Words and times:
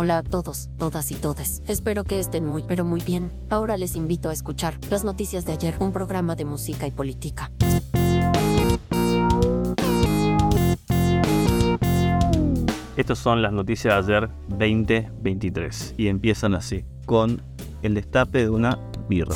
Hola 0.00 0.18
a 0.18 0.22
todos, 0.22 0.70
todas 0.78 1.10
y 1.10 1.16
todes. 1.16 1.60
Espero 1.66 2.04
que 2.04 2.20
estén 2.20 2.46
muy, 2.46 2.62
pero 2.62 2.84
muy 2.84 3.00
bien. 3.00 3.32
Ahora 3.50 3.76
les 3.76 3.96
invito 3.96 4.28
a 4.28 4.32
escuchar 4.32 4.78
las 4.90 5.02
noticias 5.02 5.44
de 5.44 5.54
ayer, 5.54 5.74
un 5.80 5.90
programa 5.90 6.36
de 6.36 6.44
música 6.44 6.86
y 6.86 6.92
política. 6.92 7.50
Estas 12.96 13.18
son 13.18 13.42
las 13.42 13.52
noticias 13.52 14.06
de 14.06 14.14
ayer 14.14 14.30
2023 14.50 15.94
y 15.98 16.06
empiezan 16.06 16.54
así, 16.54 16.84
con 17.04 17.42
el 17.82 17.94
destape 17.94 18.42
de 18.42 18.50
una 18.50 18.78
birra. 19.08 19.34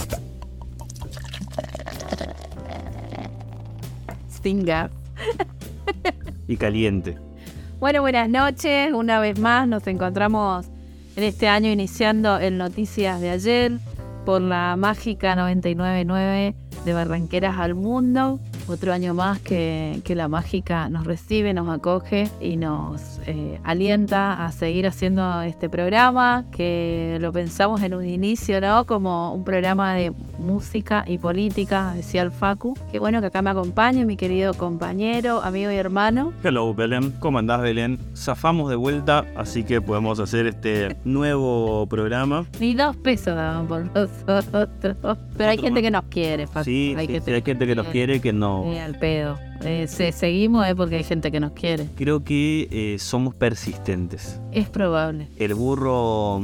Stinga. 4.30 4.90
Y 6.46 6.56
caliente. 6.56 7.31
Bueno, 7.82 8.00
buenas 8.00 8.28
noches. 8.28 8.92
Una 8.92 9.18
vez 9.18 9.40
más 9.40 9.66
nos 9.66 9.84
encontramos 9.88 10.66
en 11.16 11.24
este 11.24 11.48
año 11.48 11.68
iniciando 11.68 12.38
el 12.38 12.56
Noticias 12.56 13.20
de 13.20 13.30
ayer 13.30 13.72
por 14.24 14.40
la 14.40 14.76
mágica 14.76 15.34
999 15.34 16.54
de 16.84 16.92
Barranqueras 16.94 17.58
al 17.58 17.74
Mundo. 17.74 18.38
Otro 18.68 18.92
año 18.92 19.14
más 19.14 19.40
que, 19.40 20.00
que 20.04 20.14
la 20.14 20.28
mágica 20.28 20.88
nos 20.88 21.04
recibe, 21.04 21.52
nos 21.52 21.68
acoge 21.68 22.28
y 22.40 22.56
nos 22.56 23.20
eh, 23.26 23.58
alienta 23.64 24.44
a 24.44 24.52
seguir 24.52 24.86
haciendo 24.86 25.42
este 25.42 25.68
programa, 25.68 26.44
que 26.52 27.18
lo 27.20 27.32
pensamos 27.32 27.82
en 27.82 27.94
un 27.94 28.06
inicio, 28.06 28.60
¿no? 28.60 28.86
Como 28.86 29.34
un 29.34 29.44
programa 29.44 29.94
de 29.94 30.12
música 30.38 31.04
y 31.06 31.18
política, 31.18 31.92
decía 31.94 32.22
el 32.22 32.30
Facu. 32.30 32.74
Qué 32.90 32.98
bueno 32.98 33.20
que 33.20 33.26
acá 33.26 33.42
me 33.42 33.50
acompañe 33.50 34.04
mi 34.04 34.16
querido 34.16 34.54
compañero, 34.54 35.42
amigo 35.42 35.70
y 35.70 35.76
hermano. 35.76 36.32
Hello 36.42 36.74
Belén, 36.74 37.12
¿cómo 37.20 37.38
andás 37.38 37.62
Belén? 37.62 37.98
Zafamos 38.16 38.70
de 38.70 38.76
vuelta, 38.76 39.24
así 39.36 39.64
que 39.64 39.80
podemos 39.80 40.20
hacer 40.20 40.46
este 40.46 40.96
nuevo 41.04 41.86
programa. 41.86 42.46
Ni 42.60 42.74
dos 42.74 42.96
pesos 42.96 43.34
daban 43.34 43.66
por 43.66 43.84
nosotros. 43.94 45.18
Pero 45.36 45.50
hay 45.50 45.58
gente 45.58 45.82
que 45.82 45.90
nos 45.90 46.04
quiere, 46.04 46.46
Facu. 46.46 46.64
Sí, 46.64 46.94
hay 46.96 47.06
sí, 47.06 47.12
gente 47.14 47.30
sí, 47.30 47.34
hay 47.34 47.42
gente 47.42 47.66
que 47.66 47.74
nos 47.74 47.86
quiere 47.88 48.20
que 48.20 48.32
no. 48.60 48.72
Eh, 48.72 48.80
al 48.80 48.94
pedo. 48.98 49.38
Eh, 49.64 49.86
se- 49.88 50.12
seguimos 50.12 50.66
es 50.66 50.74
porque 50.74 50.96
hay 50.96 51.04
gente 51.04 51.30
que 51.30 51.40
nos 51.40 51.52
quiere. 51.52 51.86
Creo 51.96 52.24
que 52.24 52.68
eh, 52.70 52.98
somos 52.98 53.34
persistentes. 53.34 54.40
Es 54.52 54.68
probable. 54.68 55.28
El 55.38 55.54
burro 55.54 56.40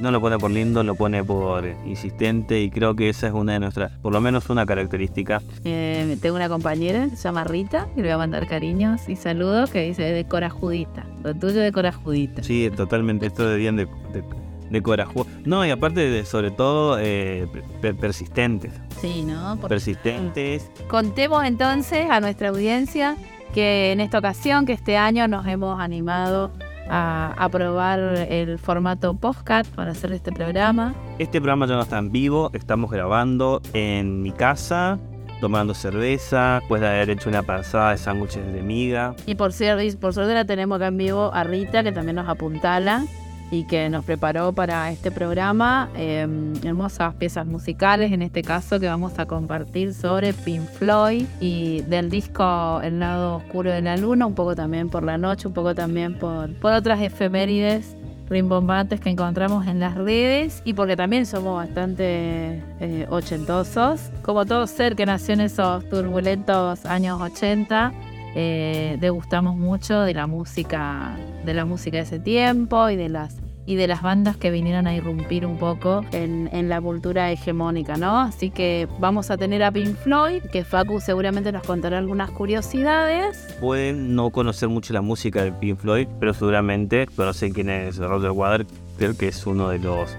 no 0.00 0.10
lo 0.10 0.20
pone 0.22 0.38
por 0.38 0.50
lindo, 0.50 0.82
lo 0.82 0.94
pone 0.94 1.22
por 1.22 1.66
insistente 1.86 2.60
y 2.62 2.70
creo 2.70 2.96
que 2.96 3.10
esa 3.10 3.26
es 3.28 3.34
una 3.34 3.52
de 3.52 3.60
nuestras, 3.60 3.92
por 3.98 4.12
lo 4.12 4.20
menos 4.22 4.48
una 4.48 4.64
característica. 4.64 5.42
Eh, 5.64 6.16
tengo 6.22 6.36
una 6.36 6.48
compañera, 6.48 7.10
se 7.10 7.16
llama 7.16 7.44
Rita, 7.44 7.86
que 7.94 8.00
le 8.00 8.08
voy 8.08 8.12
a 8.14 8.18
mandar 8.18 8.46
cariños 8.48 9.08
y 9.08 9.16
saludos, 9.16 9.70
que 9.70 9.82
dice 9.82 10.02
de 10.02 10.24
corajudita. 10.24 11.04
Lo 11.22 11.34
tuyo 11.34 11.60
de 11.60 11.70
corajudita. 11.72 12.42
Sí, 12.42 12.70
totalmente, 12.74 13.26
esto 13.26 13.46
de 13.46 13.58
bien 13.58 13.76
de, 13.76 13.84
de, 13.84 14.24
de 14.72 14.82
corajudo. 14.82 15.26
No, 15.44 15.64
y 15.64 15.70
aparte 15.70 16.00
de, 16.00 16.24
sobre 16.24 16.50
todo, 16.50 16.98
eh, 16.98 17.46
per- 17.80 17.94
persistentes. 17.96 18.72
Sí, 19.00 19.22
¿no? 19.22 19.56
Porque- 19.60 19.74
Persistentes. 19.74 20.70
Contemos 20.88 21.44
entonces 21.44 22.10
a 22.10 22.20
nuestra 22.20 22.48
audiencia 22.48 23.16
que 23.54 23.92
en 23.92 24.00
esta 24.00 24.18
ocasión, 24.18 24.64
que 24.66 24.72
este 24.72 24.96
año 24.96 25.28
nos 25.28 25.46
hemos 25.46 25.78
animado 25.78 26.50
a, 26.88 27.34
a 27.36 27.48
probar 27.48 27.98
el 28.28 28.58
formato 28.58 29.14
podcast 29.14 29.72
para 29.74 29.92
hacer 29.92 30.12
este 30.12 30.32
programa. 30.32 30.94
Este 31.18 31.40
programa 31.40 31.66
ya 31.66 31.74
no 31.76 31.82
está 31.82 31.98
en 31.98 32.10
vivo, 32.10 32.50
estamos 32.54 32.90
grabando 32.90 33.60
en 33.74 34.22
mi 34.22 34.32
casa, 34.32 34.98
tomando 35.40 35.74
cerveza, 35.74 36.58
después 36.60 36.80
de 36.80 36.88
haber 36.88 37.10
hecho 37.10 37.28
una 37.28 37.42
pasada 37.42 37.90
de 37.90 37.98
sándwiches 37.98 38.52
de 38.52 38.62
miga. 38.62 39.14
Y 39.26 39.34
por, 39.34 39.52
ser, 39.52 39.78
por 39.98 40.14
suerte 40.14 40.34
la 40.34 40.44
tenemos 40.44 40.76
acá 40.76 40.86
en 40.88 40.96
vivo 40.96 41.30
a 41.34 41.44
Rita, 41.44 41.82
que 41.82 41.92
también 41.92 42.16
nos 42.16 42.28
apuntala 42.28 43.04
y 43.52 43.64
que 43.64 43.90
nos 43.90 44.04
preparó 44.04 44.52
para 44.54 44.90
este 44.90 45.10
programa 45.10 45.90
eh, 45.94 46.26
hermosas 46.64 47.14
piezas 47.16 47.46
musicales, 47.46 48.10
en 48.10 48.22
este 48.22 48.42
caso 48.42 48.80
que 48.80 48.86
vamos 48.86 49.18
a 49.18 49.26
compartir 49.26 49.92
sobre 49.92 50.32
Pink 50.32 50.62
Floyd 50.62 51.26
y 51.38 51.82
del 51.82 52.08
disco 52.08 52.80
El 52.82 52.98
lado 52.98 53.36
oscuro 53.36 53.70
de 53.70 53.82
la 53.82 53.98
luna, 53.98 54.24
un 54.24 54.34
poco 54.34 54.56
también 54.56 54.88
por 54.88 55.02
la 55.02 55.18
noche, 55.18 55.46
un 55.46 55.54
poco 55.54 55.74
también 55.74 56.18
por, 56.18 56.52
por 56.54 56.72
otras 56.72 57.02
efemérides 57.02 57.94
rimbombantes 58.30 59.00
que 59.00 59.10
encontramos 59.10 59.66
en 59.66 59.80
las 59.80 59.96
redes 59.96 60.62
y 60.64 60.72
porque 60.72 60.96
también 60.96 61.26
somos 61.26 61.56
bastante 61.56 62.62
eh, 62.80 63.06
ochentosos, 63.10 64.10
como 64.22 64.46
todo 64.46 64.66
ser 64.66 64.96
que 64.96 65.04
nació 65.04 65.34
en 65.34 65.42
esos 65.42 65.86
turbulentos 65.90 66.86
años 66.86 67.20
80 67.20 67.92
eh, 68.34 68.96
degustamos 68.98 69.56
mucho 69.56 70.00
de 70.00 70.14
la 70.14 70.26
música 70.26 71.18
de 71.44 71.52
la 71.52 71.66
música 71.66 71.98
de 71.98 72.04
ese 72.04 72.18
tiempo 72.18 72.88
y 72.88 72.96
de 72.96 73.10
las 73.10 73.36
y 73.64 73.76
de 73.76 73.86
las 73.86 74.02
bandas 74.02 74.36
que 74.36 74.50
vinieron 74.50 74.86
a 74.86 74.94
irrumpir 74.94 75.46
un 75.46 75.58
poco 75.58 76.04
en, 76.12 76.48
en 76.52 76.68
la 76.68 76.80
cultura 76.80 77.30
hegemónica, 77.30 77.96
¿no? 77.96 78.18
Así 78.20 78.50
que 78.50 78.88
vamos 78.98 79.30
a 79.30 79.36
tener 79.36 79.62
a 79.62 79.70
Pink 79.70 79.96
Floyd, 79.96 80.42
que 80.52 80.64
Facu 80.64 81.00
seguramente 81.00 81.52
nos 81.52 81.62
contará 81.62 81.98
algunas 81.98 82.30
curiosidades. 82.30 83.56
Pueden 83.60 84.16
no 84.16 84.30
conocer 84.30 84.68
mucho 84.68 84.92
la 84.92 85.02
música 85.02 85.44
de 85.44 85.52
Pink 85.52 85.78
Floyd, 85.78 86.08
pero 86.18 86.34
seguramente 86.34 87.06
conocen 87.14 87.52
quién 87.52 87.70
es 87.70 87.98
Roger 87.98 88.32
Waters, 88.32 88.68
creo 88.98 89.16
que 89.16 89.28
es 89.28 89.46
uno 89.46 89.68
de 89.68 89.78
los 89.78 90.16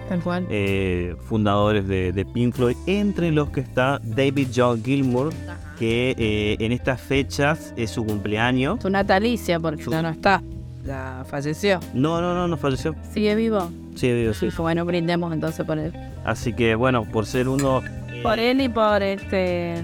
eh, 0.49 1.15
fundadores 1.25 1.87
de, 1.87 2.11
de 2.11 2.25
Pink 2.25 2.55
Floyd, 2.55 2.77
entre 2.87 3.31
los 3.31 3.49
que 3.49 3.59
está 3.59 3.99
David 4.03 4.47
John 4.55 4.83
Gilmour, 4.83 5.33
que 5.77 6.15
eh, 6.17 6.55
en 6.59 6.71
estas 6.71 7.01
fechas 7.01 7.73
es 7.75 7.91
su 7.91 8.05
cumpleaños. 8.05 8.81
Su 8.81 8.89
natalicia, 8.89 9.59
porque 9.59 9.83
ya 9.83 10.01
no 10.01 10.09
está. 10.09 10.41
Ya 10.85 11.23
falleció. 11.27 11.79
No, 11.93 12.19
no, 12.21 12.33
no, 12.33 12.47
no 12.47 12.57
falleció. 12.57 12.95
¿Sigue 13.13 13.35
vivo? 13.35 13.69
Sí, 13.95 14.11
digo, 14.11 14.33
sí. 14.33 14.51
Sí, 14.51 14.57
bueno, 14.61 14.83
brindemos 14.85 15.31
entonces 15.33 15.65
por 15.65 15.77
él. 15.79 15.93
Así 16.25 16.53
que 16.53 16.75
bueno, 16.75 17.05
por 17.05 17.25
ser 17.25 17.47
uno... 17.47 17.81
eh, 18.11 18.21
Por 18.21 18.39
él 18.39 18.59
y 18.61 18.69
por 18.69 19.01
este. 19.01 19.75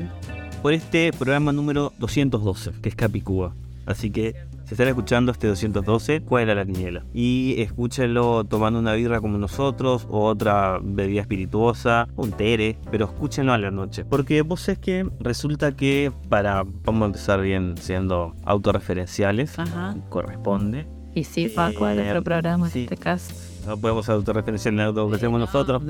por 0.62 0.74
este 0.74 1.12
programa 1.14 1.52
número 1.54 1.94
212, 2.00 2.72
que 2.82 2.90
es 2.90 2.96
Capicúa. 2.96 3.54
Así 3.86 4.12
que 4.12 4.36
si 4.70 4.76
están 4.76 4.88
escuchando 4.88 5.32
este 5.32 5.48
212, 5.48 6.22
cuela 6.22 6.54
la 6.54 6.64
quiniela. 6.64 7.04
Y 7.12 7.56
escúchenlo 7.58 8.44
tomando 8.44 8.78
una 8.78 8.94
birra 8.94 9.20
como 9.20 9.40
nosotros, 9.40 10.06
o 10.12 10.26
otra 10.26 10.80
bebida 10.80 11.22
espirituosa, 11.22 12.08
un 12.16 12.30
tere, 12.34 12.78
pero 12.92 13.06
escúchenlo 13.06 13.52
a 13.52 13.58
la 13.58 13.72
noche. 13.72 14.06
Porque 14.06 14.44
vos 14.44 14.70
es 14.70 14.78
que 14.78 15.10
resulta 15.22 15.72
que 15.72 16.12
para, 16.30 16.66
vamos 16.84 17.02
a 17.02 17.06
empezar 17.08 17.42
bien 17.42 17.78
siendo 17.80 18.36
autorreferenciales, 18.46 19.58
Ajá. 19.58 19.96
corresponde. 20.10 20.86
Y 21.16 21.24
sí, 21.24 21.50
Facu, 21.50 21.88
es 21.88 21.96
nuestro 21.96 22.24
programa 22.24 22.68
en 22.68 22.72
sí. 22.72 22.84
este 22.84 22.98
caso. 22.98 23.34
No 23.66 23.76
podemos 23.76 24.08
autorreferenciar 24.08 24.76
en 24.76 24.94
lo 24.94 25.10
que 25.10 25.16
hacemos 25.16 25.40
nosotros. 25.40 25.82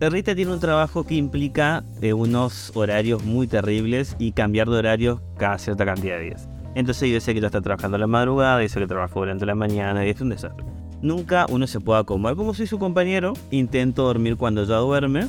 Rita 0.00 0.34
tiene 0.34 0.52
un 0.52 0.58
trabajo 0.58 1.06
que 1.06 1.14
implica 1.14 1.84
eh, 2.02 2.12
unos 2.12 2.72
horarios 2.74 3.22
muy 3.22 3.46
terribles 3.46 4.16
y 4.18 4.32
cambiar 4.32 4.68
de 4.68 4.78
horario 4.78 5.22
cada 5.38 5.58
cierta 5.58 5.84
cantidad 5.84 6.16
de 6.16 6.24
días. 6.24 6.49
Entonces 6.74 7.10
yo 7.10 7.20
sé 7.20 7.34
que 7.34 7.40
ya 7.40 7.46
está 7.46 7.60
trabajando 7.60 7.96
a 7.96 8.00
la 8.00 8.06
madrugada, 8.06 8.58
dice 8.58 8.78
que 8.78 8.86
trabaja 8.86 9.12
durante 9.14 9.46
la 9.46 9.54
mañana 9.54 10.06
y 10.06 10.10
es 10.10 10.20
un 10.20 10.30
desastre. 10.30 10.64
Nunca 11.02 11.46
uno 11.50 11.66
se 11.66 11.80
puede 11.80 12.00
acomodar. 12.00 12.36
Como 12.36 12.54
soy 12.54 12.66
su 12.66 12.78
compañero, 12.78 13.32
intento 13.50 14.04
dormir 14.04 14.36
cuando 14.36 14.64
ya 14.64 14.76
duerme 14.76 15.26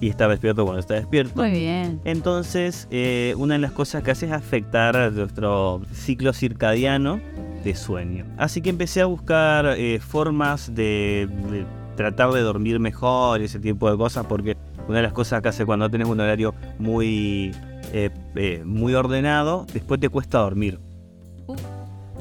y 0.00 0.08
está 0.08 0.26
despierto 0.28 0.64
cuando 0.64 0.80
está 0.80 0.94
despierto. 0.94 1.40
Muy 1.40 1.50
bien. 1.50 2.00
Entonces, 2.04 2.88
eh, 2.90 3.34
una 3.36 3.54
de 3.54 3.60
las 3.60 3.72
cosas 3.72 4.02
que 4.02 4.10
hace 4.10 4.26
es 4.26 4.32
afectar 4.32 4.96
a 4.96 5.10
nuestro 5.10 5.82
ciclo 5.92 6.32
circadiano 6.32 7.20
de 7.62 7.74
sueño. 7.74 8.24
Así 8.38 8.62
que 8.62 8.70
empecé 8.70 9.02
a 9.02 9.06
buscar 9.06 9.74
eh, 9.76 10.00
formas 10.00 10.74
de, 10.74 11.28
de 11.50 11.66
tratar 11.96 12.30
de 12.32 12.40
dormir 12.40 12.80
mejor 12.80 13.42
y 13.42 13.44
ese 13.44 13.58
tipo 13.60 13.90
de 13.90 13.98
cosas, 13.98 14.24
porque 14.24 14.56
una 14.88 14.96
de 14.96 15.02
las 15.02 15.12
cosas 15.12 15.42
que 15.42 15.48
hace 15.50 15.66
cuando 15.66 15.90
tenés 15.90 16.08
un 16.08 16.18
horario 16.18 16.54
muy, 16.78 17.52
eh, 17.92 18.10
eh, 18.36 18.62
muy 18.64 18.94
ordenado, 18.94 19.66
después 19.72 20.00
te 20.00 20.08
cuesta 20.08 20.38
dormir. 20.38 20.78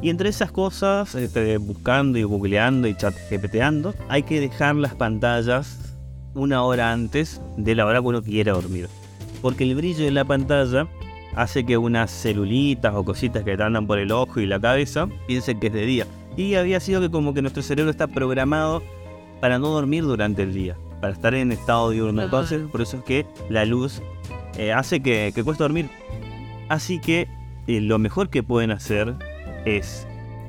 Y 0.02 0.09
entre 0.09 0.30
esas 0.30 0.52
cosas, 0.52 1.13
este, 1.16 1.57
buscando 1.57 2.18
y 2.18 2.24
googleando 2.24 2.88
y 2.88 2.96
chat 2.96 3.13
GPTando, 3.30 3.94
hay 4.07 4.24
que 4.24 4.39
dejar 4.39 4.75
las 4.75 4.95
pantallas 4.95 5.77
una 6.33 6.63
hora 6.63 6.92
antes 6.92 7.42
de 7.57 7.75
la 7.75 7.86
hora 7.86 8.01
que 8.01 8.07
uno 8.07 8.24
quiera 8.24 8.54
dormir. 8.54 8.88
Porque 9.42 9.66
el 9.66 9.75
brillo 9.75 10.06
de 10.06 10.12
la 10.12 10.25
pantalla 10.25 10.88
hace 11.36 11.66
que 11.66 11.77
unas 11.77 12.12
celulitas 12.12 12.94
o 12.95 13.04
cositas 13.04 13.44
que 13.44 13.57
te 13.57 13.63
andan 13.63 13.88
por 13.88 14.00
el 14.00 14.12
ojo 14.12 14.39
y 14.39 14.45
la 14.45 14.60
cabeza 14.60 15.07
piensen 15.27 15.60
que 15.60 15.68
es 15.68 15.74
de 15.74 15.86
día. 15.86 16.07
Y 16.38 16.56
había 16.56 16.80
sido 16.80 17.01
que 17.01 17.12
como 17.12 17.33
que 17.33 17.42
nuestro 17.42 17.62
cerebro 17.62 17.92
está 17.92 18.07
programado 18.07 18.81
para 19.42 19.60
no 19.60 19.69
dormir 19.69 20.04
durante 20.04 20.44
el 20.44 20.54
día, 20.54 20.77
para 21.01 21.13
estar 21.13 21.33
en 21.33 21.51
estado 21.51 21.89
diurno. 21.89 22.24
Entonces, 22.24 22.62
por 22.71 22.81
eso 22.81 22.98
es 22.98 23.04
que 23.04 23.25
la 23.50 23.66
luz 23.66 24.01
eh, 24.59 24.73
hace 24.73 25.00
que, 25.01 25.31
que 25.33 25.44
cueste 25.44 25.63
dormir. 25.63 25.89
Así 26.69 27.00
que 27.00 27.27
eh, 27.67 27.81
lo 27.81 27.97
mejor 28.00 28.29
que 28.29 28.44
pueden 28.44 28.71
hacer 28.71 29.15
es 29.65 30.06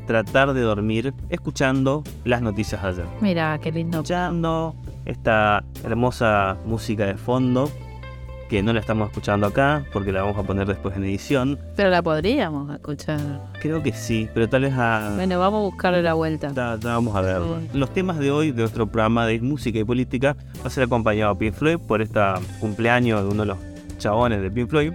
tratar 0.06 0.52
de 0.52 0.60
dormir 0.62 1.14
escuchando 1.28 2.02
las 2.24 2.42
noticias 2.42 2.82
de 2.82 2.88
ayer 2.88 3.04
Mira, 3.20 3.58
qué 3.62 3.70
lindo. 3.70 3.98
escuchando 3.98 4.74
esta 5.06 5.62
hermosa 5.84 6.56
música 6.66 7.06
de 7.06 7.14
fondo 7.16 7.70
que 8.48 8.62
no 8.64 8.72
la 8.72 8.80
estamos 8.80 9.08
escuchando 9.08 9.46
acá 9.46 9.84
porque 9.92 10.10
la 10.10 10.22
vamos 10.22 10.36
a 10.36 10.42
poner 10.42 10.66
después 10.66 10.96
en 10.96 11.04
edición. 11.04 11.56
Pero 11.76 11.88
la 11.90 12.02
podríamos 12.02 12.68
escuchar. 12.74 13.20
Creo 13.60 13.80
que 13.80 13.92
sí, 13.92 14.28
pero 14.34 14.48
tal 14.48 14.62
vez 14.62 14.74
a... 14.76 15.12
Bueno, 15.14 15.38
vamos 15.38 15.60
a 15.60 15.62
buscarle 15.66 16.02
la 16.02 16.14
vuelta. 16.14 16.48
Ta- 16.52 16.76
ta- 16.80 16.94
vamos 16.94 17.14
a 17.14 17.20
ver. 17.20 17.40
Sí. 17.40 17.78
Los 17.78 17.92
temas 17.94 18.18
de 18.18 18.32
hoy 18.32 18.50
de 18.50 18.62
nuestro 18.62 18.88
programa 18.88 19.24
de 19.26 19.38
música 19.40 19.78
y 19.78 19.84
política 19.84 20.36
va 20.62 20.66
a 20.66 20.70
ser 20.70 20.82
acompañado 20.82 21.30
a 21.30 21.38
Pink 21.38 21.54
Floyd 21.54 21.78
por 21.78 22.02
este 22.02 22.18
cumpleaños 22.58 23.22
de 23.22 23.28
uno 23.28 23.42
de 23.42 23.46
los 23.46 23.58
chabones 24.00 24.40
de 24.42 24.50
Pink 24.50 24.68
Floyd. 24.68 24.92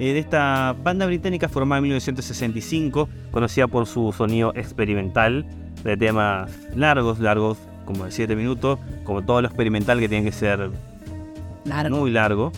eh, 0.00 0.12
de 0.12 0.18
esta 0.18 0.74
banda 0.82 1.06
británica 1.06 1.48
formada 1.48 1.78
en 1.78 1.84
1965, 1.84 3.08
conocida 3.30 3.66
por 3.68 3.86
su 3.86 4.12
sonido 4.12 4.52
experimental 4.56 5.44
de 5.84 5.96
temas 5.96 6.50
largos, 6.74 7.18
largos, 7.20 7.58
como 7.84 8.04
de 8.04 8.10
7 8.12 8.34
minutos, 8.36 8.78
como 9.04 9.22
todo 9.22 9.40
lo 9.42 9.48
experimental 9.48 9.98
que 10.00 10.08
tiene 10.08 10.24
que 10.24 10.32
ser 10.32 10.70
Largo. 11.64 11.96
muy 11.96 12.10
largo. 12.10 12.52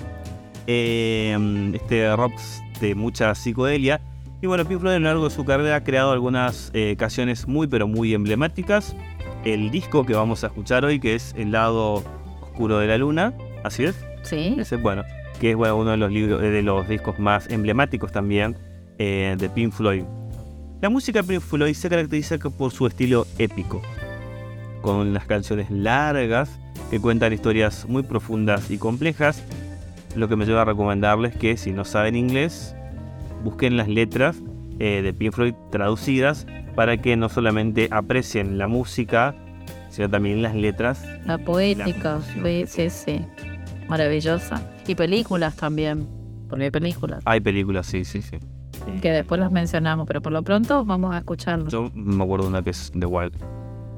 Eh, 0.66 1.72
este 1.74 2.14
rock 2.16 2.32
de 2.80 2.94
mucha 2.94 3.34
psicodelia. 3.34 4.00
Y 4.42 4.46
bueno, 4.46 4.64
Pink 4.64 4.80
Floyd 4.80 4.94
a 4.94 4.98
lo 4.98 5.04
largo 5.06 5.24
de 5.24 5.30
su 5.34 5.44
carrera 5.44 5.76
ha 5.76 5.84
creado 5.84 6.12
algunas 6.12 6.70
eh, 6.74 6.94
canciones 6.98 7.46
muy 7.48 7.66
pero 7.66 7.86
muy 7.88 8.14
emblemáticas. 8.14 8.94
El 9.44 9.70
disco 9.70 10.04
que 10.06 10.14
vamos 10.14 10.44
a 10.44 10.48
escuchar 10.48 10.84
hoy, 10.84 11.00
que 11.00 11.14
es 11.14 11.34
El 11.36 11.52
lado 11.52 12.02
oscuro 12.42 12.78
de 12.78 12.86
la 12.86 12.98
luna, 12.98 13.32
así 13.64 13.84
es, 13.84 13.94
Sí. 14.22 14.56
ese 14.58 14.76
bueno, 14.76 15.02
que 15.40 15.50
es 15.50 15.56
bueno, 15.56 15.76
uno 15.76 15.90
de 15.92 15.96
los 15.96 16.12
libros, 16.12 16.40
de 16.40 16.62
los 16.62 16.86
discos 16.86 17.18
más 17.18 17.50
emblemáticos 17.50 18.12
también 18.12 18.56
eh, 18.98 19.34
de 19.38 19.48
Pink 19.48 19.72
Floyd. 19.72 20.04
La 20.82 20.90
música 20.90 21.22
de 21.22 21.28
Pink 21.28 21.40
Floyd 21.40 21.74
se 21.74 21.88
caracteriza 21.88 22.38
por 22.38 22.70
su 22.70 22.86
estilo 22.86 23.26
épico, 23.38 23.80
con 24.82 25.12
las 25.14 25.24
canciones 25.24 25.70
largas 25.70 26.50
que 26.90 27.00
cuentan 27.00 27.32
historias 27.32 27.86
muy 27.88 28.02
profundas 28.02 28.70
y 28.70 28.78
complejas, 28.78 29.42
lo 30.14 30.28
que 30.28 30.36
me 30.36 30.44
lleva 30.44 30.62
a 30.62 30.64
recomendarles 30.66 31.34
que 31.34 31.56
si 31.56 31.72
no 31.72 31.84
saben 31.84 32.16
inglés, 32.16 32.74
busquen 33.42 33.76
las 33.76 33.88
letras 33.88 34.36
eh, 34.78 35.00
de 35.02 35.14
Pink 35.14 35.32
Floyd 35.32 35.54
traducidas 35.70 36.46
para 36.74 36.98
que 36.98 37.16
no 37.16 37.28
solamente 37.28 37.88
aprecien 37.90 38.58
la 38.58 38.68
música, 38.68 39.34
sino 39.88 40.10
también 40.10 40.42
las 40.42 40.54
letras. 40.54 41.02
La 41.24 41.38
poética. 41.38 42.20
Sí, 42.42 42.64
sí, 42.66 42.90
sí. 42.90 43.26
Maravillosa. 43.90 44.62
Y 44.86 44.94
películas 44.94 45.56
también. 45.56 46.06
Porque 46.48 46.64
hay 46.64 46.70
películas. 46.70 47.22
Hay 47.24 47.40
películas, 47.40 47.86
sí, 47.86 48.04
sí, 48.04 48.22
sí. 48.22 48.38
Que 49.02 49.10
después 49.10 49.40
las 49.40 49.50
mencionamos, 49.50 50.06
pero 50.06 50.22
por 50.22 50.32
lo 50.32 50.42
pronto 50.42 50.84
vamos 50.84 51.12
a 51.12 51.18
escucharlas. 51.18 51.72
Yo 51.72 51.90
me 51.94 52.22
acuerdo 52.22 52.44
de 52.44 52.50
una 52.50 52.62
que 52.62 52.70
es 52.70 52.92
The 52.98 53.06
Wild. 53.06 53.34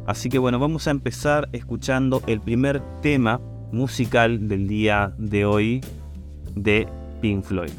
Así 0.07 0.31
que 0.31 0.39
bueno, 0.39 0.59
vamos 0.59 0.89
a 0.89 0.91
empezar 0.91 1.49
escuchando 1.53 2.23
el 2.27 2.41
primer 2.41 2.83
tema 3.03 3.39
musical 3.71 4.49
del 4.49 4.67
día 4.67 5.13
de 5.19 5.45
hoy 5.45 5.81
de 6.57 6.89
Pink 7.21 7.45
Floyd. 7.45 7.71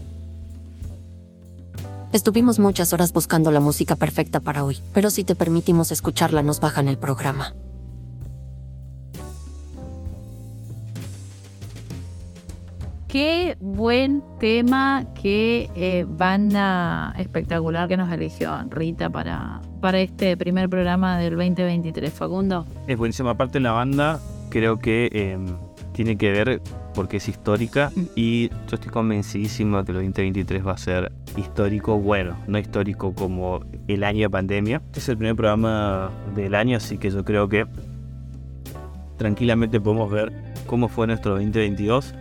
Estuvimos 2.14 2.60
muchas 2.60 2.94
horas 2.94 3.12
buscando 3.12 3.50
la 3.52 3.60
música 3.60 3.96
perfecta 3.96 4.40
para 4.40 4.64
hoy, 4.64 4.78
pero 4.94 5.10
si 5.10 5.24
te 5.24 5.34
permitimos 5.34 5.92
escucharla 5.92 6.44
nos 6.44 6.60
bajan 6.60 6.88
el 6.88 6.98
programa. 7.00 7.54
Qué 13.14 13.58
buen 13.60 14.24
tema, 14.40 15.06
qué 15.22 15.70
eh, 15.76 16.04
banda 16.08 17.14
espectacular 17.20 17.88
que 17.88 17.96
nos 17.96 18.12
eligió 18.12 18.52
Rita 18.72 19.12
para, 19.12 19.62
para 19.82 20.00
este 20.00 20.36
primer 20.36 20.68
programa 20.68 21.20
del 21.20 21.36
2023. 21.36 22.12
Facundo. 22.12 22.66
Es 22.88 22.98
buenísima. 22.98 23.30
Aparte 23.30 23.60
la 23.60 23.72
banda 23.72 24.20
creo 24.50 24.80
que 24.80 25.12
eh, 25.14 25.38
tiene 25.92 26.18
que 26.18 26.32
ver 26.32 26.60
porque 26.96 27.18
es 27.18 27.28
histórica 27.30 27.92
Mm. 27.96 28.02
y 28.16 28.50
yo 28.50 28.78
estoy 28.78 28.92
convencidísimo 28.92 29.78
de 29.78 29.84
que 29.84 29.92
el 29.92 29.98
2023 29.98 30.66
va 30.66 30.72
a 30.72 30.78
ser 30.80 31.12
histórico, 31.38 32.00
bueno, 32.00 32.36
no 32.48 32.58
histórico 32.58 33.14
como 33.14 33.60
el 33.88 34.04
año 34.06 34.22
de 34.22 34.30
pandemia. 34.32 34.82
Este 34.88 35.02
es 35.02 35.10
el 35.10 35.18
primer 35.18 35.36
programa 35.36 36.10
del 36.34 36.56
año, 36.56 36.78
así 36.78 36.98
que 36.98 37.12
yo 37.12 37.24
creo 37.24 37.48
que 37.48 37.68
tranquilamente 39.18 39.80
podemos 39.80 40.10
ver 40.10 40.34
cómo 40.66 40.88
fue 40.88 41.06
nuestro 41.06 41.34
2022, 41.34 42.16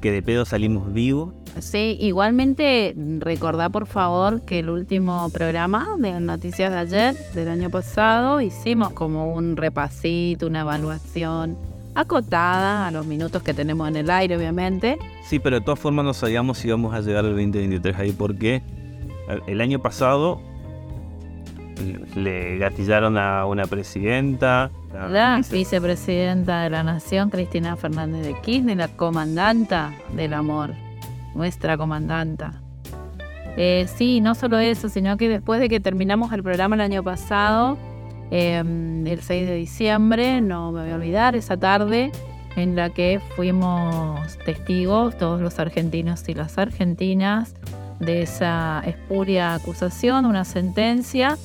que 0.00 0.10
de 0.12 0.22
pedo 0.22 0.44
salimos 0.44 0.92
vivos. 0.92 1.34
Sí, 1.60 1.96
igualmente 2.00 2.94
recordá 3.18 3.68
por 3.68 3.86
favor 3.86 4.42
que 4.42 4.60
el 4.60 4.70
último 4.70 5.28
programa 5.30 5.96
de 5.98 6.18
Noticias 6.20 6.70
de 6.70 6.78
ayer, 6.78 7.16
del 7.34 7.48
año 7.48 7.70
pasado, 7.70 8.40
hicimos 8.40 8.90
como 8.90 9.32
un 9.34 9.56
repasito, 9.56 10.46
una 10.46 10.60
evaluación 10.60 11.56
acotada 11.94 12.86
a 12.86 12.90
los 12.90 13.04
minutos 13.06 13.42
que 13.42 13.52
tenemos 13.52 13.88
en 13.88 13.96
el 13.96 14.10
aire, 14.10 14.36
obviamente. 14.36 14.96
Sí, 15.24 15.38
pero 15.38 15.58
de 15.58 15.64
todas 15.64 15.78
formas 15.80 16.04
no 16.04 16.14
sabíamos 16.14 16.58
si 16.58 16.68
íbamos 16.68 16.94
a 16.94 17.00
llegar 17.00 17.24
al 17.24 17.32
2023 17.32 17.96
ahí 17.98 18.12
porque 18.12 18.62
el- 19.28 19.42
el 19.48 19.60
año 19.60 19.80
pasado 19.80 20.40
le 22.14 22.58
gatillaron 22.58 23.16
a 23.18 23.46
una 23.46 23.64
presidenta. 23.66 24.70
La 24.92 25.40
vicepresidenta 25.50 26.62
de 26.62 26.70
la 26.70 26.82
Nación, 26.82 27.30
Cristina 27.30 27.76
Fernández 27.76 28.26
de 28.26 28.34
Kirchner, 28.40 28.76
la 28.76 28.88
comandanta 28.88 29.92
del 30.14 30.34
amor, 30.34 30.74
nuestra 31.34 31.76
comandanta. 31.76 32.60
Eh, 33.56 33.86
sí, 33.94 34.20
no 34.20 34.34
solo 34.34 34.58
eso, 34.58 34.88
sino 34.88 35.16
que 35.16 35.28
después 35.28 35.60
de 35.60 35.68
que 35.68 35.80
terminamos 35.80 36.32
el 36.32 36.42
programa 36.42 36.76
el 36.76 36.82
año 36.82 37.02
pasado, 37.02 37.76
eh, 38.30 38.58
el 38.58 39.20
6 39.20 39.48
de 39.48 39.54
diciembre, 39.54 40.40
no 40.40 40.72
me 40.72 40.82
voy 40.82 40.90
a 40.90 40.94
olvidar, 40.94 41.34
esa 41.34 41.56
tarde 41.56 42.12
en 42.56 42.76
la 42.76 42.90
que 42.90 43.20
fuimos 43.36 44.38
testigos, 44.44 45.16
todos 45.18 45.40
los 45.40 45.58
argentinos 45.58 46.28
y 46.28 46.34
las 46.34 46.58
argentinas, 46.58 47.54
de 48.00 48.22
esa 48.22 48.82
espuria 48.86 49.54
acusación, 49.54 50.24
una 50.24 50.44
sentencia 50.44 51.36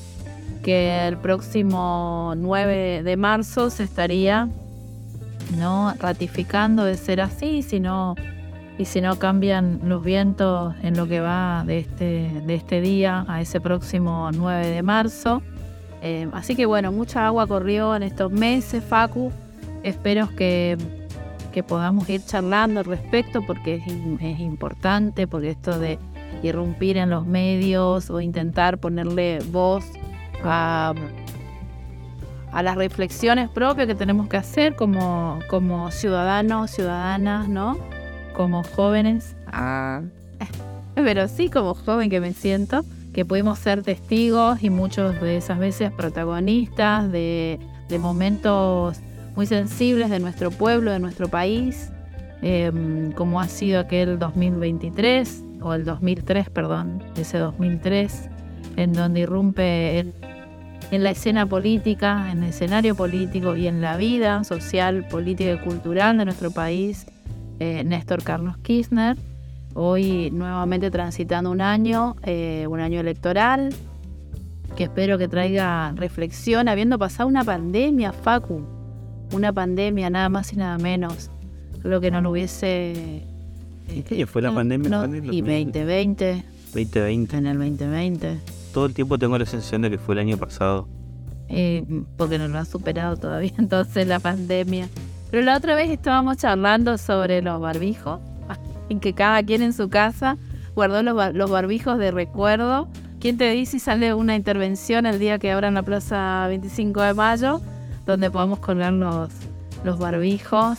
que 0.66 1.06
el 1.06 1.16
próximo 1.16 2.34
9 2.36 3.04
de 3.04 3.16
marzo 3.16 3.70
se 3.70 3.84
estaría 3.84 4.48
no 5.56 5.94
ratificando 6.00 6.84
de 6.84 6.96
ser 6.96 7.20
así, 7.20 7.62
sino 7.62 8.16
y 8.76 8.84
si 8.84 9.00
no 9.00 9.16
cambian 9.16 9.78
los 9.84 10.02
vientos 10.02 10.74
en 10.82 10.96
lo 10.96 11.06
que 11.06 11.20
va 11.20 11.62
de 11.64 11.78
este, 11.78 12.42
de 12.44 12.54
este 12.56 12.80
día 12.80 13.24
a 13.28 13.40
ese 13.40 13.60
próximo 13.60 14.28
9 14.32 14.66
de 14.66 14.82
marzo. 14.82 15.40
Eh, 16.02 16.28
así 16.32 16.56
que 16.56 16.66
bueno, 16.66 16.90
mucha 16.90 17.24
agua 17.28 17.46
corrió 17.46 17.94
en 17.94 18.02
estos 18.02 18.32
meses, 18.32 18.82
Facu. 18.82 19.30
Espero 19.84 20.28
que, 20.34 20.76
que 21.52 21.62
podamos 21.62 22.08
ir 22.08 22.24
charlando 22.24 22.80
al 22.80 22.86
respecto 22.86 23.40
porque 23.46 23.76
es, 23.76 23.84
es 24.20 24.40
importante, 24.40 25.28
porque 25.28 25.50
esto 25.50 25.78
de 25.78 26.00
irrumpir 26.42 26.96
en 26.96 27.10
los 27.10 27.24
medios 27.24 28.10
o 28.10 28.20
intentar 28.20 28.78
ponerle 28.78 29.38
voz 29.52 29.84
a, 30.46 30.94
a 32.52 32.62
las 32.62 32.76
reflexiones 32.76 33.48
propias 33.48 33.86
que 33.86 33.94
tenemos 33.94 34.28
que 34.28 34.36
hacer 34.36 34.76
como, 34.76 35.40
como 35.48 35.90
ciudadanos, 35.90 36.70
ciudadanas, 36.70 37.48
¿no? 37.48 37.78
Como 38.34 38.62
jóvenes. 38.62 39.36
Ah. 39.46 40.02
Pero 40.94 41.28
sí, 41.28 41.50
como 41.50 41.74
joven 41.74 42.08
que 42.08 42.20
me 42.20 42.32
siento, 42.32 42.82
que 43.12 43.24
pudimos 43.24 43.58
ser 43.58 43.82
testigos 43.82 44.62
y 44.62 44.70
muchos 44.70 45.20
de 45.20 45.36
esas 45.36 45.58
veces 45.58 45.90
protagonistas 45.92 47.12
de, 47.12 47.58
de 47.88 47.98
momentos 47.98 48.98
muy 49.36 49.46
sensibles 49.46 50.08
de 50.08 50.18
nuestro 50.18 50.50
pueblo, 50.50 50.90
de 50.90 50.98
nuestro 50.98 51.28
país, 51.28 51.92
em, 52.40 53.12
como 53.12 53.40
ha 53.40 53.48
sido 53.48 53.80
aquel 53.80 54.18
2023, 54.18 55.44
o 55.60 55.74
el 55.74 55.84
2003, 55.84 56.48
perdón, 56.48 57.02
ese 57.16 57.38
2003, 57.38 58.30
en 58.76 58.92
donde 58.94 59.20
irrumpe 59.20 59.98
en, 59.98 60.14
en 60.90 61.02
la 61.02 61.10
escena 61.10 61.46
política, 61.46 62.30
en 62.30 62.42
el 62.42 62.50
escenario 62.50 62.94
político 62.94 63.56
y 63.56 63.66
en 63.66 63.80
la 63.80 63.96
vida 63.96 64.44
social, 64.44 65.06
política 65.08 65.54
y 65.54 65.58
cultural 65.58 66.18
de 66.18 66.24
nuestro 66.24 66.50
país, 66.50 67.06
eh, 67.58 67.82
Néstor 67.84 68.22
Carlos 68.22 68.56
Kirchner. 68.58 69.16
Hoy 69.74 70.30
nuevamente 70.30 70.90
transitando 70.90 71.50
un 71.50 71.60
año, 71.60 72.16
eh, 72.22 72.66
un 72.68 72.80
año 72.80 73.00
electoral, 73.00 73.74
que 74.76 74.84
espero 74.84 75.18
que 75.18 75.28
traiga 75.28 75.92
reflexión, 75.96 76.68
habiendo 76.68 76.98
pasado 76.98 77.28
una 77.28 77.44
pandemia, 77.44 78.12
Facu, 78.12 78.62
una 79.32 79.52
pandemia 79.52 80.08
nada 80.08 80.28
más 80.28 80.52
y 80.52 80.56
nada 80.56 80.78
menos, 80.78 81.30
lo 81.82 82.00
que 82.00 82.10
no 82.10 82.20
lo 82.20 82.30
hubiese... 82.30 83.22
¿Y 83.94 84.02
qué 84.02 84.16
año 84.16 84.26
fue 84.26 84.42
la 84.42 84.52
pandemia? 84.52 84.88
no, 84.88 85.06
¿Fue 85.06 85.18
en 85.18 85.24
y 85.24 85.40
2020, 85.42 85.78
2020. 85.80 86.44
en 87.36 87.46
el 87.46 87.58
2020, 87.58 88.38
Todo 88.76 88.84
el 88.84 88.92
tiempo 88.92 89.16
tengo 89.18 89.38
la 89.38 89.46
sensación 89.46 89.80
de 89.80 89.88
que 89.90 89.96
fue 89.96 90.14
el 90.16 90.18
año 90.18 90.36
pasado. 90.36 90.86
eh, 91.48 91.82
porque 92.18 92.36
no 92.38 92.46
lo 92.46 92.58
ha 92.58 92.66
superado 92.66 93.16
todavía 93.16 93.52
entonces 93.58 94.06
la 94.06 94.20
pandemia. 94.20 94.90
Pero 95.30 95.42
la 95.44 95.56
otra 95.56 95.74
vez 95.74 95.88
estábamos 95.88 96.36
charlando 96.36 96.98
sobre 96.98 97.40
los 97.40 97.58
barbijos, 97.58 98.20
en 98.90 99.00
que 99.00 99.14
cada 99.14 99.42
quien 99.42 99.62
en 99.62 99.72
su 99.72 99.88
casa 99.88 100.36
guardó 100.74 101.02
los, 101.02 101.14
bar- 101.16 101.34
los 101.34 101.50
barbijos 101.50 101.96
de 101.98 102.10
recuerdo. 102.10 102.88
¿Quién 103.18 103.38
te 103.38 103.50
dice 103.50 103.72
si 103.72 103.78
sale 103.78 104.12
una 104.12 104.36
intervención 104.36 105.06
el 105.06 105.18
día 105.18 105.38
que 105.38 105.50
abran 105.52 105.72
la 105.72 105.82
plaza 105.82 106.44
25 106.48 107.00
de 107.00 107.14
mayo, 107.14 107.62
donde 108.04 108.30
podamos 108.30 108.58
colgar 108.58 108.92
los, 108.92 109.30
barbijos? 109.98 110.78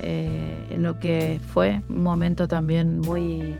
eh, 0.00 0.66
en 0.70 0.82
lo 0.82 0.98
que 0.98 1.40
fue 1.54 1.80
un 1.88 2.02
momento 2.02 2.48
también 2.48 2.98
muy, 2.98 3.54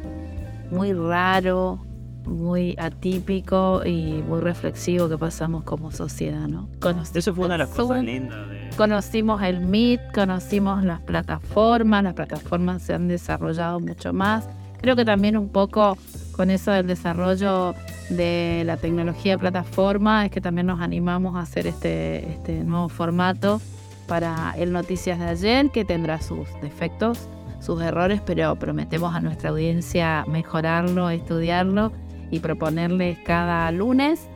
muy 0.73 0.93
raro, 0.93 1.86
muy 2.27 2.75
atípico 2.79 3.83
y 3.85 4.23
muy 4.23 4.41
reflexivo 4.41 5.09
que 5.09 5.17
pasamos 5.17 5.65
como 5.65 5.91
sociedad, 5.93 6.49
¿no? 6.49 6.69
Eso 7.15 7.35
fue 7.35 7.47
una 7.47 7.55
de 7.55 7.59
las 7.59 7.71
cosas 7.71 8.03
lindas. 8.03 8.39
Conocimos 8.77 9.43
el 9.43 9.61
MIT, 9.61 10.01
conocimos 10.15 10.85
las 10.85 11.01
plataformas, 11.01 12.05
las 12.05 12.15
plataformas 12.15 12.83
se 12.83 12.95
han 12.95 13.09
desarrollado 13.09 13.81
mucho 13.81 14.13
más. 14.13 14.49
Creo 14.81 14.97
que 14.97 15.05
también 15.05 15.37
un 15.37 15.49
poco 15.49 15.97
con 16.33 16.51
eso 16.51 16.71
del 16.71 16.87
desarrollo 16.87 17.75
de 18.11 18.63
la 18.67 18.77
tecnología 18.77 19.33
de 19.33 19.39
plataforma 19.39 20.27
es 20.27 20.31
que 20.31 20.41
también 20.41 20.67
nos 20.67 20.81
animamos 20.81 21.35
a 21.37 21.41
hacer 21.41 21.67
este, 21.67 22.29
este 22.31 22.63
nuevo 22.63 22.89
formato 22.89 23.61
para 24.07 24.55
el 24.57 24.73
Noticias 24.73 25.19
de 25.19 25.27
ayer, 25.27 25.71
que 25.71 25.85
tendrá 25.85 26.21
sus 26.21 26.49
defectos, 26.61 27.29
sus 27.61 27.83
errores, 27.83 28.21
pero 28.25 28.55
prometemos 28.57 29.15
a 29.15 29.21
nuestra 29.21 29.51
audiencia 29.51 30.25
mejorarlo, 30.29 31.11
estudiarlo 31.11 31.91
y 32.31 32.41
proponerles 32.41 33.19
cada 33.19 33.71
lunes 33.73 34.29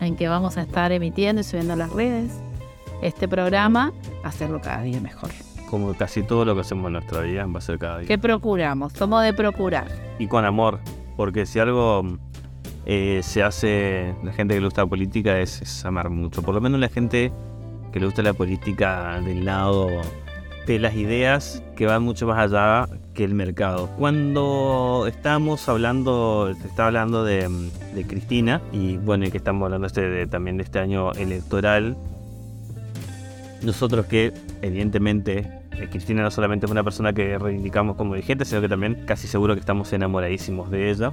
en 0.00 0.16
que 0.16 0.28
vamos 0.28 0.56
a 0.56 0.62
estar 0.62 0.92
emitiendo 0.92 1.40
y 1.40 1.44
subiendo 1.44 1.72
a 1.72 1.76
las 1.76 1.92
redes 1.92 2.32
este 3.02 3.28
programa, 3.28 3.92
hacerlo 4.24 4.60
cada 4.60 4.82
día 4.82 5.00
mejor. 5.00 5.30
Como 5.70 5.94
casi 5.94 6.22
todo 6.22 6.44
lo 6.44 6.54
que 6.54 6.62
hacemos 6.62 6.86
en 6.86 6.94
nuestra 6.94 7.20
vida 7.20 7.46
va 7.46 7.58
a 7.58 7.60
ser 7.60 7.78
cada 7.78 7.98
día. 7.98 8.08
¿Qué 8.08 8.18
procuramos? 8.18 8.92
Somos 8.92 9.22
de 9.22 9.32
procurar. 9.32 9.88
Y 10.18 10.26
con 10.26 10.44
amor, 10.44 10.80
porque 11.16 11.46
si 11.46 11.58
algo 11.58 12.04
eh, 12.86 13.20
se 13.22 13.42
hace, 13.42 14.14
la 14.22 14.32
gente 14.32 14.54
que 14.54 14.60
le 14.60 14.66
gusta 14.66 14.82
la 14.82 14.88
política 14.88 15.38
es, 15.38 15.60
es 15.62 15.84
amar 15.84 16.10
mucho. 16.10 16.42
Por 16.42 16.54
lo 16.54 16.60
menos 16.60 16.80
la 16.80 16.88
gente 16.88 17.30
que 17.92 18.00
le 18.00 18.06
gusta 18.06 18.22
la 18.22 18.32
política 18.32 19.20
del 19.20 19.44
lado 19.44 19.88
de 20.72 20.78
las 20.78 20.94
ideas 20.94 21.62
que 21.76 21.86
van 21.86 22.02
mucho 22.02 22.26
más 22.26 22.38
allá 22.38 22.88
que 23.14 23.24
el 23.24 23.34
mercado. 23.34 23.88
Cuando 23.98 25.06
estamos 25.08 25.66
hablando, 25.68 26.52
se 26.60 26.68
está 26.68 26.86
hablando 26.86 27.24
de, 27.24 27.48
Cristina 28.06 28.60
y 28.70 28.96
bueno, 28.98 29.26
y 29.26 29.30
que 29.30 29.38
estamos 29.38 29.64
hablando 29.64 29.86
este 29.86 30.26
también 30.26 30.58
de 30.58 30.62
este 30.62 30.78
año 30.78 31.12
electoral, 31.12 31.96
nosotros 33.62 34.06
que 34.06 34.32
evidentemente 34.62 35.50
eh, 35.72 35.88
Cristina 35.90 36.22
no 36.22 36.30
solamente 36.30 36.66
es 36.66 36.72
una 36.72 36.84
persona 36.84 37.12
que 37.12 37.38
reivindicamos 37.38 37.96
como 37.96 38.14
dirigente, 38.14 38.44
sino 38.44 38.60
que 38.60 38.68
también 38.68 39.04
casi 39.06 39.26
seguro 39.26 39.54
que 39.54 39.60
estamos 39.60 39.92
enamoradísimos 39.92 40.70
de 40.70 40.90
ella. 40.90 41.12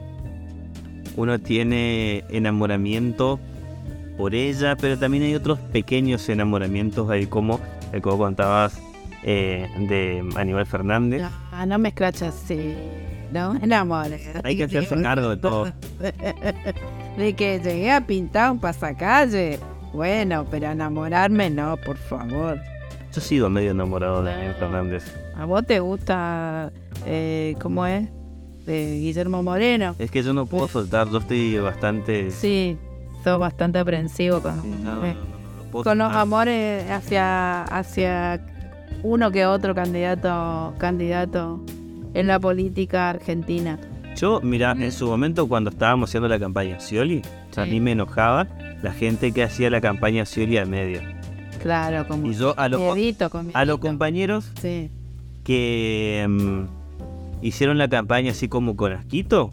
Uno 1.15 1.39
tiene 1.39 2.25
enamoramiento 2.29 3.39
por 4.17 4.35
ella, 4.35 4.75
pero 4.75 4.99
también 4.99 5.23
hay 5.23 5.35
otros 5.35 5.59
pequeños 5.59 6.27
enamoramientos 6.29 7.09
ahí 7.09 7.25
como 7.25 7.59
el 7.93 8.01
que 8.01 8.09
vos 8.09 8.17
contabas 8.17 8.79
eh, 9.27 9.67
de 9.79 10.23
Aníbal 10.35 10.67
Fernández. 10.67 11.23
No, 11.51 11.65
no 11.65 11.79
me 11.79 11.89
escrachas 11.89 12.35
así. 12.35 12.75
No 13.33 13.55
me 13.55 13.63
enamores. 13.63 14.21
Hay 14.43 14.55
que 14.55 14.65
hacerse 14.65 15.01
cargo 15.01 15.29
de 15.29 15.37
todo. 15.37 15.65
de 17.17 17.33
que 17.35 17.59
llegué 17.59 17.91
a 17.91 18.05
pintar 18.05 18.51
un 18.51 18.59
pasacalle. 18.59 19.59
Bueno, 19.93 20.45
pero 20.51 20.67
enamorarme 20.67 21.49
no, 21.49 21.75
por 21.77 21.97
favor. 21.97 22.59
Yo 23.11 23.19
he 23.19 23.21
sido 23.21 23.49
medio 23.49 23.71
enamorado 23.71 24.21
de 24.21 24.31
Aníbal 24.31 24.55
Fernández. 24.55 25.03
¿A 25.35 25.45
vos 25.45 25.65
te 25.65 25.79
gusta, 25.79 26.71
eh, 27.07 27.55
cómo 27.59 27.87
es? 27.87 28.07
De 28.67 28.99
Guillermo 28.99 29.41
Moreno. 29.41 29.95
Es 29.97 30.11
que 30.11 30.21
yo 30.21 30.33
no 30.33 30.45
puedo 30.45 30.67
soltar, 30.67 31.09
yo 31.09 31.17
estoy 31.17 31.57
bastante... 31.57 32.29
Sí, 32.29 32.77
sos 33.23 33.39
bastante 33.39 33.79
aprensivo 33.79 34.41
con, 34.41 34.59
eh, 35.03 35.15
con 35.71 35.97
los 35.97 36.13
amores 36.13 36.89
hacia, 36.89 37.63
hacia 37.63 38.54
uno 39.03 39.31
que 39.31 39.45
otro 39.45 39.75
candidato, 39.75 40.73
candidato 40.77 41.59
en 42.13 42.27
la 42.27 42.39
política 42.39 43.09
argentina. 43.09 43.79
Yo, 44.15 44.39
mira, 44.41 44.71
en 44.71 44.91
su 44.91 45.07
momento 45.07 45.47
cuando 45.47 45.69
estábamos 45.69 46.09
haciendo 46.09 46.29
la 46.29 46.39
campaña 46.39 46.79
Scioli, 46.79 47.21
a 47.57 47.65
mí 47.65 47.79
me 47.81 47.91
enojaba 47.91 48.47
la 48.81 48.93
gente 48.93 49.31
que 49.33 49.43
hacía 49.43 49.69
la 49.69 49.81
campaña 49.81 50.25
Scioli 50.25 50.57
a 50.57 50.65
medio. 50.65 51.01
Claro, 51.61 52.07
como 52.07 52.27
y 52.27 52.33
yo 52.33 52.53
a, 52.57 52.65
a 52.65 53.65
los 53.65 53.79
compañeros 53.79 54.51
que 55.43 56.25
mm, 56.29 56.63
hicieron 57.41 57.77
la 57.77 57.89
campaña 57.89 58.31
así 58.31 58.47
como 58.47 58.75
con 58.75 58.93
asquito, 58.93 59.51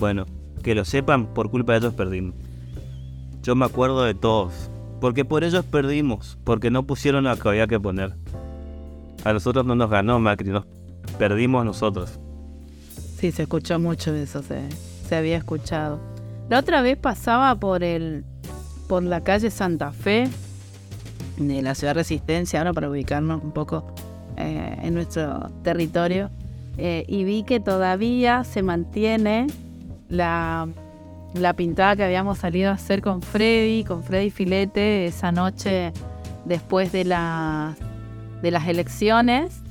bueno, 0.00 0.26
que 0.62 0.74
lo 0.74 0.84
sepan, 0.84 1.26
por 1.26 1.50
culpa 1.50 1.72
de 1.72 1.78
ellos 1.78 1.94
perdimos. 1.94 2.34
Yo 3.42 3.54
me 3.54 3.66
acuerdo 3.66 4.04
de 4.04 4.14
todos, 4.14 4.70
porque 5.00 5.24
por 5.24 5.44
ellos 5.44 5.64
perdimos, 5.64 6.38
porque 6.44 6.70
no 6.70 6.84
pusieron 6.84 7.24
lo 7.24 7.36
que 7.36 7.48
había 7.48 7.66
que 7.66 7.78
poner. 7.78 8.14
A 9.24 9.32
nosotros 9.32 9.64
no 9.64 9.74
nos 9.74 9.90
ganó 9.90 10.18
Macri, 10.18 10.50
nos 10.50 10.64
perdimos 11.18 11.64
nosotros. 11.64 12.18
Sí, 13.16 13.30
se 13.30 13.42
escuchó 13.42 13.78
mucho 13.78 14.14
eso, 14.14 14.42
se, 14.42 14.68
se 15.08 15.16
había 15.16 15.36
escuchado. 15.36 16.00
La 16.48 16.58
otra 16.58 16.82
vez 16.82 16.96
pasaba 16.96 17.54
por 17.54 17.84
el 17.84 18.24
por 18.88 19.02
la 19.02 19.22
calle 19.22 19.50
Santa 19.50 19.90
Fe 19.92 20.28
de 21.38 21.62
la 21.62 21.74
ciudad 21.74 21.94
Resistencia, 21.94 22.60
ahora 22.60 22.72
para 22.72 22.90
ubicarnos 22.90 23.42
un 23.42 23.52
poco 23.52 23.86
eh, 24.36 24.76
en 24.82 24.94
nuestro 24.94 25.50
territorio, 25.62 26.30
eh, 26.76 27.04
y 27.08 27.24
vi 27.24 27.42
que 27.42 27.60
todavía 27.60 28.44
se 28.44 28.62
mantiene 28.62 29.46
la, 30.08 30.68
la 31.34 31.54
pintada 31.54 31.96
que 31.96 32.04
habíamos 32.04 32.38
salido 32.38 32.70
a 32.70 32.74
hacer 32.74 33.00
con 33.00 33.22
Freddy, 33.22 33.84
con 33.84 34.02
Freddy 34.02 34.30
Filete, 34.30 35.06
esa 35.06 35.32
noche 35.32 35.92
después 36.44 36.92
de 36.92 37.04
las 37.04 37.76
de 38.42 38.50
las 38.50 38.66
elecciones 38.68 39.62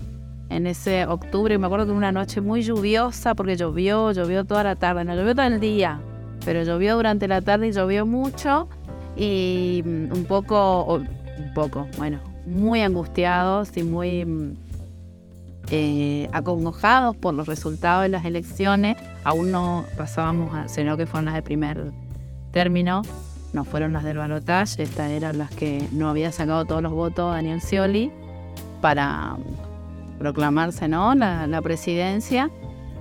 en 0.50 0.68
ese 0.68 1.06
octubre. 1.06 1.58
Me 1.58 1.66
acuerdo 1.66 1.86
que 1.86 1.92
una 1.92 2.12
noche 2.12 2.42
muy 2.42 2.62
lluviosa 2.62 3.36
porque 3.36 3.56
llovió, 3.56 4.12
llovió 4.12 4.46
toda 4.46 4.64
la 4.64 4.76
tarde, 4.76 5.04
no 5.04 5.16
llovió 5.16 5.36
todo 5.36 5.46
el 5.46 5.60
día, 5.60 6.00
pero 6.46 6.64
llovió 6.64 6.96
durante 6.96 7.28
la 7.28 7.42
tarde 7.42 7.68
y 7.68 7.72
llovió 7.72 8.06
mucho 8.06 8.68
y 9.16 9.84
mm, 9.86 10.14
un 10.14 10.26
poco, 10.26 10.96
un 10.96 11.54
poco, 11.54 11.88
bueno, 11.98 12.20
muy 12.46 12.82
angustiados 12.82 13.76
y 13.78 13.84
muy 13.84 14.26
mm, 14.26 14.54
eh, 15.70 16.30
acongojados 16.34 17.16
por 17.16 17.34
los 17.34 17.48
resultados 17.48 18.04
de 18.04 18.10
las 18.10 18.26
elecciones. 18.26 18.98
Aún 19.24 19.52
no 19.52 19.86
pasábamos, 19.98 20.54
a, 20.54 20.68
sino 20.68 20.98
que 20.98 21.06
fueron 21.06 21.26
las 21.26 21.36
de 21.36 21.42
primer 21.42 21.92
término, 22.52 23.04
no 23.54 23.64
fueron 23.64 23.94
las 23.94 24.04
del 24.04 24.18
balotaje, 24.18 24.84
estas 24.84 25.12
eran 25.12 25.38
las 25.38 25.52
que 25.52 25.88
no 25.92 26.10
había 26.10 26.32
sacado 26.32 26.66
todos 26.66 26.82
los 26.82 26.92
votos 26.92 27.34
Daniel 27.34 27.62
Scioli 27.62 28.12
para 28.82 29.38
proclamarse 30.20 30.88
¿no? 30.88 31.16
la, 31.16 31.62
presidencia. 31.62 32.50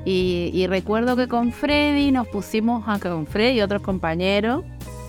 Y, 0.05 0.67
recuerdo 0.69 1.17
que 1.17 1.29
con 1.29 1.53
Freddy 1.53 2.11
nos 2.11 2.27
pusimos 2.29 2.89
acá 2.89 3.11
con 3.11 3.27
Freddy 3.27 3.59
y 3.59 3.61
otros 3.61 3.83
compañeros, 3.83 4.65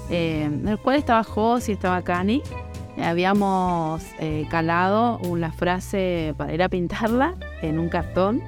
eh, 0.10 0.44
en 0.44 0.68
el 0.68 0.78
cual 0.78 0.98
estaba 0.98 1.24
José 1.24 1.72
y 1.72 1.76
estaba 1.76 2.02
Cani. 2.02 2.42
habíamos 3.02 4.04
eh, 4.20 4.46
calado 4.50 5.20
una 5.20 5.54
frase 5.54 6.34
para 6.38 6.54
ir 6.54 6.62
a 6.62 6.68
pintarla 6.68 7.36
en 7.62 7.80
un 7.80 7.88
cartón, 7.88 8.42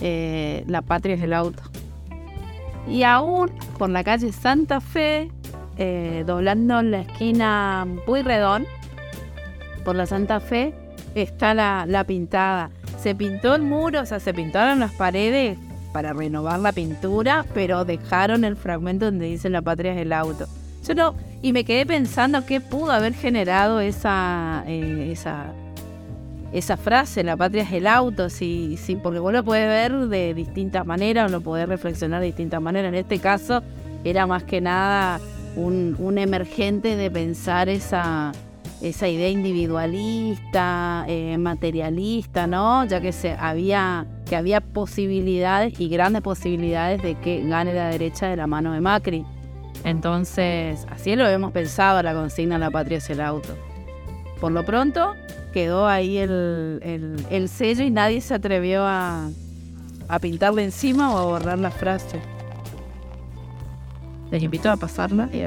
eh, 0.00 0.62
La 0.68 0.82
patria 0.82 1.16
es 1.16 1.22
el 1.22 1.32
auto. 1.32 1.62
Y 2.88 3.02
aún 3.02 3.50
por 3.76 3.90
la 3.90 4.04
calle 4.04 4.32
Santa 4.32 4.80
Fe, 4.80 5.30
doblando 6.26 6.82
la 6.82 7.00
esquina 7.00 7.86
Puyredón, 8.04 8.66
por 9.84 9.96
la 9.96 10.06
Santa 10.06 10.40
Fe, 10.40 10.74
está 11.14 11.54
la, 11.54 12.04
pintada. 12.04 12.70
Se 12.98 13.14
pintó 13.14 13.54
el 13.54 13.62
muro, 13.62 14.02
o 14.02 14.06
sea, 14.06 14.20
se 14.20 14.34
pintaron 14.34 14.80
las 14.80 14.92
paredes 14.92 15.58
para 15.92 16.12
renovar 16.12 16.60
la 16.60 16.72
pintura, 16.72 17.44
pero 17.54 17.84
dejaron 17.84 18.44
el 18.44 18.56
fragmento 18.56 19.06
donde 19.06 19.26
dice 19.26 19.50
la 19.50 19.62
patria 19.62 19.92
es 19.92 19.98
el 19.98 20.12
auto. 20.12 20.46
Yo 20.86 20.94
no, 20.94 21.14
y 21.42 21.52
me 21.52 21.64
quedé 21.64 21.84
pensando 21.84 22.46
qué 22.46 22.60
pudo 22.60 22.92
haber 22.92 23.14
generado 23.14 23.80
esa, 23.80 24.64
eh, 24.66 25.12
esa, 26.52 26.76
frase, 26.76 27.22
la 27.22 27.36
patria 27.36 27.62
es 27.62 27.72
el 27.72 27.86
auto, 27.86 28.30
sí, 28.30 28.78
sí, 28.80 28.96
porque 28.96 29.18
vos 29.18 29.32
lo 29.32 29.44
podés 29.44 29.68
ver 29.68 29.92
de 30.08 30.32
distintas 30.34 30.86
maneras, 30.86 31.28
o 31.28 31.32
lo 31.32 31.40
podés 31.40 31.68
reflexionar 31.68 32.20
de 32.20 32.26
distintas 32.26 32.62
maneras. 32.62 32.90
En 32.90 32.94
este 32.94 33.18
caso 33.18 33.62
era 34.04 34.26
más 34.26 34.44
que 34.44 34.60
nada 34.60 35.20
un 35.56 36.16
emergente 36.16 36.96
de 36.96 37.10
pensar 37.10 37.68
esa, 37.68 38.32
esa 38.80 39.08
idea 39.08 39.28
individualista, 39.28 41.04
eh, 41.06 41.36
materialista, 41.38 42.46
¿no? 42.46 42.84
Ya 42.86 43.00
que 43.00 43.12
se 43.12 43.32
había 43.32 44.06
que 44.26 44.36
había 44.36 44.60
posibilidades 44.60 45.78
y 45.80 45.88
grandes 45.88 46.22
posibilidades 46.22 47.02
de 47.02 47.16
que 47.16 47.42
gane 47.42 47.74
la 47.74 47.88
derecha 47.88 48.28
de 48.28 48.36
la 48.36 48.46
mano 48.46 48.72
de 48.72 48.80
Macri. 48.80 49.24
Entonces, 49.84 50.86
así 50.88 51.16
lo 51.16 51.26
hemos 51.28 51.50
pensado 51.52 52.00
la 52.02 52.14
consigna 52.14 52.56
La 52.56 52.70
patria 52.70 52.98
es 52.98 53.10
el 53.10 53.20
auto. 53.20 53.56
Por 54.40 54.52
lo 54.52 54.64
pronto, 54.64 55.14
quedó 55.52 55.88
ahí 55.88 56.18
el, 56.18 57.48
sello 57.48 57.84
y 57.84 57.90
nadie 57.90 58.20
se 58.20 58.34
atrevió 58.34 58.84
a, 58.86 59.28
a 60.08 60.18
pintarle 60.20 60.62
encima 60.62 61.12
o 61.12 61.18
a 61.18 61.24
borrar 61.24 61.58
la 61.58 61.72
frase. 61.72 62.20
Les 64.30 64.42
invito 64.42 64.70
a 64.70 64.76
pasarla 64.76 65.28
y 65.32 65.42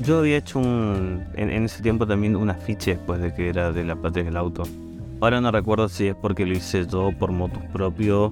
yo 0.00 0.18
había 0.18 0.36
hecho 0.36 0.58
un, 0.58 1.24
en, 1.34 1.50
ese 1.64 1.82
tiempo 1.82 2.06
también 2.06 2.36
un 2.36 2.50
afiche 2.50 2.92
después 2.96 3.20
de 3.20 3.34
que 3.34 3.48
era 3.48 3.72
de 3.72 3.84
la 3.84 3.96
patria 3.96 4.24
del 4.24 4.36
auto. 4.36 4.62
Ahora 5.20 5.40
no 5.40 5.50
recuerdo 5.50 5.88
si 5.88 6.08
es 6.08 6.14
porque 6.14 6.46
lo 6.46 6.54
hice 6.54 6.86
yo 6.86 7.10
por 7.18 7.32
motus 7.32 7.62
propio 7.72 8.30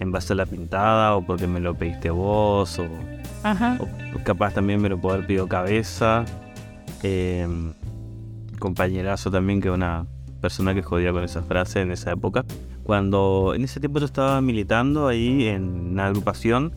en 0.00 0.10
base 0.10 0.32
a 0.32 0.36
la 0.36 0.46
pintada 0.46 1.16
o 1.16 1.24
porque 1.24 1.46
me 1.46 1.60
lo 1.60 1.74
pediste 1.74 2.10
vos 2.10 2.78
o, 2.78 2.86
Ajá. 3.42 3.78
o 3.80 4.24
capaz 4.24 4.54
también 4.54 4.80
me 4.80 4.88
lo 4.88 4.98
puedo 4.98 5.14
haber 5.14 5.26
pedido 5.26 5.48
cabeza. 5.48 6.24
Eh, 7.02 7.46
compañerazo 8.58 9.30
también 9.30 9.60
que 9.60 9.70
una 9.70 10.06
persona 10.40 10.74
que 10.74 10.82
jodía 10.82 11.12
con 11.12 11.24
esa 11.24 11.42
frase 11.42 11.80
en 11.80 11.90
esa 11.92 12.12
época. 12.12 12.44
Cuando 12.82 13.52
en 13.54 13.64
ese 13.64 13.80
tiempo 13.80 13.98
yo 13.98 14.06
estaba 14.06 14.40
militando 14.40 15.08
ahí 15.08 15.46
en 15.46 15.92
una 15.92 16.06
agrupación 16.06 16.72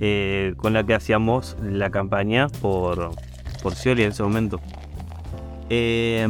eh, 0.00 0.54
con 0.56 0.74
la 0.74 0.84
que 0.84 0.94
hacíamos 0.94 1.56
la 1.62 1.90
campaña 1.90 2.48
por, 2.60 3.10
por 3.62 3.74
Scioli 3.74 4.02
en 4.02 4.10
ese 4.12 4.22
momento. 4.22 4.60
Eh, 5.70 6.26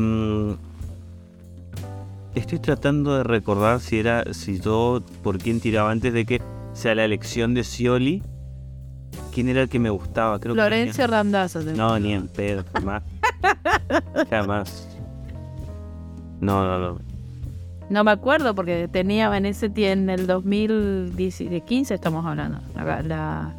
estoy 2.34 2.58
tratando 2.58 3.16
de 3.16 3.24
recordar 3.24 3.80
si 3.80 3.98
era 3.98 4.32
si 4.32 4.60
yo 4.60 5.02
por 5.22 5.38
quién 5.38 5.60
tiraba 5.60 5.90
antes 5.90 6.12
de 6.12 6.24
que 6.24 6.42
sea 6.72 6.94
la 6.94 7.04
elección 7.04 7.54
de 7.54 7.64
Scioli. 7.64 8.22
¿Quién 9.32 9.48
era 9.48 9.62
el 9.62 9.68
que 9.68 9.78
me 9.78 9.90
gustaba? 9.90 10.38
Creo 10.40 10.54
que 10.54 10.60
Florencia 10.60 11.06
Randazzo. 11.06 11.60
no, 11.62 11.98
ni 11.98 12.12
en 12.12 12.28
pedo, 12.28 12.64
jamás. 12.72 13.02
jamás. 14.30 14.88
No, 16.40 16.64
no, 16.64 16.78
no. 16.78 17.00
No 17.90 18.04
me 18.04 18.10
acuerdo 18.10 18.54
porque 18.54 18.88
tenía 18.88 19.34
en 19.36 19.46
ese 19.46 19.70
en 19.76 20.10
el 20.10 20.26
2015 20.26 21.94
estamos 21.94 22.26
hablando, 22.26 22.58
la, 22.74 23.02
la 23.02 23.54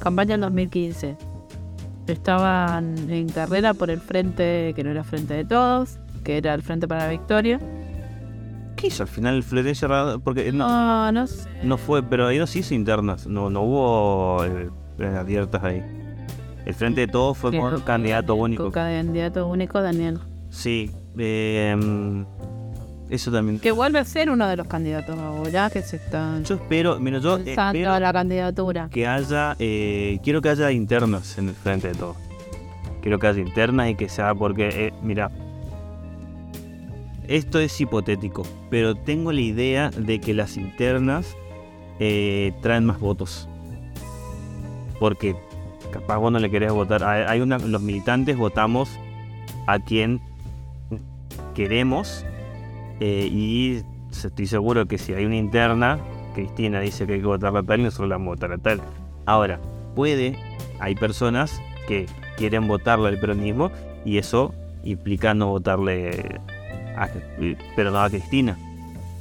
campaña 0.00 0.32
del 0.32 0.40
2015. 0.40 1.16
Estaban 2.06 3.10
en 3.10 3.28
carrera 3.28 3.74
por 3.74 3.90
el 3.90 4.00
frente, 4.00 4.72
que 4.74 4.82
no 4.84 4.90
era 4.90 5.04
Frente 5.04 5.34
de 5.34 5.44
Todos, 5.44 5.98
que 6.24 6.36
era 6.38 6.52
el 6.54 6.62
Frente 6.62 6.88
para 6.88 7.04
la 7.04 7.10
Victoria. 7.10 7.60
¿Qué 8.76 8.88
hizo 8.88 9.04
al 9.04 9.08
final 9.08 9.36
el 9.36 9.42
Florencia? 9.44 9.88
Porque 10.24 10.50
no, 10.52 10.66
No, 10.68 11.12
no 11.12 11.26
sé. 11.26 11.48
no 11.62 11.76
fue, 11.78 12.02
pero 12.02 12.26
ahí 12.26 12.38
no 12.38 12.46
se 12.46 12.58
hizo 12.60 12.74
internas. 12.74 13.26
No, 13.26 13.50
no 13.50 13.62
hubo 13.62 14.44
eh, 14.44 14.68
abiertas 15.16 15.62
ahí. 15.62 15.82
El 16.64 16.74
frente 16.74 17.02
de 17.02 17.06
todos 17.08 17.38
fue 17.38 17.56
con 17.56 17.80
candidato 17.80 18.34
único. 18.34 18.64
Con 18.64 18.72
candidato 18.72 19.46
único, 19.46 19.80
Daniel. 19.80 20.18
Sí. 20.50 20.90
eh, 21.18 21.76
mm, 21.76 22.24
eso 23.12 23.30
también. 23.30 23.60
Que 23.60 23.72
vuelve 23.72 23.98
a 23.98 24.04
ser 24.04 24.30
uno 24.30 24.48
de 24.48 24.56
los 24.56 24.66
candidatos 24.66 25.18
ahora 25.18 25.68
que 25.68 25.82
se 25.82 25.96
están 25.96 26.44
Yo 26.44 26.54
espero, 26.54 26.98
mira, 26.98 27.18
yo 27.18 27.36
espero 27.36 27.98
la 28.00 28.12
candidatura. 28.12 28.88
que 28.90 29.06
haya, 29.06 29.54
eh, 29.58 30.18
quiero 30.24 30.40
que 30.40 30.48
haya 30.48 30.70
internas 30.70 31.36
en 31.36 31.50
el 31.50 31.54
frente 31.54 31.88
de 31.88 31.94
todo. 31.94 32.16
Quiero 33.02 33.18
que 33.18 33.26
haya 33.26 33.40
internas 33.40 33.90
y 33.90 33.96
que 33.96 34.08
sea 34.08 34.34
porque, 34.34 34.68
eh, 34.86 34.94
mira, 35.02 35.30
esto 37.28 37.58
es 37.58 37.78
hipotético, 37.80 38.44
pero 38.70 38.94
tengo 38.94 39.30
la 39.30 39.40
idea 39.40 39.90
de 39.90 40.18
que 40.18 40.32
las 40.32 40.56
internas 40.56 41.36
eh, 42.00 42.54
traen 42.62 42.86
más 42.86 42.98
votos. 42.98 43.46
Porque 44.98 45.36
capaz 45.90 46.16
vos 46.16 46.32
no 46.32 46.38
le 46.38 46.50
querés 46.50 46.72
votar. 46.72 47.04
Hay 47.04 47.40
una, 47.42 47.58
los 47.58 47.82
militantes 47.82 48.38
votamos 48.38 48.88
a 49.66 49.78
quien 49.80 50.20
queremos 51.54 52.24
eh, 53.04 53.26
y 53.26 53.82
estoy 54.12 54.46
seguro 54.46 54.86
que 54.86 54.96
si 54.96 55.12
hay 55.12 55.24
una 55.24 55.34
interna, 55.34 55.98
Cristina 56.36 56.78
dice 56.78 57.04
que 57.04 57.14
hay 57.14 57.20
que 57.20 57.26
votar 57.26 57.56
a 57.56 57.60
tal 57.64 57.80
y 57.80 57.82
nosotros 57.82 58.08
la 58.08 58.14
vamos 58.14 58.28
a 58.28 58.34
votar 58.34 58.52
a 58.52 58.58
tal. 58.58 58.80
Ahora, 59.26 59.58
puede, 59.96 60.38
hay 60.78 60.94
personas 60.94 61.60
que 61.88 62.06
quieren 62.36 62.68
votarle 62.68 63.08
al 63.08 63.18
peronismo 63.18 63.72
y 64.04 64.18
eso 64.18 64.54
implica 64.84 65.34
no 65.34 65.48
votarle 65.48 66.38
a, 66.96 67.08
pero 67.74 67.90
no 67.90 67.98
a 67.98 68.08
Cristina. 68.08 68.56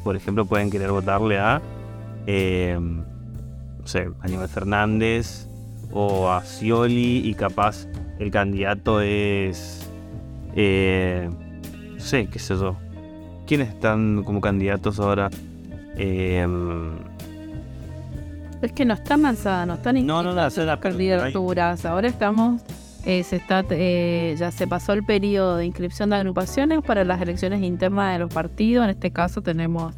Por 0.03 0.15
ejemplo, 0.15 0.45
pueden 0.45 0.69
querer 0.69 0.91
votarle 0.91 1.39
a, 1.39 1.59
eh, 2.27 2.77
no 2.79 3.87
sé, 3.87 4.11
Aníbal 4.21 4.47
Fernández 4.47 5.47
o 5.91 6.29
a 6.29 6.43
Scioli 6.43 7.27
y 7.27 7.33
capaz 7.33 7.87
el 8.19 8.29
candidato 8.29 9.01
es, 9.01 9.89
eh, 10.55 11.27
no 11.95 11.99
sé, 11.99 12.27
qué 12.27 12.37
sé 12.37 12.53
yo. 12.53 12.77
¿Quiénes 13.51 13.67
están 13.67 14.23
como 14.23 14.39
candidatos 14.39 14.97
ahora? 14.97 15.29
Eh, 15.97 16.47
Es 18.61 18.71
que 18.71 18.85
no 18.85 18.93
están 18.93 19.23
lanzadas, 19.23 19.67
no 19.67 19.73
están 19.73 20.05
no, 20.07 20.23
no, 20.23 20.33
no, 20.33 20.47
esa 20.47 20.61
es 20.61 20.67
la- 20.67 20.79
candidaturas. 20.79 21.83
Ahora 21.85 22.07
estamos, 22.07 22.61
eh, 23.05 23.23
se 23.23 23.35
está, 23.35 23.65
eh, 23.71 24.35
ya 24.39 24.51
se 24.51 24.67
pasó 24.67 24.93
el 24.93 25.03
periodo 25.03 25.57
de 25.57 25.65
inscripción 25.65 26.11
de 26.11 26.15
agrupaciones 26.15 26.81
para 26.81 27.03
las 27.03 27.19
elecciones 27.21 27.61
internas 27.61 28.13
de 28.13 28.19
los 28.19 28.33
partidos. 28.33 28.85
En 28.85 28.91
este 28.91 29.11
caso 29.11 29.41
tenemos 29.41 29.95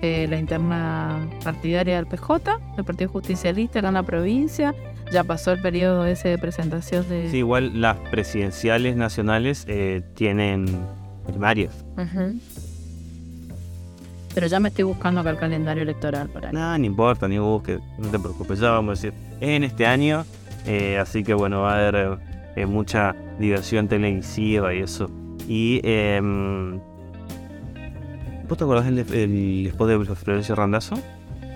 eh, 0.00 0.26
la 0.30 0.38
interna 0.38 1.18
partidaria 1.44 1.96
del 1.96 2.06
PJ, 2.06 2.58
del 2.76 2.84
Partido 2.86 3.10
Justicialista 3.10 3.80
acá 3.80 3.88
en 3.88 3.94
la 3.94 4.04
provincia. 4.04 4.74
Ya 5.12 5.22
pasó 5.22 5.52
el 5.52 5.60
periodo 5.60 6.06
ese 6.06 6.28
de 6.30 6.38
presentación 6.38 7.06
de... 7.10 7.28
Sí, 7.30 7.36
igual 7.36 7.78
las 7.78 7.98
presidenciales 8.10 8.96
nacionales 8.96 9.66
eh, 9.68 10.00
tienen 10.14 10.64
primarias. 11.26 11.84
Ujú. 11.98 12.40
Pero 14.36 14.48
ya 14.48 14.60
me 14.60 14.68
estoy 14.68 14.84
buscando 14.84 15.22
acá 15.22 15.30
el 15.30 15.38
calendario 15.38 15.82
electoral 15.82 16.28
para 16.28 16.52
Nada, 16.52 16.76
no 16.76 16.84
importa, 16.84 17.26
ni 17.26 17.38
busques, 17.38 17.80
no 17.96 18.08
te 18.08 18.18
preocupes, 18.18 18.58
ya 18.60 18.70
vamos 18.72 18.90
a 18.90 19.02
decir. 19.08 19.18
Es 19.40 19.48
en 19.48 19.64
este 19.64 19.86
año, 19.86 20.26
eh, 20.66 20.98
así 20.98 21.24
que 21.24 21.32
bueno, 21.32 21.62
va 21.62 21.72
a 21.74 21.88
haber 21.88 22.18
eh, 22.54 22.66
mucha 22.66 23.16
diversión 23.38 23.88
televisiva 23.88 24.74
y 24.74 24.80
eso. 24.80 25.10
Y, 25.48 25.80
eh, 25.84 26.20
¿vos 28.46 28.58
te 28.58 28.64
acordás 28.64 28.84
del 28.84 28.98
el 28.98 29.66
spot 29.68 29.88
de 29.88 30.04
Florencio 30.14 30.54
Randazzo? 30.54 30.96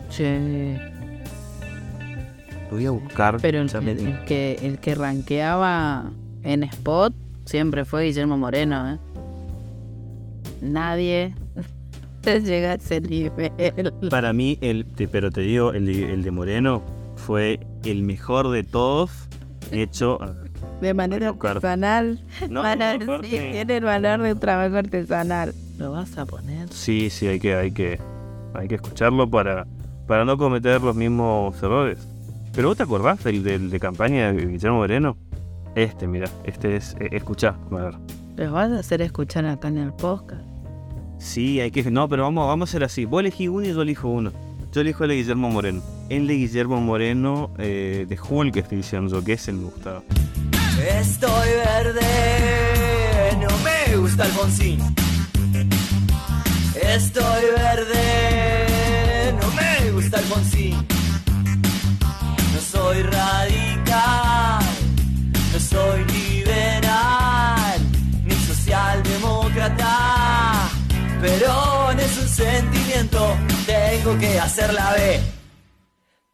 Che, 0.08 0.80
Lo 2.70 2.76
voy 2.76 2.86
a 2.86 2.92
buscar. 2.92 3.36
Pero 3.42 3.60
el, 3.60 3.68
el- 3.88 4.24
que, 4.24 4.58
el 4.62 4.78
que 4.78 4.94
rankeaba 4.94 6.04
en 6.44 6.62
spot 6.62 7.12
siempre 7.44 7.84
fue 7.84 8.04
Guillermo 8.06 8.38
Moreno, 8.38 8.94
¿eh? 8.94 8.98
Nadie 10.62 11.34
llega 12.22 12.72
a 12.72 12.74
ese 12.74 13.00
nivel. 13.00 13.50
Para 14.10 14.32
mí, 14.32 14.58
el, 14.60 14.84
pero 15.10 15.30
te 15.30 15.40
digo, 15.42 15.72
el 15.72 15.86
de, 15.86 16.12
el 16.12 16.22
de 16.22 16.30
Moreno 16.30 16.82
fue 17.16 17.60
el 17.84 18.02
mejor 18.02 18.50
de 18.50 18.62
todos 18.64 19.10
hecho. 19.72 20.18
De 20.80 20.94
manera 20.94 21.28
artesanal. 21.38 22.20
No, 22.48 22.62
Valor- 22.62 23.22
sí, 23.24 23.30
tiene 23.30 23.76
el 23.78 23.84
valor 23.84 24.22
de 24.22 24.32
un 24.32 24.40
trabajo 24.40 24.76
artesanal. 24.76 25.54
¿Lo 25.78 25.92
vas 25.92 26.16
a 26.18 26.26
poner? 26.26 26.68
Sí, 26.72 27.10
sí, 27.10 27.26
hay 27.26 27.40
que, 27.40 27.54
hay 27.54 27.70
que, 27.70 27.98
hay 28.54 28.68
que 28.68 28.74
escucharlo 28.76 29.28
para, 29.28 29.66
para 30.06 30.24
no 30.24 30.36
cometer 30.38 30.80
los 30.82 30.94
mismos 30.96 31.60
errores. 31.62 31.98
Pero 32.54 32.68
vos 32.68 32.76
te 32.76 32.82
acordás 32.82 33.22
del, 33.24 33.42
del 33.42 33.70
de 33.70 33.78
campaña 33.80 34.32
de 34.32 34.46
Guillermo 34.46 34.78
Moreno? 34.78 35.16
Este, 35.74 36.06
mira, 36.08 36.28
este 36.44 36.76
es, 36.76 36.96
eh, 36.98 37.08
escuchá, 37.12 37.54
a 37.70 37.74
ver. 37.74 37.94
¿Los 38.36 38.50
vas 38.52 38.72
a 38.72 38.78
hacer 38.80 39.02
escuchar 39.02 39.44
acá 39.46 39.68
en 39.68 39.78
el 39.78 39.92
podcast? 39.92 40.42
Sí, 41.20 41.60
hay 41.60 41.70
que, 41.70 41.88
no, 41.90 42.08
pero 42.08 42.24
vamos, 42.24 42.48
vamos 42.48 42.68
a 42.68 42.70
hacer 42.70 42.82
así. 42.82 43.04
Vos 43.04 43.20
elegí 43.20 43.46
uno 43.46 43.66
y 43.66 43.72
yo 43.72 43.82
elijo 43.82 44.08
uno. 44.08 44.32
Yo 44.72 44.80
elijo 44.80 45.04
el 45.04 45.10
de 45.10 45.16
Guillermo 45.16 45.50
Moreno. 45.50 45.82
El 46.08 46.26
de 46.26 46.34
Guillermo 46.34 46.80
Moreno 46.80 47.50
eh, 47.58 48.06
de 48.08 48.18
Hulk 48.18 48.56
estoy 48.56 48.78
diciendo 48.78 49.10
yo, 49.10 49.24
que 49.24 49.34
es 49.34 49.48
el 49.48 49.56
me 49.56 49.64
gustaba. 49.64 50.02
Estoy 50.98 51.48
verde, 51.50 52.00
no 53.40 53.48
me 53.58 53.96
gusta 53.96 54.24
Alfonsín. 54.24 54.78
Estoy 56.74 57.44
verde, 57.56 59.34
no 59.40 59.50
me 59.54 59.90
gusta 59.92 60.18
Alfonsín. 60.18 60.86
No 62.54 62.60
soy 62.60 63.02
radical, 63.02 64.29
sentimiento, 72.40 73.36
tengo 73.66 74.16
que 74.18 74.40
hacer 74.40 74.72
la 74.72 74.92
B. 74.92 75.20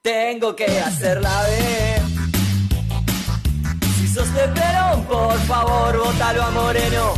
Tengo 0.02 0.54
que 0.54 0.78
hacer 0.78 1.20
la 1.20 1.42
B. 1.42 1.96
Si 3.98 4.06
sos 4.06 4.32
de 4.32 4.46
Perón, 4.48 5.04
por 5.06 5.36
favor, 5.50 5.98
votalo 5.98 6.44
a 6.44 6.50
Moreno. 6.52 7.14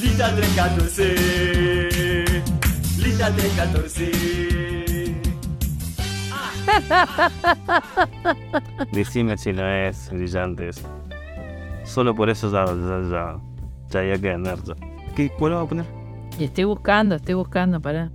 Lista 0.00 0.34
314. 0.34 2.42
Lista 2.98 3.30
314. 3.36 4.10
Decime 8.92 9.36
si 9.36 9.52
no 9.52 9.68
es 9.68 10.08
brillante 10.10 10.70
eso. 10.70 10.88
Solo 11.84 12.14
por 12.14 12.30
eso 12.30 12.50
ya, 12.50 12.64
ya, 12.64 13.36
ya, 13.90 14.02
ya 14.04 14.18
que 14.18 14.28
ganar 14.28 14.56
ya. 14.64 14.89
¿Qué, 15.14 15.30
¿Cuál 15.30 15.52
vas 15.54 15.64
a 15.64 15.68
poner? 15.68 15.86
Y 16.38 16.44
estoy 16.44 16.64
buscando, 16.64 17.16
estoy 17.16 17.34
buscando, 17.34 17.80
para. 17.80 18.10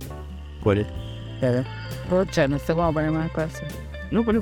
¿Cuál 0.62 0.78
es? 0.78 0.86
Rocha, 2.10 2.48
no 2.48 2.58
sé 2.58 2.74
cómo 2.74 2.92
poner 2.92 3.10
más 3.10 3.26
espacio. 3.26 3.66
No, 4.10 4.24
pero 4.24 4.40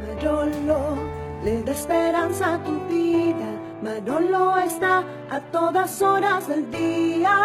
Manolo 0.00 0.96
le 1.44 1.62
da 1.62 1.72
esperanza 1.72 2.54
a 2.54 2.64
tu 2.64 2.72
vida. 2.88 3.46
Manolo 3.82 4.56
está 4.58 5.04
a 5.30 5.40
todas 5.52 6.00
horas 6.02 6.48
del 6.48 6.70
día 6.70 7.36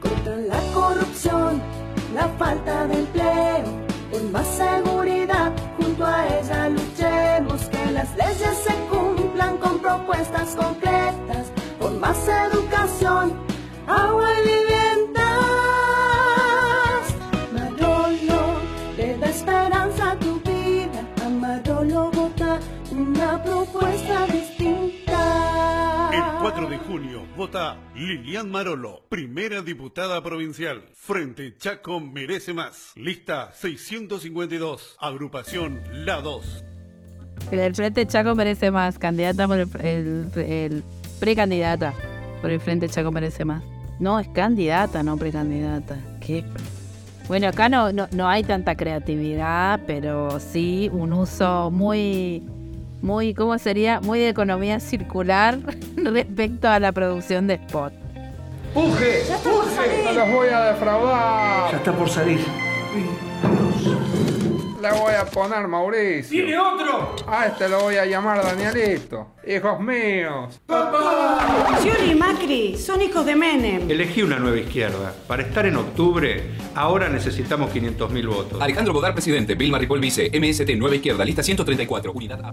contra 0.00 0.36
la 0.36 0.60
corrupción, 0.74 1.60
la 2.14 2.28
falta 2.38 2.86
de 2.86 2.98
empleo, 2.98 3.64
por 4.10 4.22
más 4.30 4.46
seguridad. 4.46 5.52
Junto 5.78 6.04
a 6.06 6.26
ella 6.28 6.68
luchemos 6.68 7.62
que 7.68 7.92
las 7.92 8.14
leyes 8.16 8.58
se 8.58 8.74
cumplan 8.90 9.56
con 9.58 9.78
propuestas 9.78 10.54
concretas, 10.54 11.50
por 11.82 11.92
más 11.98 12.28
educación, 12.28 13.32
agua 13.86 14.28
y 14.38 14.42
viviendas. 14.48 15.22
Manolo 17.52 18.56
le 18.96 19.16
da 19.18 19.26
esperanza 19.28 20.12
a 20.12 20.18
tu 20.18 20.40
vida. 20.40 21.06
A 21.24 21.28
Manolo 21.28 22.10
vota 22.12 22.60
una 22.92 23.42
propuesta 23.42 24.26
distinta. 24.26 26.10
El 26.12 26.22
4 26.40 26.68
de 26.68 26.78
junio 26.78 27.22
vota 27.36 27.76
Lilian 27.94 28.50
Marolo, 28.50 29.02
primera 29.08 29.62
diputada 29.62 30.22
provincial. 30.22 30.84
Frente 30.94 31.56
Chaco 31.56 32.00
merece 32.00 32.52
más. 32.52 32.92
Lista 32.96 33.50
652, 33.54 34.96
agrupación 35.00 35.80
La 35.92 36.20
2. 36.20 36.64
El 37.50 37.74
Frente 37.74 38.06
Chaco 38.06 38.34
merece 38.34 38.70
más. 38.70 38.98
Candidata 38.98 39.46
por 39.48 39.58
el, 39.58 39.68
el- 39.82 40.30
el- 40.36 40.84
precandidata 41.22 41.94
por 42.40 42.50
el 42.50 42.58
Frente 42.58 42.88
Chaco 42.88 43.12
merece 43.12 43.44
más. 43.44 43.62
No, 44.00 44.18
es 44.18 44.26
candidata, 44.26 45.04
no 45.04 45.16
precandidata. 45.16 45.96
Qué... 46.20 46.44
Bueno, 47.28 47.46
acá 47.46 47.68
no, 47.68 47.92
no, 47.92 48.08
no 48.10 48.28
hay 48.28 48.42
tanta 48.42 48.74
creatividad, 48.74 49.78
pero 49.86 50.40
sí 50.40 50.90
un 50.92 51.12
uso 51.12 51.70
muy, 51.70 52.42
muy, 53.02 53.34
¿cómo 53.34 53.56
sería? 53.58 54.00
Muy 54.00 54.18
de 54.18 54.30
economía 54.30 54.80
circular 54.80 55.60
respecto 55.96 56.66
a 56.66 56.80
la 56.80 56.90
producción 56.90 57.46
de 57.46 57.54
spot. 57.54 57.92
¡Puje! 58.74 59.22
¡Puje! 59.44 60.02
¡No 60.04 60.12
los 60.12 60.32
voy 60.32 60.48
a 60.48 60.72
defraudar! 60.72 61.70
Ya 61.70 61.76
está 61.76 61.92
por 61.92 62.10
salir. 62.10 62.40
Le 64.82 64.90
voy 64.90 65.14
a 65.14 65.24
poner 65.24 65.68
Mauricio. 65.68 66.28
¡Tiene 66.28 66.58
otro! 66.58 67.14
A 67.28 67.46
este 67.46 67.68
lo 67.68 67.82
voy 67.82 67.94
a 67.94 68.04
llamar 68.04 68.42
Danielito. 68.42 69.28
Hijos 69.46 69.78
míos. 69.78 70.60
Scioli 71.78 72.10
y 72.10 72.14
Macri 72.16 72.76
son 72.76 73.00
hijos 73.00 73.24
de 73.24 73.36
Menem. 73.36 73.88
Elegí 73.88 74.22
una 74.22 74.40
nueva 74.40 74.58
izquierda. 74.58 75.14
Para 75.28 75.44
estar 75.44 75.66
en 75.66 75.76
octubre, 75.76 76.50
ahora 76.74 77.08
necesitamos 77.08 77.72
500.000 77.72 78.26
votos. 78.26 78.60
Alejandro 78.60 78.92
Bodar, 78.92 79.12
presidente. 79.12 79.54
Vilma 79.54 79.78
Ripoll, 79.78 80.00
vice. 80.00 80.32
MST, 80.34 80.70
Nueva 80.76 80.96
Izquierda, 80.96 81.24
lista 81.24 81.44
134. 81.44 82.10
Unidad 82.10 82.44
A. 82.44 82.52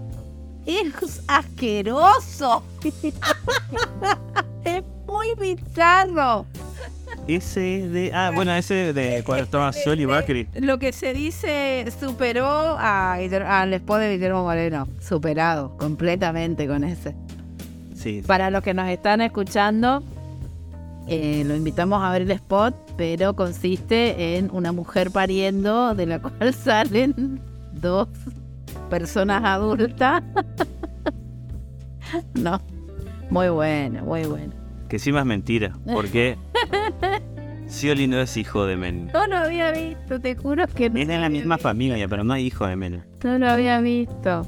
Es 0.68 1.24
asqueroso. 1.28 2.64
es 4.66 4.84
muy 5.08 5.34
bizarro. 5.34 6.46
Ese 7.28 7.88
de. 7.88 8.12
Ah, 8.14 8.32
bueno, 8.34 8.54
ese 8.54 8.94
de 8.94 9.24
cuando 9.24 9.44
estaba 9.44 9.72
Scioli 9.74 10.06
y. 10.06 10.48
Lo 10.60 10.80
que 10.80 10.92
se 10.92 11.14
dice 11.14 11.86
superó 12.00 12.48
a, 12.48 13.14
al 13.14 13.74
spot 13.74 14.00
de 14.00 14.14
Guillermo 14.14 14.44
Moreno. 14.44 14.88
Superado 15.00 15.78
completamente 15.78 16.68
con 16.68 16.84
ese. 16.84 17.16
Sí. 17.96 18.24
Para 18.26 18.50
los 18.50 18.64
que 18.64 18.74
nos 18.74 18.88
están 18.90 19.22
escuchando, 19.22 20.04
eh, 21.08 21.44
lo 21.46 21.56
invitamos 21.56 22.04
a 22.04 22.12
ver 22.12 22.22
el 22.22 22.32
spot, 22.32 22.76
pero 22.96 23.36
consiste 23.36 24.38
en 24.38 24.50
una 24.54 24.72
mujer 24.72 25.10
pariendo 25.10 25.96
de 25.96 26.06
la 26.06 26.20
cual 26.22 26.54
salen 26.54 27.42
dos 27.74 28.08
personas 28.90 29.44
adultas. 29.44 30.24
no, 32.36 32.62
muy 33.30 33.50
bueno, 33.50 34.04
muy 34.04 34.26
bueno. 34.26 34.59
Que 34.90 34.96
encima 34.96 35.20
es 35.20 35.26
mentira, 35.26 35.78
porque 35.94 36.36
Scioli 37.70 38.08
no 38.08 38.20
es 38.20 38.36
hijo 38.38 38.66
de 38.66 38.76
Menem. 38.76 39.12
No 39.14 39.28
lo 39.28 39.38
había 39.38 39.72
visto, 39.72 40.20
te 40.20 40.36
juro 40.36 40.66
que 40.68 40.90
no, 40.90 41.00
Es 41.00 41.08
de 41.08 41.20
la 41.20 41.30
misma 41.30 41.58
familia, 41.60 42.08
pero 42.08 42.24
no 42.24 42.34
hay 42.34 42.48
hijo 42.48 42.66
de 42.66 42.76
Menem. 42.76 43.04
no 43.24 43.38
lo 43.38 43.50
había 43.50 43.80
visto. 43.82 44.48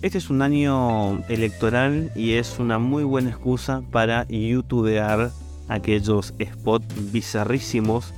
Este 0.00 0.18
es 0.18 0.30
un 0.30 0.42
año 0.42 1.22
electoral 1.28 2.10
y 2.16 2.32
es 2.32 2.58
una 2.58 2.78
muy 2.78 3.04
buena 3.04 3.30
excusa 3.30 3.82
para 3.92 4.26
youtubear 4.28 5.30
aquellos 5.68 6.34
spots 6.42 7.12
bizarrísimos 7.12 8.12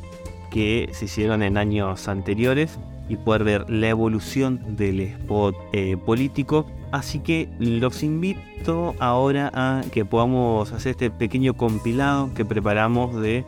que 0.51 0.89
se 0.93 1.07
hicieron 1.07 1.43
en 1.43 1.59
años 1.59 2.09
anteriores 2.09 2.79
y 3.09 3.17
poder 3.17 3.45
ver 3.45 3.71
la 3.71 3.89
evolución 3.89 4.77
del 4.77 5.01
spot 5.01 5.55
eh, 5.73 5.97
político. 5.97 6.67
Así 6.93 7.19
que 7.19 7.49
los 7.59 8.03
invito 8.03 8.95
ahora 9.01 9.51
a 9.55 9.83
que 9.93 10.05
podamos 10.05 10.73
hacer 10.73 10.93
este 10.93 11.11
pequeño 11.11 11.55
compilado 11.55 12.33
que 12.35 12.45
preparamos 12.45 13.21
de 13.21 13.45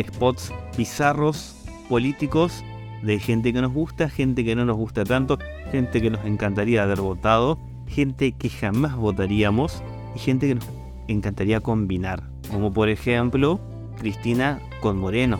spots 0.00 0.52
bizarros 0.76 1.56
políticos 1.88 2.64
de 3.02 3.18
gente 3.18 3.52
que 3.52 3.60
nos 3.60 3.72
gusta, 3.72 4.08
gente 4.08 4.44
que 4.44 4.56
no 4.56 4.64
nos 4.64 4.76
gusta 4.76 5.04
tanto, 5.04 5.38
gente 5.70 6.00
que 6.00 6.10
nos 6.10 6.24
encantaría 6.24 6.82
haber 6.82 7.00
votado, 7.00 7.58
gente 7.86 8.32
que 8.32 8.48
jamás 8.48 8.96
votaríamos 8.96 9.82
y 10.14 10.18
gente 10.18 10.48
que 10.48 10.54
nos 10.56 10.68
encantaría 11.06 11.60
combinar. 11.60 12.22
Como 12.50 12.72
por 12.72 12.88
ejemplo 12.88 13.60
Cristina 13.98 14.60
con 14.80 14.98
Moreno. 14.98 15.38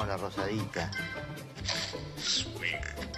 Con 0.00 0.08
la 0.08 0.16
rosadita. 0.16 0.90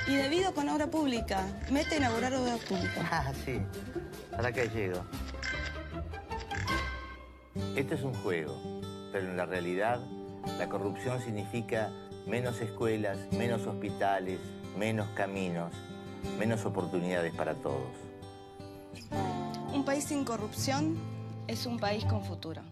Y 0.09 0.17
debido 0.17 0.53
con 0.53 0.69
obra 0.69 0.89
pública. 0.89 1.47
Mete 1.71 1.95
a 1.95 1.99
inaugurar 1.99 2.35
obra 2.35 2.57
pública. 2.57 3.09
Ah, 3.09 3.33
sí. 3.45 3.61
¿Para 4.33 4.51
qué 4.51 4.69
llego? 4.69 5.05
Esto 7.77 7.95
es 7.95 8.03
un 8.03 8.13
juego, 8.15 8.61
pero 9.13 9.29
en 9.29 9.37
la 9.37 9.47
realidad 9.47 10.01
la 10.59 10.69
corrupción 10.69 11.23
significa 11.23 11.93
menos 12.27 12.61
escuelas, 12.61 13.17
menos 13.31 13.65
hospitales, 13.65 14.41
menos 14.77 15.09
caminos, 15.11 15.73
menos 16.37 16.65
oportunidades 16.65 17.33
para 17.33 17.55
todos. 17.55 17.93
Un 19.73 19.85
país 19.85 20.03
sin 20.03 20.25
corrupción 20.25 20.99
es 21.47 21.65
un 21.65 21.79
país 21.79 22.05
con 22.07 22.25
futuro. 22.25 22.72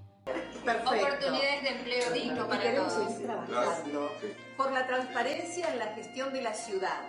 Oportunidades 0.79 1.63
de 1.63 1.69
empleo 1.69 2.11
digno 2.13 2.49
para 2.49 2.63
queremos 2.63 2.95
todos. 2.95 3.13
seguir 3.13 3.27
trabajando 3.27 4.13
por 4.57 4.73
la 4.73 4.87
transparencia 4.87 5.73
en 5.73 5.79
la 5.79 5.87
gestión 5.95 6.33
de 6.33 6.43
la 6.43 6.55
ciudad. 6.55 7.01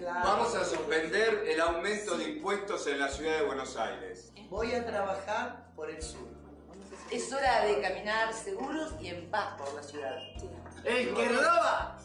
Vamos 0.00 0.54
a 0.54 0.64
suspender 0.64 1.44
el 1.48 1.60
aumento 1.60 2.16
de 2.16 2.24
impuestos 2.30 2.86
en 2.86 3.00
la 3.00 3.08
ciudad 3.08 3.38
de 3.38 3.46
Buenos 3.46 3.76
Aires. 3.76 4.32
Voy 4.48 4.72
a 4.72 4.86
trabajar 4.86 5.72
por 5.74 5.90
el 5.90 6.00
sur. 6.00 6.28
Es 7.10 7.32
hora 7.32 7.64
de 7.64 7.80
caminar 7.80 8.32
seguros 8.32 8.92
y 9.00 9.08
en 9.08 9.28
paz 9.30 9.54
por 9.58 9.74
la 9.74 9.82
ciudad. 9.82 10.16
El 10.84 11.14
que 11.14 11.28
roba, 11.28 11.98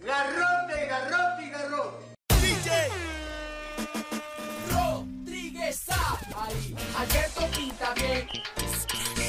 garrote, 0.00 0.86
garrote 0.86 1.42
y 1.44 1.50
garrote. 1.50 2.04
Rodríguez 4.70 5.88
A. 5.88 6.18
Ahí, 6.36 6.76
Alberto 6.98 7.46
pinta 7.56 7.94
bien. 7.94 8.28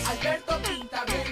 Alberto 0.09 0.57
pinta 0.63 1.05
bien. 1.05 1.28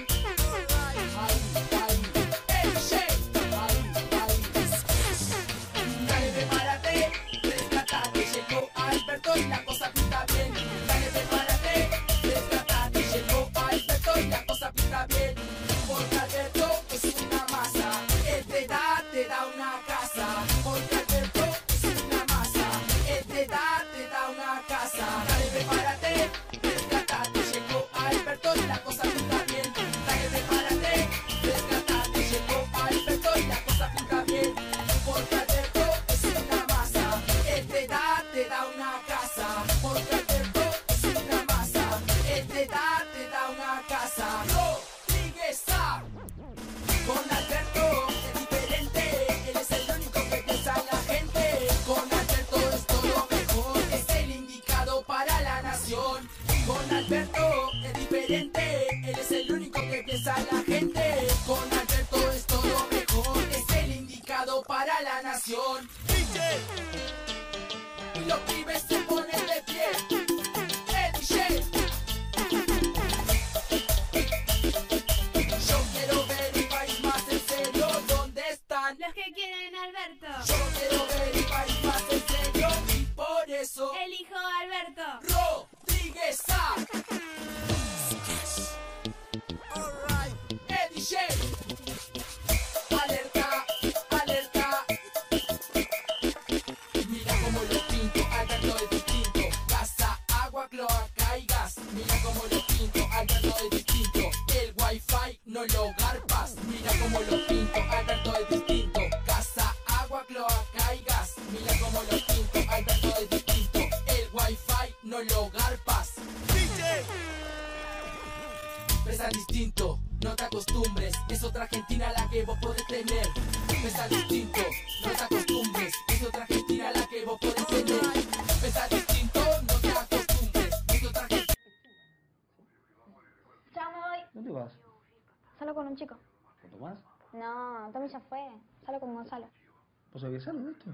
¿Vos 140.17 140.23
sabías 140.23 140.47
algo 140.47 140.65
de 140.65 140.71
esto? 140.71 140.91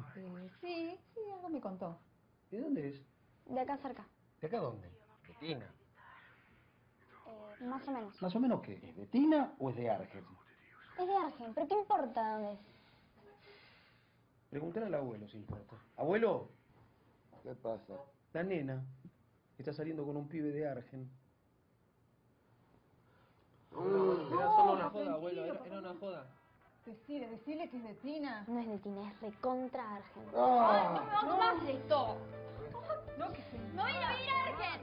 Sí, 0.60 1.00
sí, 1.14 1.20
algo 1.34 1.48
me 1.48 1.62
contó. 1.62 1.98
¿De 2.52 2.60
dónde 2.60 2.90
es? 2.90 3.02
De 3.46 3.58
acá 3.58 3.78
cerca. 3.78 4.06
¿De 4.42 4.48
acá 4.48 4.60
dónde? 4.60 4.90
¿De 4.90 5.34
Tina? 5.40 5.74
Eh, 7.28 7.64
más 7.64 7.88
o 7.88 7.92
menos. 7.92 8.22
¿Más 8.22 8.36
o 8.36 8.40
menos 8.42 8.62
qué? 8.62 8.74
¿Es 8.84 8.98
de 8.98 9.06
Tina 9.06 9.54
o 9.60 9.70
es 9.70 9.78
de 9.78 9.90
Argel? 9.90 10.26
Es 11.00 11.08
de 11.08 11.16
Argen, 11.16 11.54
pero 11.54 11.68
¿qué 11.70 11.74
importa 11.74 12.34
dónde 12.34 12.52
es? 12.52 12.60
Preguntale 14.50 14.88
al 14.88 14.96
abuelo 14.96 15.26
si 15.30 15.38
importa. 15.38 15.78
¿Abuelo? 15.96 16.50
¿Qué 17.44 17.56
pasa? 17.56 17.94
La 18.34 18.44
nena 18.44 18.84
está 19.58 19.72
saliendo 19.72 20.04
con 20.04 20.18
un 20.18 20.28
pibe 20.28 20.52
de 20.52 20.68
Argen. 20.68 21.10
Era 23.72 24.50
solo 24.50 24.74
una 24.74 24.90
joda, 24.90 25.14
abuelo, 25.14 25.46
era, 25.46 25.66
era 25.66 25.80
una 25.80 25.94
joda. 25.94 26.43
Decile, 26.86 27.28
decile 27.30 27.70
que 27.70 27.78
es 27.78 27.84
de 27.84 27.94
Tina. 27.96 28.44
No 28.46 28.60
es 28.60 28.68
de 28.68 28.78
Tina, 28.80 29.10
es 29.10 29.22
recontra 29.22 29.96
Argen. 29.96 30.24
Ah. 30.36 31.00
Ay, 31.00 31.28
no 31.28 31.38
me 31.38 31.44
hagas 31.44 31.70
esto. 31.70 32.18
No, 33.18 33.32
que 33.32 33.42
se... 33.42 33.58
¡No 33.74 33.84
voy 33.84 33.92
a 33.92 34.22
ir 34.22 34.30
a 34.30 34.44
Argen! 34.44 34.82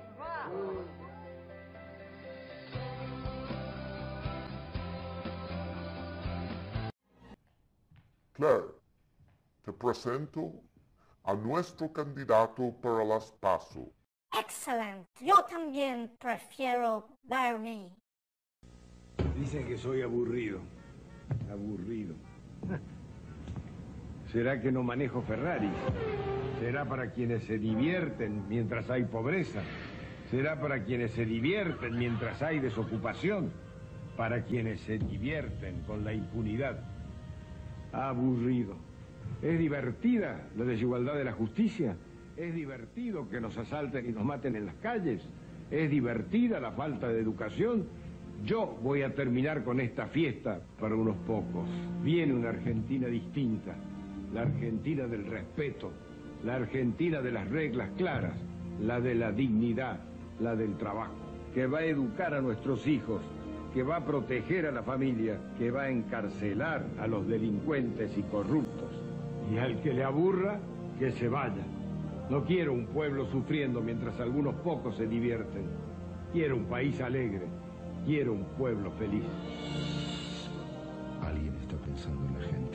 Claire, 8.33 8.65
te 9.63 9.73
presento 9.73 10.53
a 11.25 11.35
nuestro 11.35 11.93
candidato 11.93 12.73
para 12.81 13.05
las 13.05 13.31
PASO. 13.33 13.93
Excelente. 14.39 15.07
Yo 15.21 15.45
también 15.45 16.17
prefiero 16.19 17.09
Bernie. 17.25 17.95
Dicen 19.35 19.67
que 19.67 19.77
soy 19.77 20.01
aburrido. 20.01 20.61
Aburrido. 21.51 22.15
¿Será 24.33 24.61
que 24.61 24.71
no 24.71 24.83
manejo 24.83 25.23
Ferrari? 25.23 25.71
¿Será 26.61 26.85
para 26.85 27.11
quienes 27.11 27.43
se 27.45 27.59
divierten 27.59 28.49
mientras 28.49 28.89
hay 28.91 29.05
pobreza? 29.05 29.61
¿Será 30.31 30.61
para 30.61 30.85
quienes 30.85 31.11
se 31.13 31.25
divierten 31.25 31.99
mientras 31.99 32.41
hay 32.43 32.61
desocupación? 32.61 33.51
Para 34.17 34.45
quienes 34.45 34.81
se 34.83 34.99
divierten 34.99 35.81
con 35.81 36.05
la 36.05 36.13
impunidad. 36.13 36.79
Aburrido. 37.93 38.77
¿Es 39.43 39.59
divertida 39.59 40.49
la 40.57 40.65
desigualdad 40.65 41.17
de 41.17 41.25
la 41.25 41.33
justicia? 41.33 41.97
¿Es 42.37 42.55
divertido 42.55 43.29
que 43.29 43.41
nos 43.41 43.57
asalten 43.59 44.09
y 44.09 44.13
nos 44.13 44.25
maten 44.25 44.55
en 44.55 44.67
las 44.67 44.77
calles? 44.77 45.29
¿Es 45.71 45.91
divertida 45.91 46.61
la 46.61 46.73
falta 46.73 47.09
de 47.09 47.21
educación? 47.21 47.89
Yo 48.45 48.79
voy 48.83 49.03
a 49.03 49.15
terminar 49.15 49.65
con 49.65 49.81
esta 49.81 50.07
fiesta 50.07 50.61
para 50.79 50.95
unos 50.95 51.17
pocos. 51.27 51.69
Viene 52.03 52.33
una 52.33 52.49
Argentina 52.49 53.07
distinta, 53.07 53.75
la 54.33 54.43
Argentina 54.43 55.07
del 55.07 55.27
respeto, 55.27 55.93
la 56.43 56.57
Argentina 56.57 57.21
de 57.21 57.33
las 57.33 57.49
reglas 57.51 57.91
claras, 57.99 58.35
la 58.81 58.99
de 58.99 59.15
la 59.15 59.31
dignidad, 59.31 60.01
la 60.41 60.57
del 60.57 60.79
trabajo, 60.79 61.15
que 61.55 61.67
va 61.67 61.81
a 61.81 61.85
educar 61.85 62.33
a 62.33 62.41
nuestros 62.41 62.87
hijos, 62.87 63.21
que 63.75 63.83
va 63.83 63.97
a 63.97 64.07
proteger 64.07 64.67
a 64.67 64.73
la 64.73 64.83
familia, 64.83 65.39
que 65.59 65.71
va 65.71 65.83
a 65.83 65.91
encarcelar 65.91 66.87
a 66.99 67.07
los 67.07 67.27
delincuentes 67.29 68.17
y 68.17 68.23
corruptos. 68.23 68.91
Y 69.53 69.59
al 69.59 69.83
que 69.83 69.93
le 69.93 70.03
aburra, 70.03 70.59
que 70.99 71.13
se 71.13 71.29
vaya. 71.29 71.65
No 72.31 72.45
quiero 72.45 72.73
un 72.73 72.87
pueblo 72.87 73.27
sufriendo 73.27 73.83
mientras 73.83 74.19
algunos 74.19 74.55
pocos 74.57 74.97
se 74.97 75.07
divierten. 75.07 75.65
Quiero 76.33 76.57
un 76.57 76.65
país 76.65 77.01
alegre. 77.01 77.60
Quiero 78.07 78.33
un 78.33 78.45
pueblo 78.57 78.91
feliz. 78.93 79.25
Alguien 81.23 81.55
está 81.63 81.77
pensando 81.77 82.27
en 82.27 82.35
la 82.35 82.47
gente. 82.47 82.70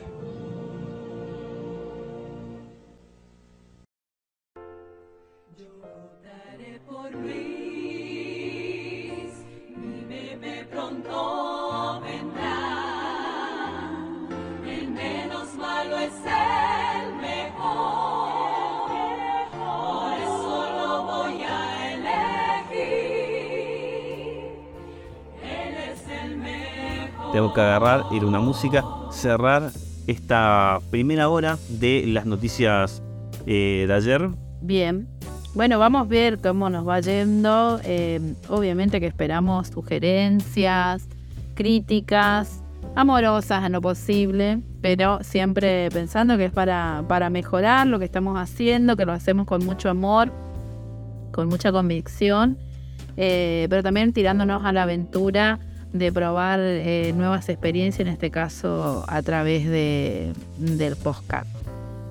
Tengo 27.36 27.52
que 27.52 27.60
agarrar, 27.60 28.06
ir 28.12 28.22
a 28.22 28.26
una 28.26 28.40
música, 28.40 28.82
cerrar 29.10 29.70
esta 30.06 30.78
primera 30.90 31.28
hora 31.28 31.58
de 31.68 32.04
las 32.06 32.24
noticias 32.24 33.02
eh, 33.46 33.84
de 33.86 33.92
ayer. 33.92 34.30
Bien. 34.62 35.06
bueno, 35.52 35.78
vamos 35.78 36.00
a 36.00 36.08
ver 36.08 36.38
cómo 36.38 36.70
nos 36.70 36.88
va 36.88 36.98
yendo. 37.00 37.78
Eh, 37.84 38.36
obviamente 38.48 39.00
que 39.00 39.06
esperamos 39.06 39.68
sugerencias, 39.68 41.06
críticas, 41.54 42.62
amorosas 42.94 43.66
en 43.66 43.72
lo 43.72 43.82
posible, 43.82 44.60
pero 44.80 45.22
siempre 45.22 45.90
pensando 45.90 46.38
que 46.38 46.46
es 46.46 46.52
para, 46.52 47.04
para 47.06 47.28
mejorar 47.28 47.86
lo 47.86 47.98
que 47.98 48.06
estamos 48.06 48.38
haciendo, 48.38 48.96
que 48.96 49.04
lo 49.04 49.12
hacemos 49.12 49.46
con 49.46 49.62
mucho 49.62 49.90
amor, 49.90 50.32
con 51.32 51.48
mucha 51.48 51.70
convicción, 51.70 52.56
eh, 53.18 53.66
pero 53.68 53.82
también 53.82 54.14
tirándonos 54.14 54.64
a 54.64 54.72
la 54.72 54.84
aventura 54.84 55.60
de 55.98 56.12
probar 56.12 56.60
eh, 56.60 57.12
nuevas 57.16 57.48
experiencias, 57.48 58.06
en 58.06 58.12
este 58.12 58.30
caso 58.30 59.04
a 59.08 59.22
través 59.22 59.66
de, 59.66 60.32
del 60.58 60.96
podcast. 60.96 61.46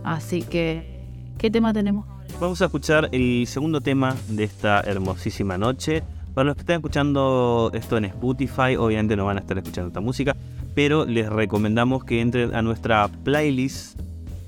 Así 0.03 0.41
que, 0.41 1.01
¿qué 1.37 1.49
tema 1.49 1.73
tenemos? 1.73 2.05
Vamos 2.39 2.61
a 2.61 2.65
escuchar 2.65 3.09
el 3.11 3.47
segundo 3.47 3.81
tema 3.81 4.15
de 4.27 4.43
esta 4.43 4.81
hermosísima 4.81 5.57
noche. 5.57 6.03
Para 6.33 6.45
los 6.45 6.55
que 6.55 6.61
están 6.61 6.75
escuchando 6.77 7.71
esto 7.73 7.97
en 7.97 8.05
Spotify, 8.05 8.75
obviamente 8.77 9.15
no 9.15 9.25
van 9.25 9.37
a 9.37 9.39
estar 9.39 9.57
escuchando 9.57 9.87
esta 9.87 10.01
música, 10.01 10.35
pero 10.73 11.05
les 11.05 11.29
recomendamos 11.29 12.03
que 12.03 12.19
entren 12.19 12.53
a 12.53 12.61
nuestra 12.61 13.07
playlist 13.07 13.97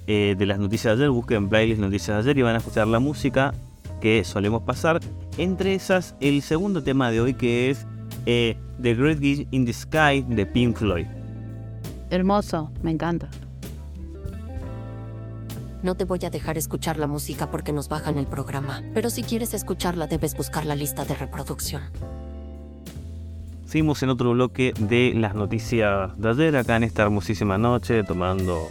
eh, 0.05 0.35
de 0.37 0.45
las 0.45 0.59
noticias 0.59 0.97
de 0.97 1.05
ayer, 1.05 1.11
busquen 1.11 1.47
playlist 1.47 1.79
noticias 1.79 2.15
de 2.15 2.31
ayer 2.31 2.37
y 2.39 2.41
van 2.41 2.55
a 2.55 2.57
escuchar 2.57 2.87
la 2.87 2.99
música 2.99 3.53
que 4.01 4.23
solemos 4.23 4.63
pasar. 4.63 4.99
Entre 5.37 5.75
esas, 5.75 6.15
el 6.19 6.41
segundo 6.41 6.83
tema 6.83 7.09
de 7.09 7.21
hoy 7.21 7.33
que 7.33 7.69
es 7.69 7.85
eh, 8.27 8.57
The 8.81 8.93
Great 8.93 9.19
Gig 9.19 9.47
in 9.51 9.65
the 9.65 9.73
Sky 9.73 10.21
de 10.27 10.45
Pink 10.45 10.77
Floyd. 10.77 11.07
Hermoso, 12.09 12.71
me 12.83 12.91
encanta. 12.91 13.29
No 15.81 15.95
te 15.95 16.03
voy 16.03 16.19
a 16.25 16.29
dejar 16.29 16.57
escuchar 16.57 16.97
la 16.97 17.07
música 17.07 17.49
porque 17.49 17.71
nos 17.71 17.87
bajan 17.87 18.17
el 18.17 18.27
programa, 18.27 18.83
pero 18.93 19.09
si 19.09 19.23
quieres 19.23 19.53
escucharla 19.53 20.07
debes 20.07 20.35
buscar 20.35 20.65
la 20.65 20.75
lista 20.75 21.05
de 21.05 21.15
reproducción. 21.15 21.83
Seguimos 23.65 24.03
en 24.03 24.09
otro 24.09 24.31
bloque 24.31 24.73
de 24.77 25.13
las 25.15 25.33
noticias 25.33 26.17
de 26.19 26.29
ayer, 26.29 26.57
acá 26.57 26.75
en 26.75 26.83
esta 26.83 27.03
hermosísima 27.03 27.57
noche, 27.57 28.03
tomando 28.03 28.67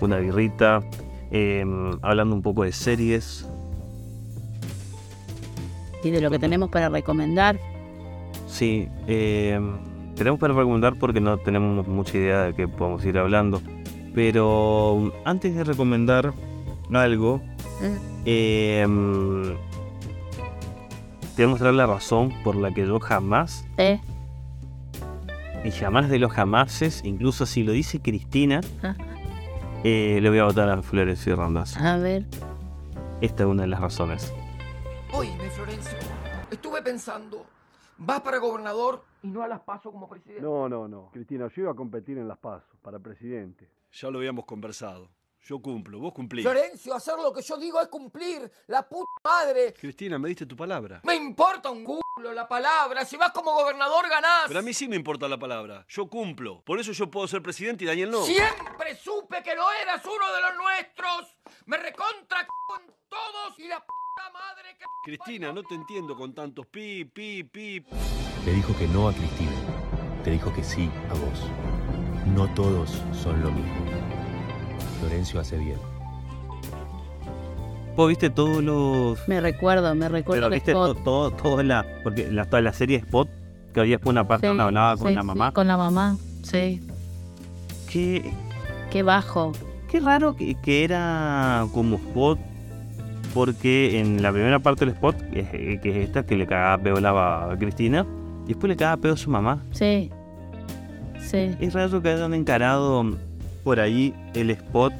una 0.00 0.16
birrita, 0.18 0.82
eh, 1.30 1.64
hablando 2.00 2.34
un 2.34 2.42
poco 2.42 2.62
de 2.64 2.72
series. 2.72 3.46
Y 6.02 6.10
de 6.10 6.20
lo 6.20 6.30
que 6.30 6.38
tenemos 6.38 6.70
para 6.70 6.88
recomendar. 6.88 7.58
Sí, 8.46 8.88
eh, 9.06 9.60
tenemos 10.14 10.38
para 10.40 10.54
recomendar 10.54 10.94
porque 10.98 11.20
no 11.20 11.36
tenemos 11.38 11.86
mucha 11.86 12.16
idea 12.16 12.42
de 12.44 12.54
qué 12.54 12.68
podemos 12.68 13.04
ir 13.04 13.18
hablando. 13.18 13.60
Pero 14.14 15.12
antes 15.24 15.54
de 15.54 15.64
recomendar 15.64 16.32
algo, 16.92 17.42
eh, 18.24 18.86
te 21.34 21.42
voy 21.42 21.44
a 21.44 21.48
mostrar 21.48 21.74
la 21.74 21.86
razón 21.86 22.32
por 22.42 22.56
la 22.56 22.72
que 22.72 22.86
yo 22.86 22.98
jamás, 22.98 23.66
¿Eh? 23.76 24.00
y 25.64 25.70
jamás 25.70 26.08
de 26.08 26.18
los 26.18 26.32
jamases, 26.32 27.02
incluso 27.04 27.44
si 27.44 27.62
lo 27.62 27.72
dice 27.72 28.00
Cristina, 28.00 28.60
Ah. 28.82 28.94
eh, 29.84 30.18
le 30.22 30.30
voy 30.30 30.38
a 30.38 30.44
votar 30.44 30.68
a 30.70 30.80
Flores 30.82 31.26
y 31.26 31.34
Randazzo. 31.34 31.78
A 31.80 31.98
ver. 31.98 32.24
Esta 33.20 33.42
es 33.42 33.48
una 33.48 33.62
de 33.62 33.68
las 33.68 33.80
razones. 33.80 34.32
Oíme, 35.12 35.50
Florencio, 35.50 35.98
estuve 36.50 36.80
pensando, 36.82 37.44
vas 37.98 38.20
para 38.20 38.38
gobernador 38.38 39.02
y 39.22 39.28
no 39.28 39.42
a 39.42 39.48
las 39.48 39.60
paso 39.60 39.90
como 39.90 40.08
presidente. 40.08 40.42
No, 40.42 40.68
no, 40.68 40.88
no. 40.88 41.10
Cristina, 41.12 41.48
yo 41.48 41.62
iba 41.62 41.72
a 41.72 41.74
competir 41.74 42.18
en 42.18 42.28
las 42.28 42.38
PASO 42.38 42.76
para 42.82 42.98
presidente. 42.98 43.68
Ya 43.92 44.10
lo 44.10 44.18
habíamos 44.18 44.44
conversado. 44.44 45.08
Yo 45.48 45.60
cumplo, 45.60 46.00
vos 46.00 46.12
cumplís. 46.12 46.44
Florencio, 46.44 46.92
hacer 46.92 47.14
lo 47.22 47.32
que 47.32 47.40
yo 47.40 47.56
digo 47.56 47.80
es 47.80 47.86
cumplir. 47.86 48.50
La 48.66 48.82
puta 48.88 49.12
madre. 49.22 49.72
Cristina, 49.74 50.18
me 50.18 50.28
diste 50.28 50.44
tu 50.44 50.56
palabra. 50.56 51.00
Me 51.04 51.14
importa 51.14 51.70
un 51.70 51.84
culo 51.84 52.32
la 52.32 52.48
palabra. 52.48 53.04
Si 53.04 53.16
vas 53.16 53.30
como 53.30 53.52
gobernador 53.54 54.08
ganás. 54.08 54.46
Pero 54.48 54.58
a 54.58 54.62
mí 54.62 54.74
sí 54.74 54.88
me 54.88 54.96
importa 54.96 55.28
la 55.28 55.38
palabra. 55.38 55.84
Yo 55.88 56.08
cumplo. 56.08 56.62
Por 56.64 56.80
eso 56.80 56.90
yo 56.90 57.08
puedo 57.08 57.28
ser 57.28 57.42
presidente 57.42 57.84
y 57.84 57.86
Daniel 57.86 58.10
no. 58.10 58.22
Siempre 58.24 58.96
supe 58.96 59.40
que 59.44 59.54
no 59.54 59.70
eras 59.70 60.02
uno 60.04 60.34
de 60.34 60.40
los 60.40 60.56
nuestros. 60.56 61.36
Me 61.66 61.76
recontra 61.76 62.40
c- 62.40 62.82
en 62.84 62.92
todos 63.08 63.56
y 63.58 63.68
la 63.68 63.78
puta 63.78 64.30
madre 64.32 64.76
que... 64.76 64.84
Cristina, 65.04 65.52
no 65.52 65.62
te 65.62 65.76
entiendo 65.76 66.16
con 66.16 66.34
tantos 66.34 66.66
pi, 66.66 67.04
pi, 67.04 67.44
pi. 67.44 67.84
Le 68.44 68.52
dijo 68.52 68.76
que 68.76 68.88
no 68.88 69.08
a 69.08 69.12
Cristina. 69.12 70.22
Te 70.24 70.32
dijo 70.32 70.52
que 70.52 70.64
sí 70.64 70.90
a 71.08 71.14
vos. 71.14 71.40
No 72.34 72.52
todos 72.54 72.90
son 73.22 73.40
lo 73.42 73.52
mismo. 73.52 74.05
Florencio 75.00 75.40
hace 75.40 75.56
bien. 75.58 75.78
Vos 77.96 78.08
viste 78.08 78.28
todos 78.28 78.62
los... 78.62 79.26
Me 79.26 79.40
recuerdo, 79.40 79.94
me 79.94 80.08
recuerdo 80.08 80.42
Pero 80.42 80.50
viste 80.54 80.72
spot. 80.72 81.02
todo, 81.02 81.30
todo, 81.30 81.30
todo 81.30 81.62
la... 81.62 81.86
Porque 82.02 82.30
la, 82.30 82.44
toda 82.44 82.60
la 82.60 82.72
serie 82.74 82.98
Spot, 82.98 83.28
que 83.72 83.80
había 83.80 83.96
después 83.96 84.12
una 84.12 84.28
parte 84.28 84.46
Sí, 84.46 84.48
donde 84.48 84.64
hablaba 84.64 84.96
con 84.98 85.08
sí, 85.08 85.14
la 85.14 85.20
sí, 85.22 85.26
mamá. 85.26 85.52
con 85.52 85.66
la 85.66 85.76
mamá, 85.78 86.16
sí. 86.42 86.82
Qué, 87.90 88.30
Qué 88.90 89.02
bajo. 89.02 89.52
qué 89.88 90.00
raro 90.00 90.36
que, 90.36 90.54
que 90.56 90.84
era 90.84 91.66
como 91.72 91.96
Spot, 91.96 92.38
porque 93.32 93.98
en 93.98 94.20
la 94.22 94.30
primera 94.30 94.58
parte 94.58 94.84
del 94.84 94.92
Spot, 94.94 95.16
que 95.30 95.40
es, 95.40 95.80
que 95.80 95.90
es 95.90 96.08
esta, 96.08 96.26
que 96.26 96.36
le 96.36 96.46
cagaba 96.46 96.82
pedo 96.82 97.00
la 97.00 97.50
a 97.52 97.56
Cristina, 97.56 98.04
y 98.44 98.48
después 98.48 98.68
le 98.68 98.76
cagaba 98.76 99.00
pedo 99.00 99.14
a 99.14 99.16
su 99.16 99.30
mamá. 99.30 99.62
Sí. 99.72 100.10
Sí. 101.20 101.50
Es 101.60 101.72
raro 101.72 102.02
que 102.02 102.10
hayan 102.10 102.34
encarado 102.34 103.16
por 103.66 103.80
ahí 103.80 104.14
el 104.34 104.50
spot 104.50 104.92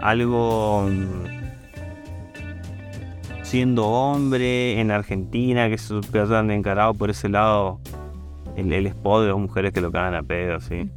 algo 0.00 0.86
mm, 0.86 1.24
siendo 3.42 3.86
hombre 3.86 4.78
en 4.78 4.90
Argentina, 4.90 5.70
que, 5.70 5.78
se- 5.78 5.94
hayan 6.20 6.50
encarado 6.50 6.92
por 6.92 7.08
ese 7.08 7.30
lado 7.30 7.80
el, 8.54 8.86
spot 8.88 9.22
de 9.22 9.28
las 9.28 9.38
mujeres 9.38 9.72
que 9.72 9.80
lo 9.80 9.90
cagan 9.90 10.14
a 10.14 10.22
pedo, 10.22 10.60
sí. 10.60 10.90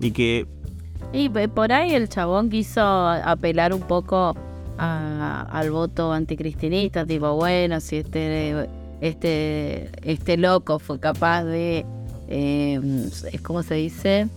Y 0.00 0.10
que 0.10 0.46
Y 1.14 1.30
por 1.30 1.72
ahí 1.72 1.94
el 1.94 2.10
chabón 2.10 2.50
quiso 2.50 2.82
apelar 2.82 3.72
un 3.72 3.80
poco 3.80 4.36
al 4.76 5.70
voto 5.70 6.12
anticristinista, 6.12 7.06
tipo, 7.06 7.32
bueno, 7.36 7.80
si 7.80 7.96
este, 7.96 8.68
este, 9.00 9.88
este 10.02 10.36
loco 10.36 10.78
fue 10.78 11.00
capaz 11.00 11.44
de, 11.44 11.86
eh, 12.28 13.08
es 13.32 13.40
como 13.40 13.62
se 13.62 13.76
dice, 13.76 14.28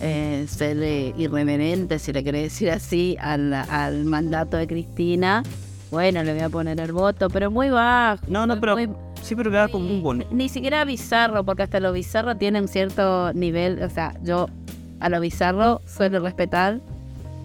Eh, 0.00 0.44
ser 0.48 0.76
eh, 0.82 1.14
irreverente, 1.16 1.98
si 1.98 2.12
le 2.12 2.22
querés 2.22 2.42
decir 2.52 2.70
así, 2.70 3.16
al, 3.18 3.52
al 3.54 4.04
mandato 4.04 4.56
de 4.58 4.66
Cristina, 4.66 5.42
bueno, 5.90 6.22
le 6.22 6.34
voy 6.34 6.42
a 6.42 6.48
poner 6.50 6.78
el 6.80 6.92
voto, 6.92 7.28
pero 7.30 7.50
muy 7.50 7.70
bajo. 7.70 8.22
No, 8.28 8.46
no, 8.46 8.60
pero 8.60 8.76
sí, 9.22 9.34
pero 9.34 9.50
queda 9.50 9.68
como 9.68 9.88
un 9.88 10.02
bon- 10.02 10.24
Ni 10.30 10.48
siquiera 10.50 10.84
bizarro, 10.84 11.44
porque 11.44 11.62
hasta 11.62 11.80
lo 11.80 11.92
bizarro 11.92 12.36
tiene 12.36 12.60
un 12.60 12.68
cierto 12.68 13.32
nivel, 13.32 13.82
o 13.82 13.88
sea, 13.88 14.12
yo 14.22 14.48
a 15.00 15.08
lo 15.08 15.18
bizarro 15.20 15.80
suelo 15.86 16.20
respetar, 16.20 16.80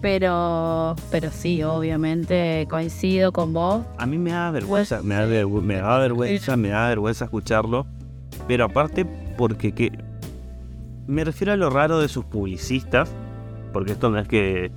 pero 0.02 0.94
pero 1.10 1.30
sí, 1.30 1.62
obviamente 1.62 2.66
coincido 2.68 3.32
con 3.32 3.52
vos. 3.52 3.82
a 3.98 4.04
mí 4.06 4.18
me 4.18 4.32
da 4.32 4.50
vergüenza, 4.50 5.00
me 5.02 5.14
da, 5.14 5.26
me 5.26 5.74
da 5.76 5.98
vergüenza, 5.98 6.56
me 6.56 6.68
da 6.68 6.88
vergüenza 6.88 7.24
escucharlo. 7.24 7.86
Pero 8.48 8.64
aparte 8.64 9.04
porque 9.38 9.72
que 9.72 9.92
me 11.06 11.24
refiero 11.24 11.52
a 11.52 11.56
lo 11.56 11.70
raro 11.70 12.00
de 12.00 12.08
sus 12.08 12.24
publicistas, 12.24 13.10
porque 13.72 13.92
esto 13.92 14.10
no 14.10 14.18
es 14.18 14.28
que 14.28 14.70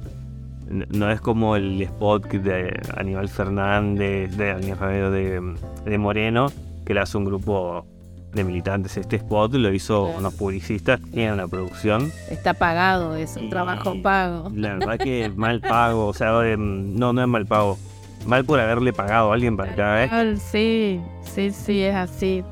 no 0.68 1.12
es 1.12 1.22
como 1.22 1.56
el 1.56 1.82
spot 1.82 2.28
de 2.28 2.80
Aníbal 2.98 3.30
Fernández, 3.30 4.36
de 4.36 4.52
Aníbal 4.52 5.12
de, 5.12 5.56
de 5.86 5.98
Moreno, 5.98 6.48
que 6.86 6.94
le 6.94 7.02
hace 7.02 7.18
un 7.18 7.26
grupo 7.26 7.86
de 8.34 8.44
militantes. 8.44 8.98
Este 8.98 9.18
spot 9.18 9.54
lo 9.54 9.72
hizo 9.74 10.06
unos 10.06 10.34
publicistas, 10.34 11.00
tienen 11.12 11.34
una 11.34 11.48
producción. 11.48 12.12
Está 12.30 12.54
pagado, 12.54 13.16
es 13.16 13.38
un 13.38 13.50
trabajo 13.50 14.02
pago. 14.02 14.52
La 14.56 14.74
verdad 14.76 14.98
que 14.98 15.32
mal 15.36 15.62
pago, 15.62 16.08
o 16.08 16.14
sea, 16.14 16.46
eh, 16.46 16.58
no, 16.58 17.14
no 17.14 17.22
es 17.22 17.28
mal 17.28 17.46
pago. 17.46 17.78
Mal 18.26 18.44
por 18.44 18.60
haberle 18.60 18.92
pagado 18.92 19.32
a 19.32 19.36
alguien 19.36 19.56
para 19.56 19.76
cada 19.76 19.96
vez. 19.96 20.42
Sí, 20.42 21.00
sí, 21.22 21.52
sí, 21.52 21.84
es 21.84 21.96
así. 21.96 22.44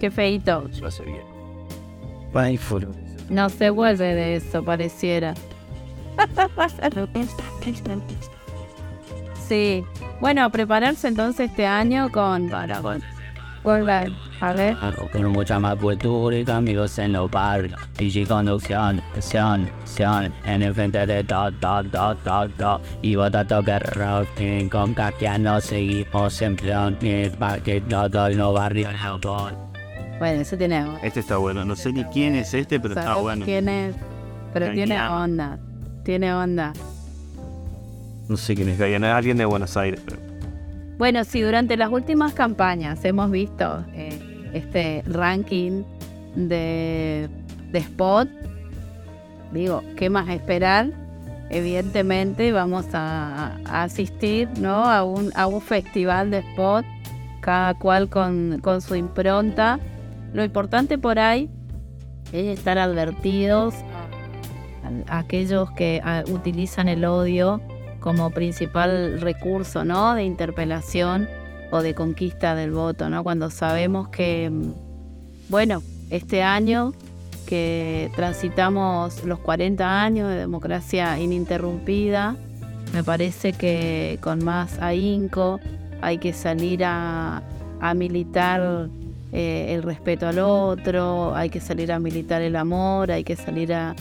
Qué 0.00 0.10
feito. 0.10 0.64
Lo 0.80 0.88
hace 0.88 1.04
bien. 1.04 1.35
No 3.30 3.48
se 3.48 3.70
vuelve 3.70 4.14
de 4.14 4.36
eso, 4.36 4.64
pareciera. 4.64 5.34
Sí. 9.48 9.84
Bueno, 10.20 10.50
prepararse 10.50 11.08
entonces 11.08 11.50
este 11.50 11.66
año 11.66 12.10
con... 12.10 12.48
con 13.62 13.84
la- 13.86 14.06
a 14.40 14.52
ver. 14.52 14.76
Con 15.12 15.26
mucha 15.32 15.58
más 15.58 15.76
cultura 15.76 16.36
y 16.36 16.50
amigos 16.50 16.98
en 16.98 17.14
los 17.14 17.30
barrios. 17.30 17.80
Y 17.98 18.24
conducción, 18.26 19.00
acción, 19.14 19.68
acción. 19.80 20.32
En 20.44 20.62
el 20.62 20.74
frente 20.74 21.06
de 21.06 21.24
todo, 21.24 21.50
todo, 21.52 22.14
todo, 22.16 22.48
todo. 22.50 22.80
Y 23.02 23.16
votando 23.16 23.62
guerreros 23.62 24.26
y 24.38 24.68
con 24.68 24.92
caquianos 24.94 25.64
seguimos 25.64 26.40
en 26.42 26.54
plan. 26.56 26.96
Y 27.00 27.28
para 27.30 27.58
que 27.62 27.80
todo 27.80 28.28
en 28.28 28.38
los 28.38 28.54
barrios 28.54 28.92
el. 29.20 29.54
Bueno, 30.18 30.40
eso 30.40 30.56
tiene... 30.56 30.84
Este 31.02 31.20
está 31.20 31.36
bueno, 31.36 31.64
no 31.64 31.76
sé 31.76 31.92
ni 31.92 32.04
quién 32.04 32.34
es 32.34 32.54
este, 32.54 32.80
pero 32.80 32.94
está 32.94 33.04
¿sabes 33.04 33.22
bueno. 33.22 33.44
quién 33.44 33.68
es? 33.68 33.94
Pero 34.52 34.72
tiene 34.72 35.00
onda. 35.08 35.58
Tiene 36.04 36.32
onda. 36.32 36.72
No 38.28 38.36
sé 38.36 38.54
quién 38.54 38.68
es 38.70 38.80
es 38.80 39.02
alguien 39.02 39.36
de 39.36 39.44
Buenos 39.44 39.76
Aires. 39.76 40.00
pero- 40.04 40.18
Bueno, 40.98 41.22
sí, 41.24 41.42
durante 41.42 41.76
las 41.76 41.90
últimas 41.90 42.32
campañas 42.32 43.04
hemos 43.04 43.30
visto 43.30 43.84
eh, 43.92 44.50
este 44.54 45.02
ranking 45.06 45.82
de, 46.34 47.28
de 47.70 47.78
spot. 47.78 48.28
Digo, 49.52 49.82
¿qué 49.96 50.08
más 50.10 50.28
esperar? 50.30 50.90
Evidentemente 51.50 52.50
vamos 52.52 52.86
a, 52.94 53.58
a 53.64 53.82
asistir 53.84 54.48
¿no? 54.58 54.84
a, 54.90 55.04
un, 55.04 55.30
a 55.36 55.46
un 55.46 55.60
festival 55.60 56.30
de 56.30 56.38
spot, 56.38 56.84
cada 57.40 57.74
cual 57.74 58.08
con, 58.08 58.58
con 58.62 58.80
su 58.80 58.94
impronta. 58.96 59.78
Lo 60.36 60.44
importante 60.44 60.98
por 60.98 61.18
ahí 61.18 61.48
es 62.30 62.58
estar 62.58 62.76
advertidos 62.76 63.74
a, 65.08 65.14
a 65.14 65.18
aquellos 65.20 65.70
que 65.70 66.02
a, 66.04 66.24
utilizan 66.28 66.88
el 66.88 67.06
odio 67.06 67.62
como 68.00 68.28
principal 68.28 69.18
recurso 69.22 69.82
¿no? 69.82 70.14
de 70.14 70.24
interpelación 70.24 71.26
o 71.70 71.80
de 71.80 71.94
conquista 71.94 72.54
del 72.54 72.72
voto, 72.72 73.08
¿no? 73.08 73.24
cuando 73.24 73.48
sabemos 73.48 74.08
que, 74.08 74.50
mm, 74.50 74.72
bueno, 75.48 75.82
este 76.10 76.42
año 76.42 76.92
que 77.46 78.10
transitamos 78.14 79.24
los 79.24 79.38
40 79.38 80.02
años 80.02 80.28
de 80.28 80.36
democracia 80.36 81.18
ininterrumpida, 81.18 82.36
me 82.92 83.02
parece 83.02 83.54
que 83.54 84.18
con 84.20 84.44
más 84.44 84.82
ahínco 84.82 85.60
hay 86.02 86.18
que 86.18 86.34
salir 86.34 86.84
a, 86.84 87.42
a 87.80 87.94
militar 87.94 88.90
eh, 89.36 89.74
el 89.74 89.82
respeto 89.82 90.26
al 90.26 90.38
otro, 90.38 91.34
hay 91.34 91.50
que 91.50 91.60
salir 91.60 91.92
a 91.92 91.98
militar 91.98 92.40
el 92.40 92.56
amor, 92.56 93.12
hay 93.12 93.22
que 93.22 93.36
salir 93.36 93.74
a, 93.74 93.94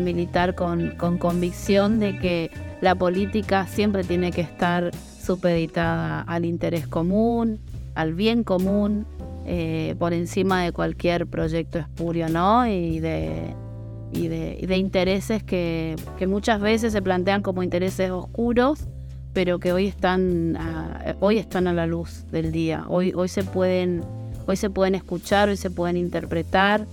militar 0.00 0.54
con, 0.54 0.90
con 0.96 1.18
convicción 1.18 2.00
de 2.00 2.18
que 2.18 2.50
la 2.80 2.94
política 2.96 3.66
siempre 3.68 4.02
tiene 4.02 4.32
que 4.32 4.40
estar 4.40 4.90
supeditada 4.94 6.22
al 6.22 6.44
interés 6.44 6.88
común, 6.88 7.60
al 7.94 8.14
bien 8.14 8.42
común, 8.42 9.06
eh, 9.46 9.94
por 9.98 10.12
encima 10.12 10.62
de 10.64 10.72
cualquier 10.72 11.26
proyecto 11.26 11.78
espurio, 11.78 12.28
¿no? 12.28 12.66
Y 12.66 12.98
de, 12.98 13.54
y 14.12 14.28
de, 14.28 14.76
intereses 14.76 15.44
que, 15.44 15.96
que, 16.16 16.26
muchas 16.26 16.60
veces 16.60 16.92
se 16.92 17.02
plantean 17.02 17.42
como 17.42 17.62
intereses 17.62 18.10
oscuros, 18.10 18.88
pero 19.32 19.58
que 19.58 19.72
hoy 19.72 19.86
están 19.86 20.56
a, 20.56 21.16
hoy 21.20 21.38
están 21.38 21.66
a 21.66 21.72
la 21.72 21.86
luz 21.86 22.24
del 22.30 22.52
día. 22.52 22.84
Hoy, 22.88 23.12
hoy 23.14 23.28
se 23.28 23.42
pueden, 23.42 24.04
hoy 24.46 24.56
se 24.56 24.70
pueden 24.70 24.94
escuchar, 24.94 25.48
hoy 25.48 25.56
se 25.56 25.70
pueden 25.70 25.96
interpretar. 25.96 26.86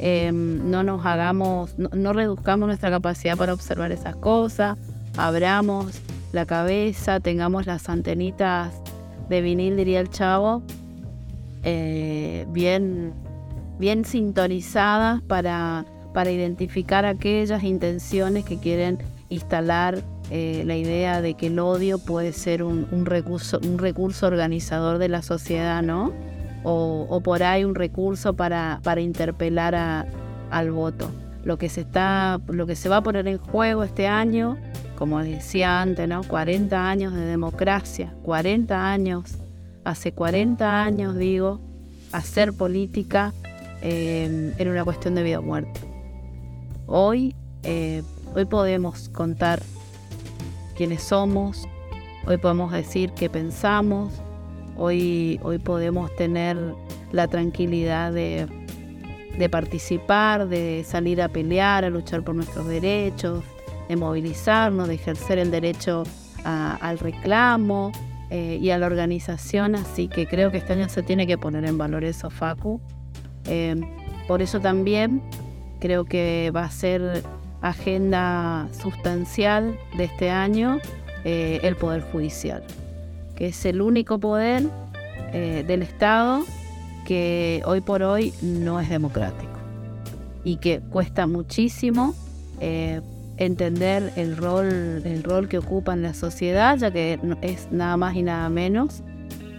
Eh, 0.00 0.30
no 0.32 0.82
nos 0.82 1.04
hagamos, 1.04 1.76
no, 1.78 2.12
reduzcamos 2.12 2.68
nuestra 2.68 2.88
capacidad 2.88 3.36
para 3.36 3.52
observar 3.52 3.90
esas 3.90 4.14
cosas 4.14 4.78
abramos 5.18 6.00
la 6.32 6.46
cabeza, 6.46 7.20
tengamos 7.20 7.66
las 7.66 7.88
antenitas 7.88 8.72
de 9.28 9.42
vinil, 9.42 9.76
diría 9.76 10.00
el 10.00 10.10
chavo, 10.10 10.62
eh, 11.64 12.46
bien, 12.50 13.12
bien 13.78 14.04
sintonizadas 14.04 15.20
para, 15.22 15.84
para 16.14 16.30
identificar 16.30 17.04
aquellas 17.04 17.64
intenciones 17.64 18.44
que 18.44 18.58
quieren 18.58 18.98
instalar 19.28 20.02
eh, 20.30 20.62
la 20.66 20.76
idea 20.76 21.20
de 21.20 21.34
que 21.34 21.48
el 21.48 21.58
odio 21.58 21.98
puede 21.98 22.32
ser 22.32 22.62
un, 22.62 22.86
recurso, 23.04 23.58
un 23.64 23.78
recurso 23.78 24.26
organizador 24.26 24.98
de 24.98 25.08
la 25.08 25.22
sociedad, 25.22 25.82
¿no? 25.82 26.12
O, 26.70 27.20
por 27.24 27.42
ahí 27.42 27.64
un 27.64 27.74
recurso 27.74 28.34
para, 28.34 28.80
interpelar 28.98 30.06
al 30.50 30.70
voto. 30.70 31.10
Lo 31.44 31.56
que, 31.56 31.70
se 31.70 31.80
está, 31.80 32.40
lo 32.48 32.66
que 32.66 32.76
se 32.76 32.90
va 32.90 32.98
a 32.98 33.02
poner 33.02 33.26
en 33.26 33.38
juego 33.38 33.84
este 33.84 34.06
año 34.06 34.58
como 34.98 35.22
decía 35.22 35.80
antes, 35.80 36.08
¿no? 36.08 36.24
40 36.24 36.90
años 36.90 37.14
de 37.14 37.20
democracia, 37.20 38.12
40 38.24 38.90
años, 38.90 39.36
hace 39.84 40.10
40 40.10 40.82
años 40.82 41.16
digo, 41.16 41.60
hacer 42.10 42.52
política 42.52 43.32
eh, 43.80 44.52
era 44.58 44.72
una 44.72 44.82
cuestión 44.82 45.14
de 45.14 45.22
vida 45.22 45.38
o 45.38 45.42
muerte. 45.42 45.80
Hoy, 46.88 47.36
eh, 47.62 48.02
hoy 48.34 48.44
podemos 48.46 49.08
contar 49.10 49.62
quiénes 50.76 51.04
somos, 51.04 51.68
hoy 52.26 52.38
podemos 52.38 52.72
decir 52.72 53.12
qué 53.12 53.30
pensamos, 53.30 54.12
hoy, 54.78 55.38
hoy 55.42 55.58
podemos 55.58 56.14
tener 56.16 56.56
la 57.12 57.28
tranquilidad 57.28 58.12
de, 58.12 58.48
participar, 59.50 60.48
de 60.48 60.84
salir 60.86 61.20
a 61.20 61.28
pelear, 61.28 61.84
a 61.84 61.90
luchar 61.90 62.22
por 62.22 62.34
nuestros 62.34 62.66
derechos, 62.66 63.44
de 63.88 63.96
movilizarnos, 63.96 64.88
de 64.88 64.94
ejercer 64.94 65.38
el 65.38 65.50
derecho 65.50 66.04
al 66.44 66.98
reclamo 66.98 67.92
eh, 68.30 68.58
y 68.60 68.70
a 68.70 68.78
la 68.78 68.86
organización, 68.86 69.74
así 69.74 70.08
que 70.08 70.26
creo 70.26 70.50
que 70.50 70.58
este 70.58 70.72
año 70.72 70.88
se 70.88 71.02
tiene 71.02 71.26
que 71.26 71.36
poner 71.36 71.64
en 71.64 71.76
valor 71.76 72.04
eso, 72.04 72.30
Facu. 72.30 72.80
Eh, 73.46 73.80
por 74.26 74.42
eso 74.42 74.60
también 74.60 75.22
creo 75.80 76.04
que 76.04 76.52
va 76.54 76.64
a 76.64 76.70
ser 76.70 77.22
agenda 77.60 78.68
sustancial 78.72 79.78
de 79.96 80.04
este 80.04 80.30
año 80.30 80.78
eh, 81.24 81.60
el 81.62 81.76
Poder 81.76 82.02
Judicial, 82.02 82.62
que 83.38 83.46
es 83.46 83.64
el 83.64 83.80
único 83.80 84.18
poder 84.18 84.64
eh, 85.32 85.64
del 85.64 85.82
Estado 85.82 86.44
que 87.06 87.62
hoy 87.66 87.80
por 87.80 88.02
hoy 88.02 88.34
no 88.42 88.80
es 88.80 88.88
democrático 88.88 89.52
y 90.42 90.56
que 90.56 90.80
cuesta 90.80 91.28
muchísimo 91.28 92.16
eh, 92.60 93.00
entender 93.36 94.12
el 94.16 94.36
rol, 94.36 94.66
el 95.04 95.22
rol 95.22 95.48
que 95.48 95.58
ocupa 95.58 95.92
en 95.92 96.02
la 96.02 96.14
sociedad, 96.14 96.76
ya 96.78 96.90
que 96.90 97.20
es 97.40 97.70
nada 97.70 97.96
más 97.96 98.16
y 98.16 98.24
nada 98.24 98.48
menos 98.48 99.04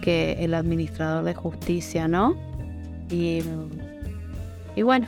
que 0.01 0.33
el 0.43 0.55
administrador 0.55 1.23
de 1.23 1.33
justicia, 1.33 2.09
¿no? 2.09 2.35
Y, 3.09 3.43
y 4.75 4.81
bueno, 4.81 5.07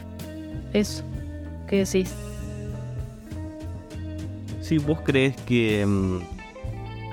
eso. 0.72 1.04
¿Qué 1.68 1.80
decís? 1.80 2.14
Sí, 4.62 4.78
vos 4.78 5.00
crees 5.04 5.36
que... 5.42 5.84
Um... 5.86 6.22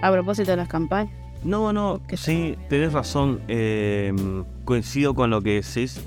A 0.03 0.13
propósito 0.13 0.53
de 0.53 0.59
las 0.59 0.69
campañas. 0.69 1.18
No, 1.45 1.73
no, 1.73 2.01
sí, 2.15 2.57
tenés 2.69 2.93
razón. 2.93 3.41
Eh, 3.49 4.13
coincido 4.65 5.15
con 5.15 5.31
lo 5.31 5.43
que 5.43 5.63
decís. 5.63 6.01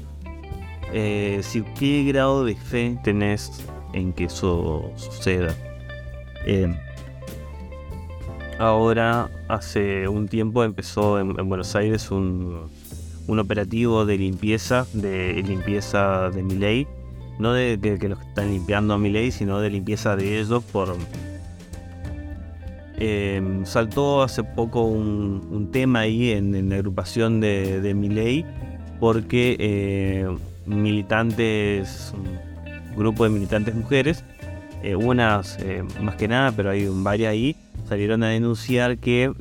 Eh, 0.94 1.40
si, 1.42 1.62
¿Qué 1.62 2.04
grado 2.04 2.44
de 2.44 2.56
fe 2.56 2.98
tenés 3.04 3.66
en 3.94 4.14
que 4.14 4.26
eso 4.26 4.92
suceda. 4.96 5.56
Eh, 6.46 6.74
ahora, 8.60 9.30
hace 9.48 10.08
un 10.08 10.28
tiempo 10.28 10.64
empezó 10.64 11.20
en, 11.20 11.40
en 11.40 11.50
Buenos 11.50 11.76
Aires 11.76 12.12
un, 12.12 12.70
un, 13.28 13.40
operativo 13.40 14.06
de 14.06 14.18
limpieza, 14.18 14.86
de 14.94 15.42
limpieza 15.46 16.30
de 16.30 16.44
mi 16.44 16.56
ley. 16.56 16.88
No 17.40 17.54
de, 17.54 17.80
que 18.00 18.08
los 18.08 18.20
están 18.22 18.52
limpiando 18.52 18.94
a 18.94 18.98
mi 18.98 19.10
ley, 19.10 19.32
sino 19.32 19.60
de 19.60 19.70
limpieza 19.70 20.16
de 20.16 20.40
ellos 20.40 20.64
por... 20.64 20.96
Eh, 23.04 23.62
saltó 23.64 24.22
hace 24.22 24.44
poco 24.44 24.84
un, 24.84 25.70
tema 25.72 26.02
ahí 26.02 26.32
en, 26.32 26.70
la 26.70 26.76
agrupación 26.76 27.40
de, 27.40 27.82
de 27.82 27.94
mi 27.96 28.10
ley 28.10 28.46
porque 29.00 29.56
eh, 29.60 30.28
militantes 30.68 32.14
grupo 32.96 33.24
de 33.24 33.30
militantes 33.30 33.76
mujeres, 33.76 34.24
eh, 34.84 34.96
unas 34.96 35.58
eh, 35.60 35.84
más 36.02 36.16
que 36.16 36.28
nada, 36.28 36.52
pero 36.52 36.70
hay 36.70 36.88
varias 36.90 37.32
ahí, 37.32 37.56
salieron 37.88 38.24
a 38.24 38.30
denunciar 38.30 38.98
que 38.98 39.32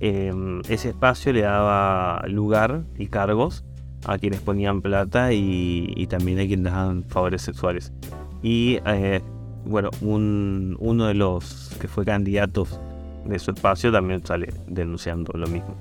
eh, 0.00 0.32
ese 0.68 0.90
espacio 0.90 1.32
le 1.32 1.42
daba 1.42 2.24
lugar 2.28 2.82
y 2.98 3.06
cargos 3.06 3.64
a 4.04 4.18
quienes 4.18 4.40
ponían 4.40 4.82
plata 4.82 5.32
y, 5.32 6.06
también 6.10 6.38
a 6.38 6.46
quienes 6.46 6.72
daban 6.72 7.04
favores 7.04 7.42
sexuales. 7.42 7.92
Y 8.42 8.78
bueno, 9.64 9.90
un, 10.02 10.76
uno 10.78 11.06
de 11.06 11.14
los 11.14 11.74
que 11.80 11.88
fue 11.88 12.04
candidatos 12.04 12.78
de 13.26 13.38
su 13.38 13.50
espacio 13.52 13.90
también 13.90 14.24
sale 14.24 14.52
denunciando 14.66 15.32
lo 15.34 15.46
mismo. 15.46 15.74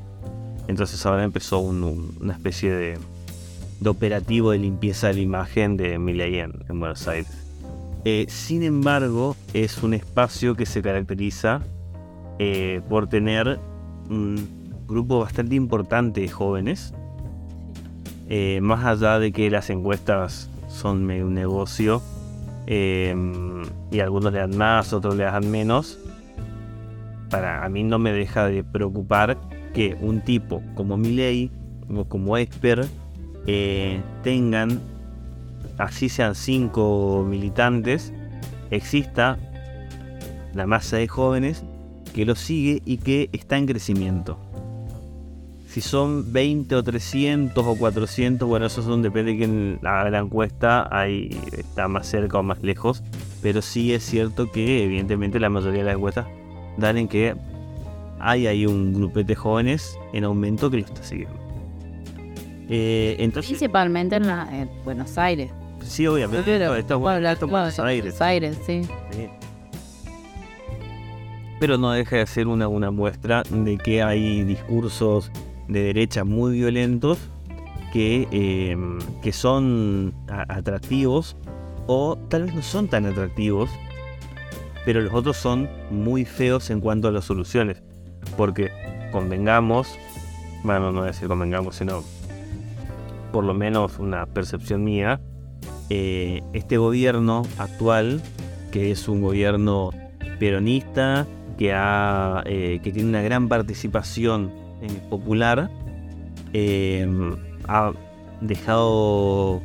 Entonces 0.68 1.06
ahora 1.06 1.24
empezó 1.24 1.60
un, 1.60 1.84
un, 1.84 2.18
una 2.22 2.34
especie 2.34 2.72
de 2.72 2.98
de 3.84 3.90
operativo 3.90 4.52
de 4.52 4.60
limpieza 4.60 5.08
de 5.08 5.16
la 5.16 5.20
imagen 5.20 5.78
de 5.78 6.00
Milei 6.00 6.40
en, 6.40 6.54
en 6.70 6.80
Buenos 6.80 7.08
Aires. 7.08 7.32
Eh, 8.06 8.26
sin 8.30 8.64
embargo, 8.64 9.36
es 9.54 9.84
un 9.84 9.94
espacio 9.94 10.56
que 10.56 10.66
se 10.66 10.82
caracteriza 10.82 11.62
eh, 12.40 12.82
por 12.90 13.08
tener 13.08 13.60
un 14.10 14.48
grupo 14.88 15.20
bastante 15.20 15.56
importante 15.56 16.22
de 16.22 16.30
jóvenes. 16.30 16.94
Eh, 18.30 18.60
más 18.62 18.86
allá 18.86 19.20
de 19.20 19.32
que 19.32 19.50
las 19.50 19.70
encuestas 19.70 20.50
son 20.70 21.06
medio 21.06 21.28
un 21.28 21.34
negocio 21.34 22.02
eh, 22.66 23.14
y 23.92 24.00
algunos 24.00 24.32
le 24.32 24.40
dan 24.40 24.58
más, 24.58 24.94
otros 24.94 25.16
le 25.16 25.26
dan 25.26 25.52
menos, 25.52 26.00
para 27.34 27.66
a 27.66 27.70
mí 27.70 27.84
no 27.84 27.98
me 27.98 28.12
deja 28.12 28.46
de 28.46 28.64
preocupar 28.64 29.40
que 29.74 29.98
un 30.00 30.22
tipo 30.22 30.62
como 30.76 30.98
Milei 30.98 31.50
o 31.90 32.06
como 32.06 32.38
Esper 32.38 32.86
eh, 33.48 34.00
tengan, 34.22 34.80
así 35.80 36.10
sean 36.10 36.36
cinco 36.36 37.26
militantes, 37.28 38.14
exista 38.70 39.40
la 40.54 40.68
masa 40.68 40.98
de 40.98 41.08
jóvenes 41.08 41.64
que 42.14 42.24
lo 42.24 42.36
sigue 42.36 42.84
y 42.86 42.98
que 42.98 43.32
está 43.34 43.58
en 43.58 43.66
crecimiento. 43.66 44.38
Si 45.68 45.82
son 45.82 46.32
20 46.32 46.76
o 46.76 46.84
300 46.84 47.66
o 47.66 47.76
400, 47.76 48.48
bueno, 48.48 48.68
eso 48.68 48.84
son, 48.84 49.02
depende 49.02 49.32
de 49.32 49.38
quién 49.40 49.80
haga 49.82 50.12
la 50.12 50.20
encuesta, 50.20 50.88
está 51.52 51.88
más 51.88 52.06
cerca 52.06 52.38
o 52.38 52.44
más 52.44 52.62
lejos. 52.62 53.02
Pero 53.42 53.64
sí 53.64 53.92
es 53.92 54.04
cierto 54.06 54.52
que 54.52 54.84
evidentemente 54.84 55.40
la 55.40 55.50
mayoría 55.50 55.80
de 55.80 55.86
las 55.86 55.96
encuestas 55.96 56.28
dan 56.78 56.98
en 56.98 57.08
que 57.08 57.36
hay 58.20 58.48
ahí 58.48 58.66
un 58.66 58.94
grupete 58.94 59.28
de 59.30 59.36
jóvenes 59.36 59.98
en 60.14 60.24
aumento 60.24 60.70
que 60.72 60.78
lo 60.78 60.86
está 60.86 61.04
siguiendo. 61.04 61.36
Eh, 62.70 63.16
entonces, 63.20 63.50
Principalmente 63.52 64.16
en, 64.16 64.28
la- 64.28 64.48
en 64.52 64.70
Buenos 64.86 65.18
Aires. 65.18 65.52
sí, 65.84 66.08
obviamente, 66.08 66.44
Pero, 66.46 66.76
esto 66.76 66.94
es 66.96 67.00
bueno, 67.00 67.28
esto 67.30 67.46
es 67.46 67.52
Buenos 67.52 67.80
Aires. 67.80 68.04
Buenos 68.18 68.22
Aires, 68.22 68.58
sí. 68.66 68.82
Sí. 69.12 69.28
Pero 71.60 71.78
no 71.78 71.92
deja 71.92 72.18
de 72.18 72.26
ser 72.28 72.48
una, 72.48 72.68
una 72.68 72.92
muestra 72.92 73.44
de 73.50 73.78
que 73.78 74.02
hay 74.04 74.44
discursos 74.44 75.32
de 75.68 75.82
derecha 75.84 76.24
muy 76.24 76.54
violentos 76.54 77.20
que, 77.94 78.28
eh, 78.32 78.78
que 79.22 79.32
son 79.32 80.14
atractivos 80.28 81.36
o 81.88 82.18
tal 82.30 82.44
vez 82.44 82.56
no 82.56 82.62
son 82.62 82.88
tan 82.88 83.06
atractivos, 83.06 83.70
pero 84.86 85.02
los 85.02 85.14
otros 85.14 85.38
son 85.38 85.70
muy 85.90 86.26
feos 86.26 86.70
en 86.70 86.82
cuanto 86.82 87.08
a 87.08 87.12
las 87.12 87.26
soluciones. 87.26 87.82
Porque 88.38 88.72
convengamos, 89.12 89.98
bueno, 90.64 90.92
no 90.92 91.00
voy 91.00 91.08
decir 91.08 91.28
convengamos, 91.28 91.76
sino 91.76 92.04
por 93.32 93.44
lo 93.44 93.54
menos 93.54 94.00
una 94.00 94.26
percepción 94.28 94.84
mía, 94.84 95.20
eh, 95.90 96.42
este 96.54 96.78
gobierno 96.78 97.44
actual, 97.58 98.22
que 98.72 98.92
es 98.92 99.08
un 99.08 99.22
gobierno 99.22 99.92
peronista, 100.40 101.28
que, 101.58 101.74
ha, 101.74 102.44
eh, 102.46 102.80
que 102.84 102.92
tiene 102.92 103.10
una 103.10 103.22
gran 103.22 103.50
participación 103.50 104.52
eh, 104.82 104.88
popular, 105.10 105.70
ha 107.68 107.92
dejado 108.42 109.62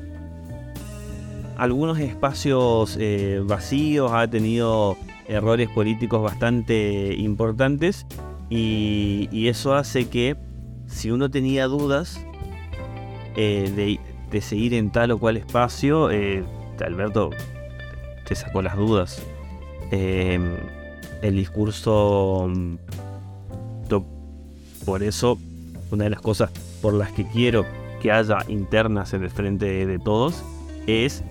algunos 1.59 1.99
espacios 1.99 2.99
vacíos, 3.47 4.11
ha 4.12 4.27
tenido 4.29 4.97
errores 5.29 5.68
políticos 5.68 6.22
bastante 6.22 7.14
importantes 7.14 8.07
y, 8.51 9.49
eso 9.49 9.74
hace 9.74 10.09
que 10.09 10.37
si 10.87 11.11
uno 11.11 11.31
tenía 11.31 11.66
dudas 11.66 12.20
eh, 13.37 13.70
de, 13.74 14.01
de 14.31 14.41
seguir 14.41 14.74
en 14.74 14.91
tal 14.91 15.11
o 15.11 15.18
cual 15.18 15.37
espacio, 15.37 16.11
eh, 16.11 16.45
Alberto 16.85 17.31
te 18.26 18.35
sacó 18.35 18.62
las 18.62 18.76
dudas. 18.76 19.22
Eh, 19.91 20.39
el 21.22 21.35
discurso, 21.37 22.47
mm, 22.49 22.76
por 24.85 25.03
eso, 25.03 25.39
una 25.91 26.05
de 26.05 26.11
las 26.11 26.20
cosas 26.20 26.51
por 26.81 26.95
las 26.95 27.12
que 27.12 27.26
quiero 27.26 27.66
que 28.01 28.11
haya 28.12 28.39
internas 28.49 29.12
en 29.12 29.22
el 29.22 29.31
frente 29.31 29.87
de 29.87 29.99
todos 29.99 30.43
es 30.87 31.22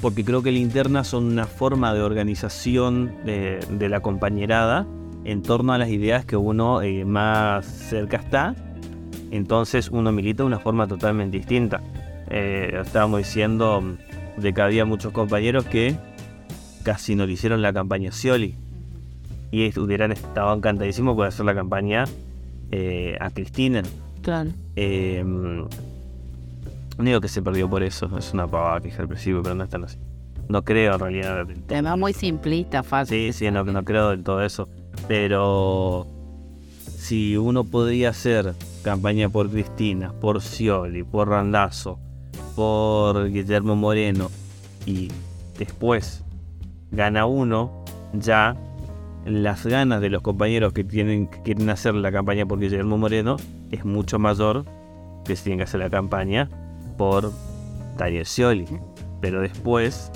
porque 0.00 0.24
creo 0.24 0.42
que 0.42 0.52
la 0.52 0.58
interna 0.58 1.04
son 1.04 1.24
una 1.24 1.46
forma 1.46 1.94
de 1.94 2.02
organización 2.02 3.12
de, 3.24 3.60
de 3.70 3.88
la 3.88 4.00
compañerada 4.00 4.86
en 5.24 5.42
torno 5.42 5.72
a 5.72 5.78
las 5.78 5.90
ideas 5.90 6.24
que 6.24 6.36
uno 6.36 6.80
eh, 6.82 7.04
más 7.04 7.66
cerca 7.66 8.16
está. 8.16 8.54
Entonces 9.30 9.90
uno 9.90 10.10
milita 10.10 10.42
de 10.42 10.46
una 10.46 10.58
forma 10.58 10.86
totalmente 10.86 11.36
distinta. 11.36 11.82
Eh, 12.30 12.80
estábamos 12.82 13.18
diciendo 13.18 13.80
mm, 13.80 14.40
de 14.40 14.54
que 14.54 14.62
había 14.62 14.84
muchos 14.84 15.12
compañeros 15.12 15.66
que 15.66 15.96
casi 16.82 17.14
no 17.14 17.26
le 17.26 17.34
hicieron 17.34 17.60
la 17.60 17.72
campaña 17.72 18.08
a 18.08 18.12
Scioli. 18.12 18.54
Y 19.50 19.78
hubieran 19.78 20.12
estado 20.12 20.54
encantadísimos 20.54 21.14
por 21.14 21.26
hacer 21.26 21.44
la 21.44 21.54
campaña 21.54 22.04
eh, 22.70 23.16
a 23.20 23.30
Cristina. 23.30 23.82
Claro. 24.22 24.50
No 26.98 27.04
digo 27.04 27.20
que 27.20 27.28
se 27.28 27.40
perdió 27.42 27.70
por 27.70 27.84
eso, 27.84 28.10
es 28.18 28.32
una 28.32 28.48
pavada 28.48 28.80
que 28.80 28.88
dije 28.88 29.00
al 29.00 29.08
principio, 29.08 29.40
pero 29.42 29.54
no 29.54 29.62
es 29.62 29.70
tan 29.70 29.84
así. 29.84 29.98
No 30.48 30.64
creo 30.64 30.94
en 30.94 31.00
realidad. 31.00 31.46
Tema 31.66 31.94
muy 31.94 32.12
simplista, 32.12 32.82
fácil. 32.82 33.32
Sí, 33.32 33.32
sí, 33.32 33.50
no, 33.50 33.62
no 33.64 33.84
creo 33.84 34.10
del 34.10 34.24
todo 34.24 34.42
eso. 34.42 34.68
Pero 35.06 36.06
si 36.84 37.36
uno 37.36 37.62
podría 37.64 38.10
hacer 38.10 38.54
campaña 38.82 39.28
por 39.28 39.48
Cristina, 39.48 40.12
por 40.20 40.40
Scioli, 40.40 41.04
por 41.04 41.28
Randazzo, 41.28 42.00
por 42.56 43.30
Guillermo 43.30 43.76
Moreno 43.76 44.30
y 44.84 45.08
después 45.56 46.24
gana 46.90 47.26
uno, 47.26 47.84
ya 48.12 48.56
las 49.24 49.66
ganas 49.66 50.00
de 50.00 50.10
los 50.10 50.22
compañeros 50.22 50.72
que 50.72 50.82
tienen 50.82 51.28
que 51.28 51.42
quieren 51.42 51.70
hacer 51.70 51.94
la 51.94 52.10
campaña 52.10 52.46
por 52.46 52.58
Guillermo 52.58 52.98
Moreno 52.98 53.36
es 53.70 53.84
mucho 53.84 54.18
mayor 54.18 54.64
que 55.24 55.36
si 55.36 55.44
tienen 55.44 55.58
que 55.58 55.64
hacer 55.64 55.80
la 55.80 55.90
campaña 55.90 56.48
por 56.98 57.32
Daniel 57.96 58.26
Scioli. 58.26 58.66
Pero 59.22 59.40
después 59.40 60.12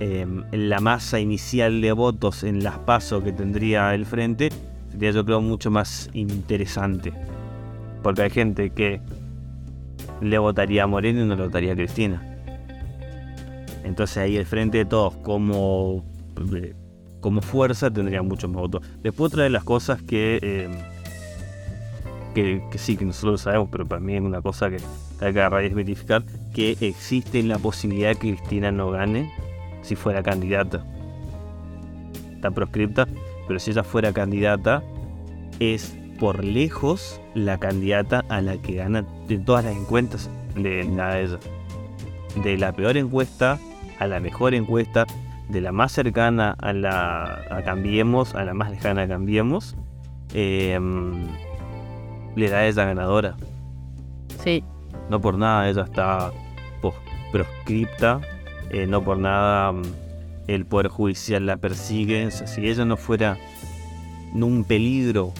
em, 0.00 0.42
la 0.50 0.80
masa 0.80 1.20
inicial 1.20 1.80
de 1.80 1.92
votos 1.92 2.42
en 2.42 2.64
las 2.64 2.78
pasos 2.80 3.22
que 3.22 3.32
tendría 3.32 3.94
el 3.94 4.04
frente 4.04 4.50
sería 4.90 5.12
yo 5.12 5.24
creo 5.24 5.40
mucho 5.40 5.70
más 5.70 6.10
interesante. 6.12 7.12
Porque 8.02 8.22
hay 8.22 8.30
gente 8.30 8.70
que 8.70 9.00
le 10.20 10.38
votaría 10.38 10.84
a 10.84 10.86
Moreno 10.86 11.22
y 11.22 11.26
no 11.26 11.36
le 11.36 11.44
votaría 11.44 11.72
a 11.72 11.76
Cristina. 11.76 12.20
Entonces 13.84 14.16
ahí 14.18 14.36
el 14.36 14.46
frente 14.46 14.78
de 14.78 14.84
todos 14.84 15.14
como, 15.16 16.04
eh, 16.54 16.74
como 17.20 17.40
fuerza 17.40 17.90
tendría 17.90 18.22
muchos 18.22 18.50
más 18.50 18.62
votos. 18.62 18.86
Después 19.02 19.32
otra 19.32 19.44
de 19.44 19.50
las 19.50 19.64
cosas 19.64 20.02
que, 20.02 20.38
em, 20.42 20.91
que, 22.32 22.62
sí, 22.76 22.96
que 22.96 23.04
nosotros 23.04 23.32
lo 23.32 23.38
sabemos, 23.38 23.68
pero 23.70 23.86
para 23.86 24.00
mí 24.00 24.14
es 24.14 24.22
una 24.22 24.42
cosa 24.42 24.70
que 24.70 24.76
hay 24.76 25.32
que 25.32 25.40
agarrar 25.40 25.62
y 25.62 25.68
desmitificar, 25.68 26.22
que 26.54 26.76
existe 26.80 27.42
la 27.42 27.58
posibilidad 27.58 28.10
de 28.10 28.14
que 28.16 28.34
Cristina 28.36 28.72
no 28.72 28.90
gane 28.90 29.32
si 29.82 29.96
fuera 29.96 30.22
candidata. 30.22 30.84
Está 32.34 32.50
proscripta, 32.50 33.06
pero 33.46 33.58
si 33.58 33.70
ella 33.70 33.84
fuera 33.84 34.12
candidata, 34.12 34.82
es 35.60 35.96
por 36.18 36.44
lejos 36.44 37.20
la 37.34 37.58
candidata 37.58 38.24
a 38.28 38.40
la 38.40 38.56
que 38.56 38.74
gana 38.74 39.04
de 39.28 39.38
todas 39.38 39.64
las 39.64 39.76
encuestas 39.76 40.30
de 40.54 40.84
nada 40.84 41.14
de 41.14 41.24
ella. 41.24 41.38
De 42.42 42.56
la 42.56 42.72
peor 42.72 42.96
encuesta 42.96 43.58
a 43.98 44.06
la 44.06 44.20
mejor 44.20 44.54
encuesta, 44.54 45.06
de 45.48 45.60
la 45.60 45.72
más 45.72 45.92
cercana 45.92 46.56
a 46.58 46.72
la 46.72 47.42
a 47.50 47.62
Cambiemos, 47.62 48.34
a 48.34 48.44
la 48.44 48.54
más 48.54 48.70
lejana 48.70 49.02
a 49.02 49.08
Cambiemos, 49.08 49.76
eh, 50.34 50.78
le 52.36 52.48
da 52.48 52.58
a 52.58 52.66
ella 52.66 52.84
ganadora. 52.84 53.36
Sí. 54.42 54.64
No 55.10 55.20
por 55.20 55.38
nada 55.38 55.68
ella 55.68 55.82
está 55.82 56.32
proscripta, 57.32 58.20
eh, 58.70 58.86
no 58.86 59.02
por 59.02 59.18
nada 59.18 59.72
mm, 59.72 59.82
el 60.48 60.66
Poder 60.66 60.88
Judicial 60.88 61.46
la 61.46 61.56
persigue. 61.56 62.26
O 62.26 62.30
sea, 62.30 62.46
si 62.46 62.68
ella 62.68 62.84
no 62.84 62.96
fuera 62.96 63.38
un 64.34 64.64
peligro 64.64 65.32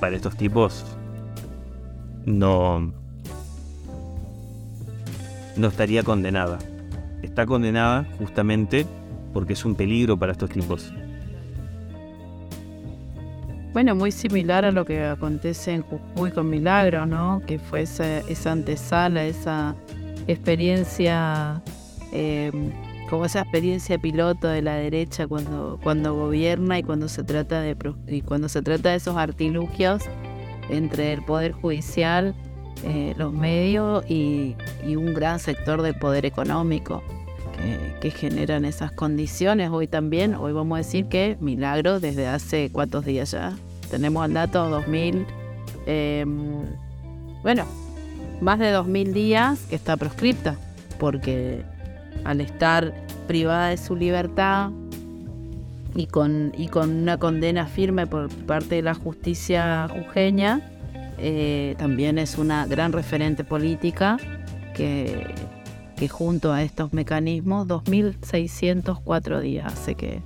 para 0.00 0.14
estos 0.16 0.36
tipos, 0.36 0.84
no, 2.26 2.92
no 5.56 5.68
estaría 5.68 6.02
condenada. 6.02 6.58
Está 7.22 7.46
condenada 7.46 8.06
justamente 8.18 8.86
porque 9.32 9.54
es 9.54 9.64
un 9.64 9.74
peligro 9.74 10.16
para 10.16 10.32
estos 10.32 10.50
tipos. 10.50 10.92
Bueno, 13.78 13.94
muy 13.94 14.10
similar 14.10 14.64
a 14.64 14.72
lo 14.72 14.84
que 14.84 15.04
acontece 15.04 15.72
en 15.72 15.82
Jujuy 15.82 16.32
con 16.32 16.50
Milagro, 16.50 17.06
¿no? 17.06 17.40
Que 17.46 17.60
fue 17.60 17.82
esa, 17.82 18.18
esa 18.18 18.50
antesala, 18.50 19.24
esa 19.24 19.76
experiencia, 20.26 21.62
eh, 22.12 22.50
como 23.08 23.26
esa 23.26 23.42
experiencia 23.42 23.96
piloto 23.96 24.48
de 24.48 24.62
la 24.62 24.74
derecha 24.74 25.28
cuando, 25.28 25.78
cuando 25.80 26.12
gobierna 26.12 26.80
y 26.80 26.82
cuando 26.82 27.08
se 27.08 27.22
trata 27.22 27.60
de 27.60 27.76
y 28.08 28.22
cuando 28.22 28.48
se 28.48 28.62
trata 28.62 28.90
de 28.90 28.96
esos 28.96 29.16
artilugios 29.16 30.02
entre 30.70 31.12
el 31.12 31.22
poder 31.22 31.52
judicial, 31.52 32.34
eh, 32.82 33.14
los 33.16 33.32
medios 33.32 34.04
y, 34.10 34.56
y 34.84 34.96
un 34.96 35.14
gran 35.14 35.38
sector 35.38 35.82
del 35.82 35.94
poder 35.94 36.26
económico 36.26 37.04
que, 37.56 37.94
que 38.00 38.10
generan 38.10 38.64
esas 38.64 38.90
condiciones. 38.90 39.70
Hoy 39.70 39.86
también, 39.86 40.34
hoy 40.34 40.52
vamos 40.52 40.74
a 40.74 40.78
decir 40.78 41.06
que 41.06 41.36
Milagro 41.38 42.00
desde 42.00 42.26
hace 42.26 42.70
cuántos 42.72 43.04
días 43.04 43.30
ya. 43.30 43.56
Tenemos 43.90 44.26
el 44.26 44.34
dato 44.34 44.68
2000, 44.68 45.26
eh, 45.86 46.24
bueno, 47.42 47.64
más 48.40 48.58
de 48.58 48.70
2000 48.70 49.12
días 49.12 49.60
que 49.68 49.76
está 49.76 49.96
proscripta, 49.96 50.56
porque 50.98 51.62
al 52.24 52.40
estar 52.40 52.92
privada 53.26 53.68
de 53.68 53.76
su 53.76 53.96
libertad 53.96 54.70
y 55.94 56.06
con, 56.06 56.52
y 56.56 56.68
con 56.68 56.90
una 56.90 57.18
condena 57.18 57.66
firme 57.66 58.06
por 58.06 58.28
parte 58.46 58.76
de 58.76 58.82
la 58.82 58.94
justicia 58.94 59.88
jujeña, 59.88 60.60
eh, 61.18 61.74
también 61.78 62.18
es 62.18 62.38
una 62.38 62.66
gran 62.66 62.92
referente 62.92 63.42
política 63.42 64.18
que, 64.74 65.26
que 65.96 66.08
junto 66.08 66.52
a 66.52 66.62
estos 66.62 66.92
mecanismos, 66.92 67.66
2.604 67.66 69.40
días 69.40 69.72
hace 69.72 69.94
que, 69.94 70.22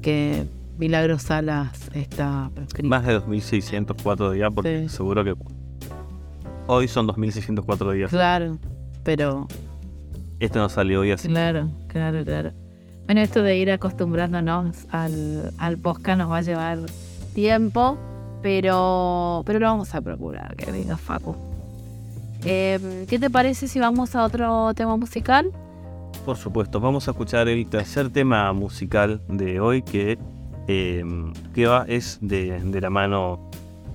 que 0.00 0.46
Milagros 0.78 1.22
Salas 1.22 1.90
está 1.94 2.50
prescrito. 2.54 2.88
Más 2.88 3.06
de 3.06 3.18
2.604 3.20 4.32
días, 4.32 4.50
porque 4.54 4.88
seguro 4.88 5.24
que 5.24 5.34
hoy 6.66 6.88
son 6.88 7.06
2.604 7.06 7.92
días. 7.92 8.10
Claro, 8.10 8.58
pero 9.04 9.46
Este 10.40 10.58
no 10.58 10.68
salió 10.68 11.00
hoy 11.00 11.12
así. 11.12 11.28
Claro, 11.28 11.68
claro, 11.88 12.24
claro. 12.24 12.52
Bueno, 13.06 13.20
esto 13.20 13.42
de 13.42 13.56
ir 13.58 13.70
acostumbrándonos 13.70 14.86
al, 14.90 15.52
al 15.58 15.78
podcast 15.78 16.18
nos 16.18 16.30
va 16.30 16.38
a 16.38 16.42
llevar 16.42 16.78
tiempo, 17.34 17.98
pero, 18.42 19.42
pero 19.44 19.58
lo 19.58 19.66
vamos 19.66 19.94
a 19.94 20.00
procurar, 20.00 20.56
que 20.56 20.70
diga 20.72 20.96
Facu. 20.96 21.36
Eh, 22.44 23.06
¿Qué 23.08 23.18
te 23.18 23.30
parece 23.30 23.68
si 23.68 23.78
vamos 23.78 24.14
a 24.16 24.24
otro 24.24 24.72
tema 24.74 24.96
musical? 24.96 25.50
Por 26.24 26.36
supuesto, 26.36 26.80
vamos 26.80 27.06
a 27.08 27.12
escuchar 27.12 27.48
el 27.48 27.66
tercer 27.66 28.10
tema 28.10 28.52
musical 28.52 29.20
de 29.28 29.60
hoy 29.60 29.82
que, 29.82 30.18
eh, 30.68 31.04
que 31.54 31.66
va, 31.66 31.84
es 31.88 32.18
de, 32.20 32.60
de 32.60 32.80
la 32.80 32.90
mano 32.90 33.50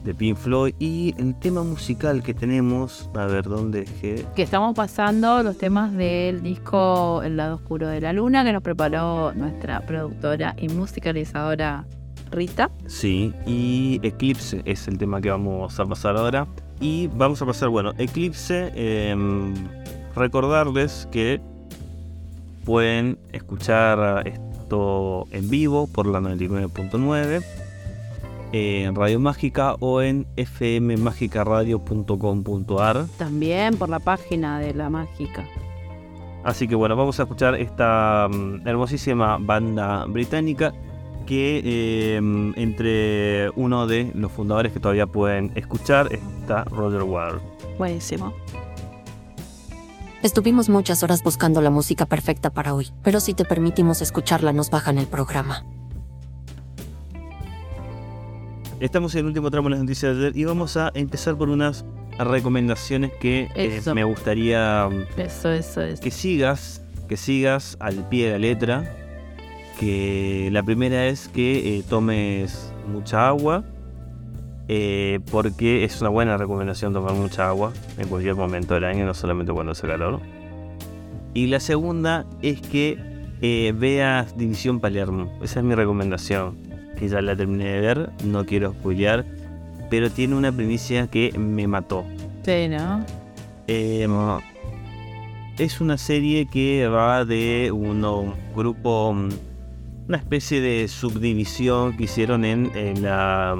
de 0.07 0.15
Pink 0.15 0.38
Floyd 0.38 0.74
y 0.80 1.13
el 1.18 1.36
tema 1.36 1.63
musical 1.63 2.24
que 2.24 2.34
tenemos, 2.34 3.09
a 3.13 3.26
ver 3.26 3.43
dónde 3.43 3.82
dejé. 3.82 4.26
Que 4.36 4.43
estamos 4.43 4.74
pasando 4.74 5.43
los 5.43 5.57
temas 5.57 5.93
del 5.93 6.41
disco 6.41 7.22
El 7.24 7.36
lado 7.36 7.55
oscuro 7.55 7.89
de 7.89 7.99
la 7.99 8.13
luna 8.13 8.45
que 8.45 8.53
nos 8.53 8.63
preparó 8.63 9.34
nuestra 9.34 9.82
productora 9.82 10.55
y 10.57 10.70
musicalizadora 10.70 11.86
Rita. 12.32 12.70
Sí, 12.88 13.34
y 13.45 13.99
Eclipse 14.01 14.61
es 14.65 14.88
el 14.88 14.97
tema 14.97 15.22
que 15.22 15.30
vamos 15.30 15.78
a 15.80 15.86
pasar 15.86 16.15
ahora. 16.15 16.47
Y 16.80 17.07
vamos 17.07 17.41
a 17.41 17.45
pasar, 17.45 17.70
bueno, 17.70 17.93
Eclipse, 17.97 18.72
eh, 18.76 19.15
recordarles 20.15 21.07
que 21.11 21.41
pueden 22.63 23.18
escuchar 23.32 24.24
en 24.70 25.49
vivo 25.49 25.88
por 25.88 26.07
la 26.07 26.20
99.9 26.20 27.43
en 28.51 28.95
Radio 28.95 29.20
Mágica 29.20 29.76
o 29.80 30.01
en 30.01 30.26
fmmagicaradio.com.ar. 30.38 33.05
También 33.18 33.78
por 33.78 33.89
la 33.89 33.99
página 33.99 34.59
de 34.59 34.74
La 34.74 34.89
Mágica. 34.89 35.45
Así 36.43 36.68
que 36.68 36.76
bueno, 36.76 36.95
vamos 36.95 37.20
a 37.20 37.24
escuchar 37.24 37.55
esta 37.55 38.30
mm, 38.32 38.68
hermosísima 38.68 39.38
banda 39.39 40.05
británica 40.05 40.74
que 41.26 41.61
eh, 41.63 42.22
entre 42.55 43.49
uno 43.55 43.86
de 43.86 44.11
los 44.15 44.32
fundadores 44.32 44.72
que 44.72 44.80
todavía 44.80 45.07
pueden 45.07 45.51
escuchar 45.55 46.07
está 46.13 46.63
Roger 46.65 47.03
Waters. 47.03 47.41
Buenísimo. 47.78 48.34
Estuvimos 50.24 50.68
muchas 50.68 51.03
horas 51.03 51.22
buscando 51.24 51.61
la 51.61 51.70
música 51.70 52.05
perfecta 52.07 52.49
para 52.49 52.74
hoy, 52.74 52.88
pero 53.03 53.20
si 53.20 53.34
te 53.34 53.45
permitimos 53.45 54.01
escucharla 54.01 54.51
nos 54.51 54.70
bajan 54.72 54.97
el 54.97 55.05
programa. 55.07 55.63
Estamos 58.80 59.13
en 59.15 59.20
el 59.22 59.26
último 59.28 59.49
tramo 59.51 59.70
de 59.70 59.76
las 59.76 59.80
noticias 59.84 60.15
de 60.18 60.28
ayer 60.28 60.38
y 60.38 60.45
vamos 60.45 60.76
a 60.78 60.91
empezar 60.93 61.36
por 61.38 61.49
unas 61.49 61.86
recomendaciones 62.20 63.11
que 63.20 63.49
eh, 63.55 63.82
me 63.93 64.03
gustaría 64.03 64.89
Eso, 65.18 65.51
eso, 65.51 65.82
eso. 65.82 66.01
que 66.01 66.11
sigas, 66.11 66.82
que 67.07 67.18
sigas 67.18 67.78
al 67.80 68.07
pie 68.09 68.26
de 68.28 68.32
la 68.34 68.39
letra. 68.39 68.93
Que 69.80 70.49
la 70.51 70.63
primera 70.63 71.05
es 71.05 71.28
que 71.28 71.78
eh, 71.78 71.84
tomes 71.88 72.74
mucha 72.91 73.28
agua, 73.28 73.63
eh, 74.68 75.20
porque 75.32 75.84
es 75.84 76.01
una 76.01 76.09
buena 76.09 76.38
recomendación 76.38 76.93
tomar 76.93 77.13
mucha 77.13 77.47
agua 77.47 77.72
en 77.97 78.07
cualquier 78.07 78.36
momento 78.36 78.74
del 78.74 78.84
año, 78.84 79.05
no 79.05 79.13
solamente 79.13 79.53
cuando 79.53 79.72
hace 79.72 79.88
calor. 79.88 80.20
Y 81.34 81.47
la 81.47 81.59
segunda 81.59 82.26
es 82.41 82.61
que 82.61 82.97
eh, 83.41 83.74
veas 83.76 84.38
División 84.38 84.80
Palermo, 84.80 85.32
esa 85.41 85.59
es 85.59 85.65
mi 85.65 85.76
recomendación, 85.76 86.57
que 86.97 87.07
ya 87.07 87.22
la 87.22 87.36
terminé 87.36 87.65
de 87.65 87.82
ver, 87.82 88.09
no 88.26 88.45
quiero 88.45 88.74
spoilear, 88.74 89.26
pero 89.89 90.09
tiene 90.09 90.36
una 90.36 90.51
primicia 90.51 91.07
que 91.07 91.32
me 91.38 91.68
mató. 91.68 92.03
Sí, 92.43 92.68
¿no? 92.68 93.05
Eh, 93.68 94.07
es 95.57 95.82
una 95.82 95.97
serie 95.97 96.47
que 96.47 96.88
va 96.88 97.24
de 97.26 97.72
uno, 97.72 98.20
un 98.20 98.34
grupo, 98.55 99.09
una 99.09 100.18
especie 100.18 100.59
de 100.59 100.88
subdivisión 100.88 101.95
que 101.95 102.03
hicieron 102.03 102.45
en, 102.45 102.72
en 102.76 103.03
la 103.03 103.55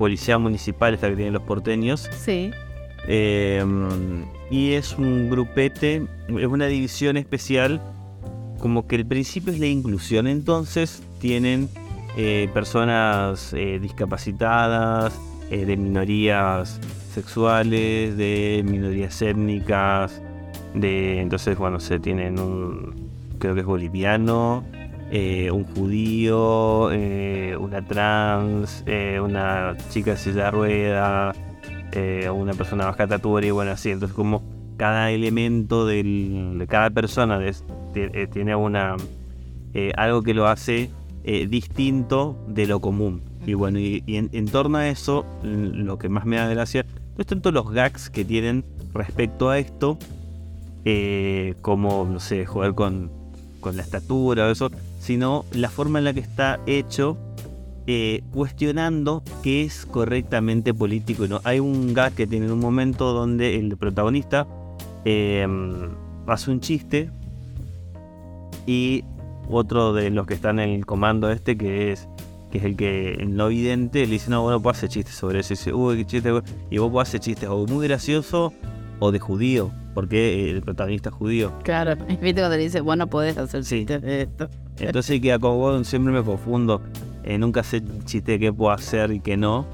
policía 0.00 0.38
municipal, 0.38 0.94
esta 0.94 1.10
que 1.10 1.16
tienen 1.16 1.34
los 1.34 1.42
porteños. 1.42 2.08
Sí. 2.18 2.50
Eh, 3.06 3.62
mm, 3.62 4.22
y 4.50 4.72
es 4.72 4.96
un 4.96 5.28
grupete, 5.28 6.06
es 6.26 6.46
una 6.46 6.66
división 6.66 7.18
especial, 7.18 7.82
como 8.58 8.86
que 8.86 8.96
el 8.96 9.04
principio 9.04 9.52
es 9.52 9.60
la 9.60 9.66
inclusión. 9.66 10.26
Entonces 10.26 11.02
tienen 11.20 11.68
eh, 12.16 12.48
personas 12.54 13.52
eh, 13.52 13.78
discapacitadas, 13.78 15.12
eh, 15.50 15.66
de 15.66 15.76
minorías 15.76 16.80
sexuales, 17.12 18.16
de 18.16 18.64
minorías 18.64 19.20
étnicas, 19.20 20.22
de 20.74 21.20
entonces 21.20 21.58
bueno 21.58 21.78
se 21.78 21.98
tienen 21.98 22.38
un 22.38 23.10
creo 23.38 23.54
que 23.54 23.60
es 23.60 23.66
boliviano, 23.66 24.64
eh, 25.10 25.50
un 25.50 25.64
judío, 25.64 26.90
eh, 26.92 27.56
una 27.58 27.84
trans, 27.84 28.84
eh, 28.86 29.18
una 29.22 29.76
chica 29.90 30.12
de 30.12 30.16
silla 30.16 30.44
de 30.44 30.50
rueda, 30.50 31.32
una 32.32 32.54
persona 32.54 32.86
bajatatura 32.86 33.44
y 33.46 33.50
bueno 33.50 33.72
así, 33.72 33.90
entonces 33.90 34.14
como 34.14 34.42
cada 34.76 35.10
elemento 35.10 35.84
del- 35.86 36.56
de 36.58 36.66
cada 36.68 36.90
persona 36.90 37.40
tiene 38.32 38.54
una 38.54 38.96
algo 39.96 40.22
que 40.22 40.34
lo 40.34 40.46
hace 40.46 40.88
distinto 41.48 42.36
de 42.48 42.66
lo 42.66 42.80
común. 42.80 43.22
Y 43.46 43.54
bueno, 43.54 43.78
y, 43.78 44.04
en, 44.06 44.46
torno 44.46 44.78
a 44.78 44.88
eso, 44.88 45.24
lo 45.42 45.98
que 45.98 46.08
más 46.08 46.26
me 46.26 46.36
da 46.36 46.46
gracia, 46.48 46.84
no 47.16 47.18
es 47.18 47.26
tanto 47.26 47.50
los 47.50 47.70
gags 47.70 48.10
que 48.10 48.24
tienen 48.24 48.64
respecto 48.92 49.50
a 49.50 49.58
esto, 49.58 49.98
eh, 50.84 51.54
como, 51.62 52.06
no 52.10 52.20
sé, 52.20 52.46
jugar 52.46 52.74
con, 52.74 53.10
con 53.60 53.76
la 53.76 53.82
estatura 53.82 54.46
o 54.46 54.50
eso, 54.50 54.70
sino 55.00 55.44
la 55.52 55.70
forma 55.70 55.98
en 55.98 56.04
la 56.06 56.12
que 56.12 56.20
está 56.20 56.60
hecho, 56.66 57.16
eh, 57.86 58.22
cuestionando 58.32 59.22
qué 59.42 59.64
es 59.64 59.86
correctamente 59.86 60.74
político. 60.74 61.26
¿no? 61.26 61.40
Hay 61.44 61.60
un 61.60 61.94
gag 61.94 62.14
que 62.14 62.26
tiene 62.26 62.46
en 62.46 62.52
un 62.52 62.60
momento 62.60 63.12
donde 63.12 63.58
el 63.58 63.76
protagonista 63.76 64.46
eh, 65.04 65.46
hace 66.26 66.50
un 66.50 66.60
chiste 66.60 67.10
y 68.66 69.04
otro 69.48 69.92
de 69.92 70.10
los 70.10 70.26
que 70.26 70.34
están 70.34 70.60
en 70.60 70.70
el 70.70 70.86
comando 70.86 71.30
este 71.30 71.56
que 71.56 71.92
es 71.92 72.08
que 72.52 72.58
es 72.58 72.64
el 72.64 72.76
que 72.76 73.14
en 73.14 73.36
lo 73.36 73.46
evidente 73.46 74.04
le 74.06 74.12
dice 74.12 74.30
no 74.30 74.42
bueno 74.42 74.60
puedo 74.60 74.72
hacer 74.72 74.88
chistes 74.88 75.14
sobre 75.14 75.40
eso 75.40 75.54
y 75.54 75.56
dice 75.56 75.72
uy 75.72 75.96
qué 75.96 76.06
chiste 76.06 76.30
güey". 76.30 76.42
y 76.70 76.78
vos 76.78 76.90
podés 76.90 77.08
hacer 77.08 77.20
chistes 77.20 77.48
o 77.48 77.66
muy 77.66 77.86
gracioso 77.86 78.52
o 78.98 79.10
de 79.10 79.18
judío 79.18 79.70
porque 79.94 80.50
el 80.50 80.60
protagonista 80.62 81.08
es 81.10 81.14
judío. 81.14 81.52
Claro, 81.62 81.96
viste 82.08 82.34
cuando 82.40 82.50
le 82.56 82.58
dice, 82.62 82.80
bueno, 82.80 83.06
podés 83.08 83.36
hacer 83.38 83.64
chistes 83.64 84.00
de 84.02 84.22
esto. 84.22 84.48
entonces 84.78 85.20
queda 85.20 85.38
como 85.38 85.82
siempre 85.84 86.12
me 86.12 86.22
confundo 86.22 86.80
eh, 87.22 87.36
nunca 87.36 87.62
sé 87.62 87.82
chiste 88.06 88.38
qué 88.38 88.50
puedo 88.52 88.70
hacer 88.72 89.10
y 89.12 89.20
qué 89.20 89.36
no. 89.36 89.66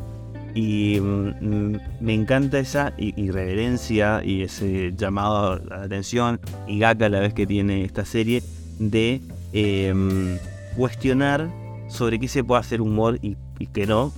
Y 0.55 0.99
mm, 1.01 1.77
me 2.01 2.15
encanta 2.15 2.59
esa 2.59 2.93
irreverencia 2.97 4.23
y 4.25 4.43
ese 4.43 4.93
llamado 4.97 5.53
a 5.53 5.59
la 5.59 5.83
atención 5.83 6.41
y 6.67 6.79
gaca 6.79 7.07
a 7.07 7.09
la 7.11 7.21
vez 7.21 7.35
que 7.35 7.47
tiene 7.47 7.85
esta 7.85 8.05
serie 8.05 8.43
de 8.79 9.21
eh, 9.53 9.93
mm, 9.95 10.77
cuestionar 10.77 11.49
sobre 11.89 12.19
qué 12.19 12.27
se 12.27 12.43
puede 12.43 12.61
hacer 12.61 12.81
humor 12.81 13.19
y, 13.23 13.37
y 13.59 13.67
qué 13.67 13.87
no. 13.87 14.13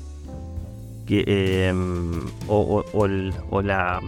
Que, 1.07 1.25
eh, 1.27 1.73
o, 2.47 2.57
o- 2.57 2.85
o 2.93 3.07
el- 3.07 3.33
o 3.51 3.61
la, 3.63 4.01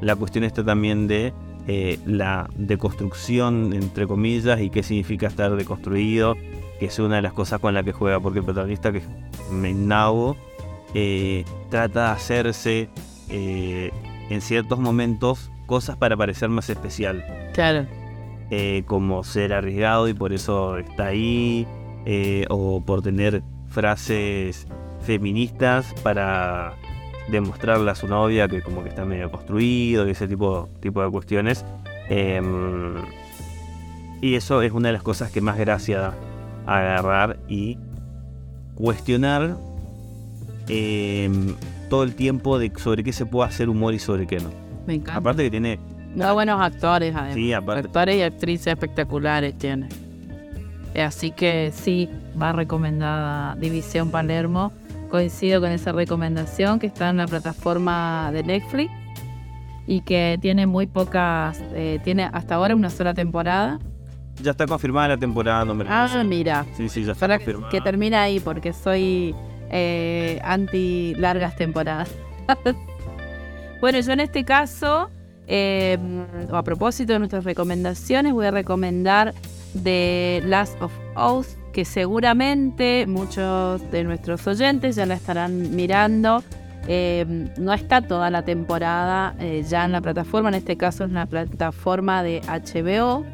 la 0.00 0.16
cuestión 0.16 0.44
está 0.44 0.64
también 0.64 1.08
de 1.08 1.32
eh, 1.66 1.98
la 2.06 2.48
deconstrucción, 2.56 3.72
entre 3.74 4.06
comillas, 4.06 4.60
y 4.60 4.70
qué 4.70 4.82
significa 4.82 5.26
estar 5.26 5.54
deconstruido, 5.54 6.34
que 6.78 6.86
es 6.86 6.98
una 6.98 7.16
de 7.16 7.22
las 7.22 7.34
cosas 7.34 7.60
con 7.60 7.74
las 7.74 7.84
que 7.84 7.92
juega, 7.92 8.20
porque 8.20 8.38
el 8.38 8.44
protagonista, 8.44 8.90
que 8.90 8.98
es 8.98 9.08
Menabo, 9.50 10.36
eh, 10.94 11.44
trata 11.68 12.06
de 12.06 12.10
hacerse 12.12 12.88
eh, 13.28 13.90
en 14.30 14.40
ciertos 14.40 14.78
momentos 14.78 15.50
cosas 15.66 15.96
para 15.96 16.16
parecer 16.16 16.48
más 16.48 16.70
especial. 16.70 17.24
Claro. 17.52 17.86
Como 18.86 19.24
ser 19.24 19.52
arriesgado 19.52 20.08
y 20.08 20.14
por 20.14 20.32
eso 20.32 20.78
está 20.78 21.08
ahí, 21.08 21.66
o 22.48 22.80
por 22.80 23.02
tener 23.02 23.42
frases 23.68 24.66
feministas 25.02 25.92
para 26.02 26.74
demostrarle 27.30 27.90
a 27.90 27.94
su 27.94 28.08
novia 28.08 28.48
que 28.48 28.62
como 28.62 28.82
que 28.82 28.88
está 28.88 29.04
medio 29.04 29.30
construido 29.30 30.06
y 30.06 30.10
ese 30.12 30.26
tipo, 30.28 30.68
tipo 30.80 31.02
de 31.02 31.10
cuestiones. 31.10 31.64
Em, 32.08 32.94
y 34.20 34.34
eso 34.34 34.62
es 34.62 34.72
una 34.72 34.88
de 34.88 34.94
las 34.94 35.02
cosas 35.02 35.30
que 35.30 35.40
más 35.40 35.58
gracia 35.58 35.98
da 36.00 36.14
agarrar 36.66 37.38
y 37.48 37.78
cuestionar 38.74 39.56
em, 40.68 41.54
todo 41.88 42.02
el 42.02 42.14
tiempo 42.14 42.58
de 42.58 42.72
sobre 42.76 43.02
qué 43.04 43.12
se 43.12 43.26
puede 43.26 43.48
hacer 43.48 43.68
humor 43.68 43.94
y 43.94 43.98
sobre 43.98 44.26
qué 44.26 44.38
no. 44.40 44.50
Me 44.86 44.94
encanta. 44.94 45.18
Aparte 45.20 45.44
que 45.44 45.50
tiene 45.50 45.78
Da 46.14 46.32
buenos 46.32 46.60
actores, 46.60 47.14
además. 47.14 47.34
Sí, 47.34 47.52
aparte. 47.52 47.86
Actores 47.86 48.16
y 48.16 48.22
actrices 48.22 48.66
espectaculares 48.68 49.56
tiene. 49.56 49.88
Eh, 50.94 51.02
Así 51.02 51.30
que 51.30 51.70
sí, 51.74 52.08
va 52.40 52.52
recomendada 52.52 53.54
División 53.56 54.10
Palermo. 54.10 54.72
Coincido 55.10 55.60
con 55.60 55.70
esa 55.70 55.92
recomendación 55.92 56.78
que 56.78 56.86
está 56.86 57.08
en 57.08 57.16
la 57.16 57.26
plataforma 57.26 58.30
de 58.32 58.42
Netflix 58.42 58.92
y 59.86 60.02
que 60.02 60.38
tiene 60.40 60.66
muy 60.66 60.86
pocas, 60.86 61.62
eh, 61.74 61.98
tiene 62.04 62.28
hasta 62.32 62.56
ahora 62.56 62.74
una 62.76 62.90
sola 62.90 63.14
temporada. 63.14 63.78
Ya 64.42 64.50
está 64.50 64.66
confirmada 64.66 65.08
la 65.08 65.16
temporada 65.16 65.64
número 65.64 65.88
Ah, 65.90 66.02
12. 66.12 66.24
mira. 66.24 66.66
Sí, 66.76 66.88
sí, 66.90 67.04
ya 67.04 67.12
está 67.12 67.20
Para 67.26 67.38
confirmada. 67.38 67.70
que 67.70 67.80
termine 67.80 68.16
ahí 68.16 68.38
porque 68.38 68.72
soy 68.74 69.34
eh, 69.70 70.38
anti 70.44 71.14
largas 71.16 71.56
temporadas. 71.56 72.10
bueno, 73.80 73.98
yo 74.00 74.12
en 74.12 74.20
este 74.20 74.44
caso, 74.44 75.10
eh, 75.46 75.96
o 76.50 76.56
a 76.56 76.62
propósito 76.62 77.14
de 77.14 77.18
nuestras 77.20 77.44
recomendaciones, 77.44 78.32
voy 78.32 78.46
a 78.46 78.50
recomendar 78.50 79.34
The 79.82 80.42
Last 80.44 80.80
of 80.82 80.92
Us, 81.16 81.56
que 81.78 81.84
seguramente 81.84 83.06
muchos 83.06 83.88
de 83.92 84.02
nuestros 84.02 84.44
oyentes 84.48 84.96
ya 84.96 85.06
la 85.06 85.14
estarán 85.14 85.76
mirando. 85.76 86.42
Eh, 86.88 87.24
no 87.56 87.72
está 87.72 88.02
toda 88.02 88.30
la 88.30 88.42
temporada 88.42 89.36
eh, 89.38 89.64
ya 89.64 89.84
en 89.84 89.92
la 89.92 90.00
plataforma, 90.00 90.48
en 90.48 90.56
este 90.56 90.76
caso 90.76 91.04
es 91.04 91.10
una 91.12 91.26
plataforma 91.26 92.24
de 92.24 92.40
HBO. 92.48 93.24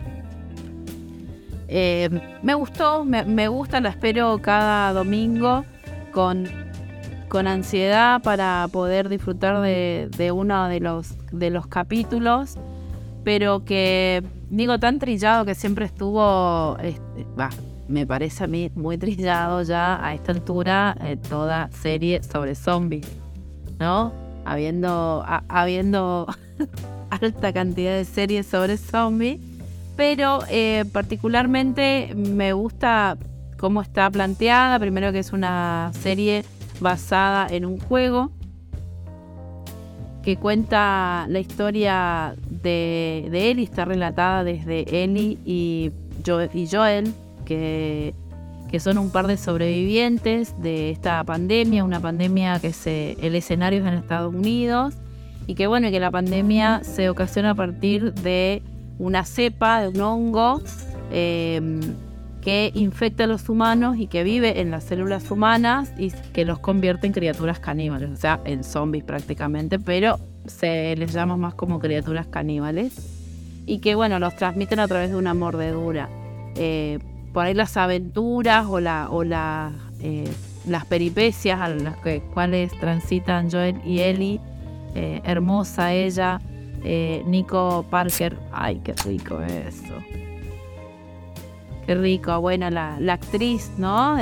Eh, 1.68 2.11
me 2.42 2.53
gustó, 2.53 3.07
me, 3.07 3.24
me 3.24 3.49
gusta, 3.49 3.80
la 3.80 3.88
espero 3.88 4.38
cada 4.42 4.92
domingo 4.92 5.64
con, 6.12 6.47
con 7.30 7.47
ansiedad 7.47 8.20
para 8.20 8.68
poder 8.70 9.09
disfrutar 9.09 9.62
de, 9.62 10.32
uno 10.34 10.68
de 10.68 10.80
los, 10.80 11.14
de 11.32 11.49
los 11.49 11.66
capítulos, 11.66 12.59
pero 13.24 13.64
que 13.64 14.22
digo 14.51 14.78
tan 14.78 14.99
trillado 14.99 15.47
que 15.47 15.55
siempre 15.55 15.86
estuvo, 15.86 16.76
este, 16.82 17.26
me 17.89 18.07
parece 18.07 18.45
a 18.45 18.47
mí 18.47 18.70
muy 18.74 18.99
trillado 18.99 19.62
ya 19.62 20.05
a 20.05 20.14
esta 20.14 20.32
altura 20.32 20.97
eh, 21.03 21.16
toda 21.16 21.70
serie 21.70 22.22
sobre 22.22 22.55
zombies, 22.55 23.07
¿no? 23.78 24.12
Habiendo, 24.45 25.24
habiendo 25.49 26.26
alta 27.11 27.53
cantidad 27.53 27.97
de 27.97 28.05
series 28.05 28.47
sobre 28.47 28.76
zombies 28.76 29.41
pero 29.97 30.41
eh, 30.51 30.85
particularmente 30.93 32.12
me 32.14 32.53
gusta 32.53 33.16
cómo 33.59 33.80
está 33.80 34.11
planteada. 34.11 34.78
Primero 34.78 35.12
que 35.12 35.20
es 35.20 35.32
una 35.32 35.93
serie 36.01 36.45
basada 36.80 37.47
en 37.49 37.64
un 37.64 37.78
juego 37.78 38.30
que 40.22 40.37
cuenta 40.37 41.26
la 41.28 41.39
historia 41.39 42.35
de, 42.49 43.28
de 43.30 43.51
Ellie, 43.51 43.64
está 43.64 43.85
relatada 43.85 44.43
desde 44.43 45.05
Ellie 45.05 45.39
y 45.45 45.93
Joel, 46.24 47.12
que, 47.45 48.14
son 48.80 48.99
un 48.99 49.11
par 49.11 49.28
de 49.28 49.36
sobrevivientes 49.36 50.61
de 50.61 50.90
esta 50.90 51.22
pandemia, 51.22 51.84
una 51.84 52.01
pandemia 52.01 52.59
que 52.59 52.72
se, 52.72 53.16
el 53.22 53.36
escenario 53.36 53.80
es 53.80 53.86
en 53.86 53.95
Estados 53.95 54.34
Unidos 54.34 54.95
y 55.47 55.55
que 55.55 55.68
bueno, 55.68 55.92
que 55.92 56.01
la 56.01 56.11
pandemia 56.11 56.82
se 56.82 57.09
ocasiona 57.09 57.51
a 57.51 57.55
partir 57.55 58.12
de 58.14 58.62
una 58.99 59.24
cepa 59.24 59.80
de 59.80 59.88
un 59.88 60.01
hongo 60.01 60.61
eh, 61.12 61.80
que 62.42 62.72
infecta 62.74 63.24
a 63.24 63.26
los 63.26 63.49
humanos 63.49 63.97
y 63.97 64.07
que 64.09 64.24
vive 64.24 64.61
en 64.61 64.70
las 64.70 64.84
células 64.84 65.30
humanas 65.30 65.92
y 65.97 66.11
que 66.11 66.45
los 66.45 66.59
convierte 66.59 67.07
en 67.07 67.12
criaturas 67.12 67.61
caníbales, 67.61 68.11
o 68.11 68.16
sea, 68.16 68.40
en 68.45 68.64
zombies 68.64 69.05
prácticamente, 69.05 69.78
pero 69.78 70.18
se 70.47 70.95
les 70.97 71.12
llama 71.12 71.36
más 71.36 71.55
como 71.55 71.78
criaturas 71.78 72.26
caníbales 72.26 73.14
y 73.66 73.78
que 73.78 73.95
bueno, 73.95 74.18
los 74.18 74.36
transmiten 74.36 74.78
a 74.78 74.88
través 74.88 75.11
de 75.11 75.16
una 75.16 75.32
mordedura. 75.32 76.09
Eh, 76.57 76.99
por 77.35 77.45
ahí 77.45 77.53
las 77.53 77.76
aventuras 77.76 78.64
o, 78.70 78.78
la, 78.78 79.09
o 79.11 79.24
eh, 79.24 80.32
las 80.66 80.87
peripecias 80.87 81.61
a 81.61 81.68
las 81.68 81.97
que, 81.99 82.22
cuales 82.32 82.72
transitan 82.78 83.51
Joel 83.51 83.80
y 83.85 84.01
Ellie, 84.01 84.41
eh, 84.95 85.20
hermosa 85.24 85.93
ella, 85.93 86.41
eh, 86.85 87.24
Nico 87.26 87.85
Parker, 87.91 88.39
ay, 88.53 88.80
qué 88.85 88.95
rico 89.05 89.41
eso. 89.43 89.95
Qué 91.87 91.97
rico, 91.97 92.41
bueno, 92.41 92.70
la, 92.70 92.99
la 93.01 93.14
actriz, 93.14 93.72
¿no? 93.76 94.16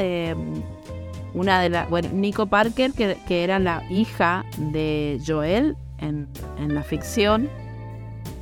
Una 1.34 1.60
de 1.60 1.68
las, 1.68 1.88
bueno, 1.90 2.08
Nico 2.14 2.46
Parker, 2.46 2.92
que, 2.92 3.16
que 3.28 3.44
era 3.44 3.58
la 3.58 3.84
hija 3.90 4.44
de 4.56 5.20
Joel 5.24 5.76
en, 5.98 6.26
en 6.58 6.74
la 6.74 6.82
ficción, 6.82 7.48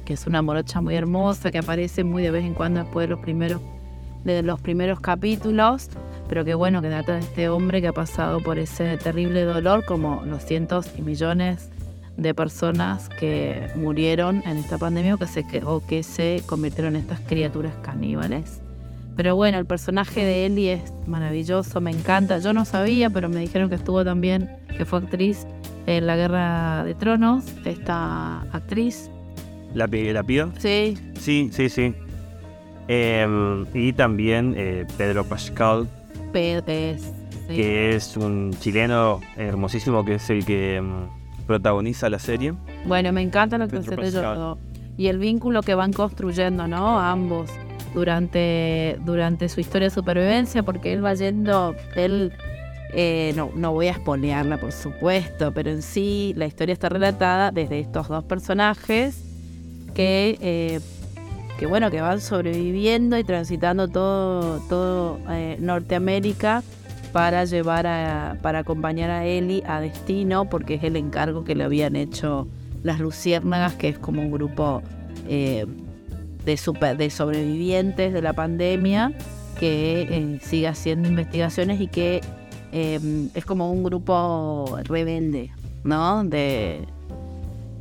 que 0.04 0.14
es 0.14 0.26
una 0.26 0.42
morocha 0.42 0.80
muy 0.80 0.94
hermosa, 0.94 1.50
que 1.50 1.58
aparece 1.58 2.04
muy 2.04 2.22
de 2.22 2.30
vez 2.30 2.44
en 2.44 2.54
cuando 2.54 2.80
después 2.80 3.08
de 3.08 3.14
los 3.14 3.20
primeros, 3.20 3.60
de 4.24 4.42
los 4.42 4.60
primeros 4.60 5.00
capítulos, 5.00 5.88
pero 6.28 6.44
que 6.44 6.54
bueno, 6.54 6.82
que 6.82 6.88
trata 6.88 7.14
de 7.14 7.20
este 7.20 7.48
hombre 7.48 7.80
que 7.80 7.88
ha 7.88 7.92
pasado 7.92 8.40
por 8.40 8.58
ese 8.58 8.96
terrible 8.98 9.42
dolor, 9.44 9.84
como 9.84 10.22
los 10.24 10.44
cientos 10.44 10.90
y 10.96 11.02
millones 11.02 11.70
de 12.16 12.34
personas 12.34 13.08
que 13.08 13.68
murieron 13.76 14.42
en 14.46 14.58
esta 14.58 14.78
pandemia 14.78 15.14
o 15.14 15.18
que 15.18 15.26
se, 15.26 15.44
o 15.64 15.84
que 15.86 16.02
se 16.02 16.42
convirtieron 16.46 16.96
en 16.96 17.02
estas 17.02 17.20
criaturas 17.20 17.72
caníbales. 17.82 18.60
Pero 19.16 19.36
bueno, 19.36 19.58
el 19.58 19.66
personaje 19.66 20.24
de 20.24 20.46
Ellie 20.46 20.72
es 20.74 20.92
maravilloso, 21.06 21.80
me 21.80 21.90
encanta. 21.90 22.38
Yo 22.38 22.52
no 22.52 22.64
sabía, 22.64 23.10
pero 23.10 23.28
me 23.28 23.40
dijeron 23.40 23.68
que 23.68 23.74
estuvo 23.74 24.04
también, 24.04 24.50
que 24.76 24.84
fue 24.84 25.00
actriz 25.00 25.46
en 25.86 26.06
La 26.06 26.16
Guerra 26.16 26.84
de 26.84 26.94
Tronos, 26.94 27.44
esta 27.64 28.42
actriz. 28.52 29.10
¿La, 29.74 29.86
la 29.86 30.22
pido? 30.22 30.52
Sí, 30.58 30.96
Sí, 31.18 31.50
sí, 31.52 31.68
sí. 31.68 31.94
Em, 32.92 33.66
y 33.72 33.92
también 33.92 34.52
eh, 34.56 34.84
Pedro 34.98 35.24
Pascal, 35.24 35.86
es, 36.34 37.02
sí. 37.46 37.54
que 37.54 37.94
es 37.94 38.16
un 38.16 38.52
chileno 38.58 39.20
hermosísimo, 39.36 40.04
que 40.04 40.14
es 40.14 40.28
el 40.28 40.44
que 40.44 40.74
em, 40.74 41.06
protagoniza 41.46 42.10
la 42.10 42.18
serie. 42.18 42.52
Bueno, 42.86 43.12
me 43.12 43.22
encanta 43.22 43.58
lo 43.58 43.68
que 43.68 43.78
Pedro 43.78 44.58
se 44.58 45.00
Y 45.00 45.06
el 45.06 45.20
vínculo 45.20 45.62
que 45.62 45.76
van 45.76 45.92
construyendo, 45.92 46.66
¿no? 46.66 46.98
Ambos 46.98 47.48
durante, 47.94 48.98
durante 49.04 49.48
su 49.48 49.60
historia 49.60 49.86
de 49.86 49.94
supervivencia, 49.94 50.64
porque 50.64 50.92
él 50.92 51.04
va 51.04 51.14
yendo, 51.14 51.76
él, 51.94 52.32
eh, 52.92 53.32
no, 53.36 53.52
no 53.54 53.72
voy 53.72 53.86
a 53.86 53.94
spoilearla, 53.94 54.58
por 54.58 54.72
supuesto, 54.72 55.52
pero 55.54 55.70
en 55.70 55.82
sí 55.82 56.34
la 56.36 56.46
historia 56.46 56.72
está 56.72 56.88
relatada 56.88 57.52
desde 57.52 57.78
estos 57.78 58.08
dos 58.08 58.24
personajes 58.24 59.22
que, 59.94 60.36
eh, 60.40 60.80
que 61.60 61.66
bueno, 61.66 61.90
que 61.90 62.00
van 62.00 62.22
sobreviviendo 62.22 63.18
y 63.18 63.22
transitando 63.22 63.86
todo, 63.86 64.60
todo 64.60 65.18
eh, 65.28 65.58
Norteamérica 65.60 66.62
para 67.12 67.44
llevar 67.44 67.86
a, 67.86 68.38
para 68.40 68.60
acompañar 68.60 69.10
a 69.10 69.26
Eli 69.26 69.62
a 69.66 69.78
destino, 69.78 70.48
porque 70.48 70.76
es 70.76 70.84
el 70.84 70.96
encargo 70.96 71.44
que 71.44 71.54
le 71.54 71.64
habían 71.64 71.96
hecho 71.96 72.48
las 72.82 72.98
Luciérnagas, 72.98 73.74
que 73.74 73.90
es 73.90 73.98
como 73.98 74.22
un 74.22 74.30
grupo 74.30 74.80
eh, 75.28 75.66
de, 76.46 76.56
super- 76.56 76.96
de 76.96 77.10
sobrevivientes 77.10 78.14
de 78.14 78.22
la 78.22 78.32
pandemia 78.32 79.12
que 79.58 80.08
eh, 80.10 80.38
sigue 80.40 80.66
haciendo 80.66 81.10
investigaciones 81.10 81.78
y 81.78 81.88
que 81.88 82.22
eh, 82.72 83.28
es 83.34 83.44
como 83.44 83.70
un 83.70 83.84
grupo 83.84 84.78
rebelde, 84.84 85.50
¿no? 85.84 86.24
De, 86.24 86.86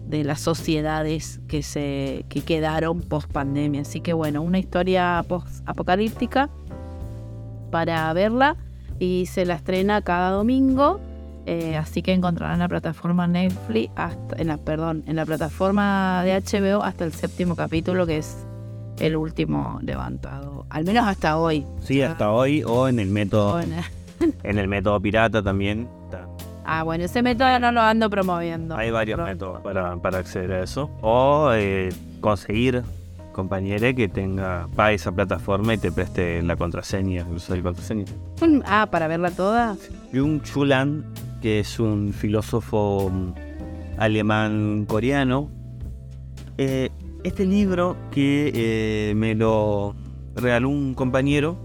de 0.10 0.24
las 0.24 0.42
sociedades 0.42 1.40
que 1.48 1.62
se 1.62 2.26
que 2.30 2.42
quedaron 2.42 3.02
post 3.02 3.32
pandemia. 3.32 3.82
Así 3.82 4.02
que 4.02 4.12
bueno, 4.14 4.42
una 4.42 4.58
historia 4.58 5.24
post 5.28 5.62
apocalíptica 5.68 6.50
para 7.72 8.12
verla 8.14 8.58
y 8.98 9.28
se 9.28 9.46
la 9.46 9.54
estrena 9.56 10.02
cada 10.02 10.32
domingo. 10.32 11.00
eh, 11.46 11.78
así 11.78 12.02
que 12.02 12.14
encontrarán 12.14 12.56
en 12.56 12.60
la 12.60 12.68
plataforma 12.68 13.26
Netflix, 13.28 13.92
hasta, 13.96 14.36
en 14.38 14.48
la, 14.48 14.58
perdón, 14.58 15.04
en 15.08 15.16
la 15.16 15.26
plataforma 15.26 16.22
de 16.24 16.40
HBO 16.42 16.84
hasta 16.84 17.06
el 17.06 17.14
séptimo 17.14 17.56
capítulo, 17.56 18.06
que 18.06 18.18
es 18.18 18.46
el 19.00 19.16
último 19.16 19.80
levantado. 19.82 20.66
Al 20.70 20.86
menos 20.86 21.08
hasta 21.08 21.38
hoy. 21.38 21.66
Sí, 21.82 22.02
hasta 22.02 22.32
hoy, 22.32 22.64
o 22.64 22.88
en 22.88 23.00
el 23.00 23.10
método, 23.10 23.62
en 23.62 24.58
el 24.58 24.68
método 24.68 25.00
pirata 25.00 25.42
también. 25.42 25.88
Ah, 26.72 26.84
bueno, 26.84 27.04
ese 27.04 27.24
método 27.24 27.58
no 27.58 27.72
lo 27.72 27.82
ando 27.82 28.12
promoviendo. 28.12 28.78
Hay 28.78 28.92
varios 28.92 29.20
métodos 29.20 29.60
para, 29.62 29.96
para 29.96 30.20
acceder 30.20 30.52
a 30.52 30.64
eso. 30.64 30.92
O 31.02 31.50
eh, 31.52 31.90
conseguir 32.22 32.84
compañere 33.32 33.96
que 33.96 34.08
tenga 34.08 34.68
para 34.76 34.92
esa 34.92 35.12
plataforma 35.12 35.74
y 35.74 35.80
te 35.80 35.92
preste 35.92 36.44
la 36.44 36.56
contraseña, 36.58 37.26
el 37.28 37.38
uso 37.38 37.56
de 37.56 37.64
contraseña. 37.64 38.06
Ah, 38.66 38.88
para 38.92 39.08
verla 39.08 39.32
toda. 39.32 39.78
Jung 40.14 40.44
Chulan, 40.44 41.06
que 41.42 41.60
es 41.62 41.80
un 41.80 42.14
filósofo 42.14 43.10
mm, 43.12 43.34
alemán 43.98 44.86
coreano. 44.88 45.50
Eh, 46.60 46.90
este 47.24 47.48
libro 47.48 47.98
que 48.12 48.52
eh, 48.54 49.16
me 49.16 49.34
lo 49.34 49.96
regaló 50.36 50.70
un 50.70 50.94
compañero 50.94 51.58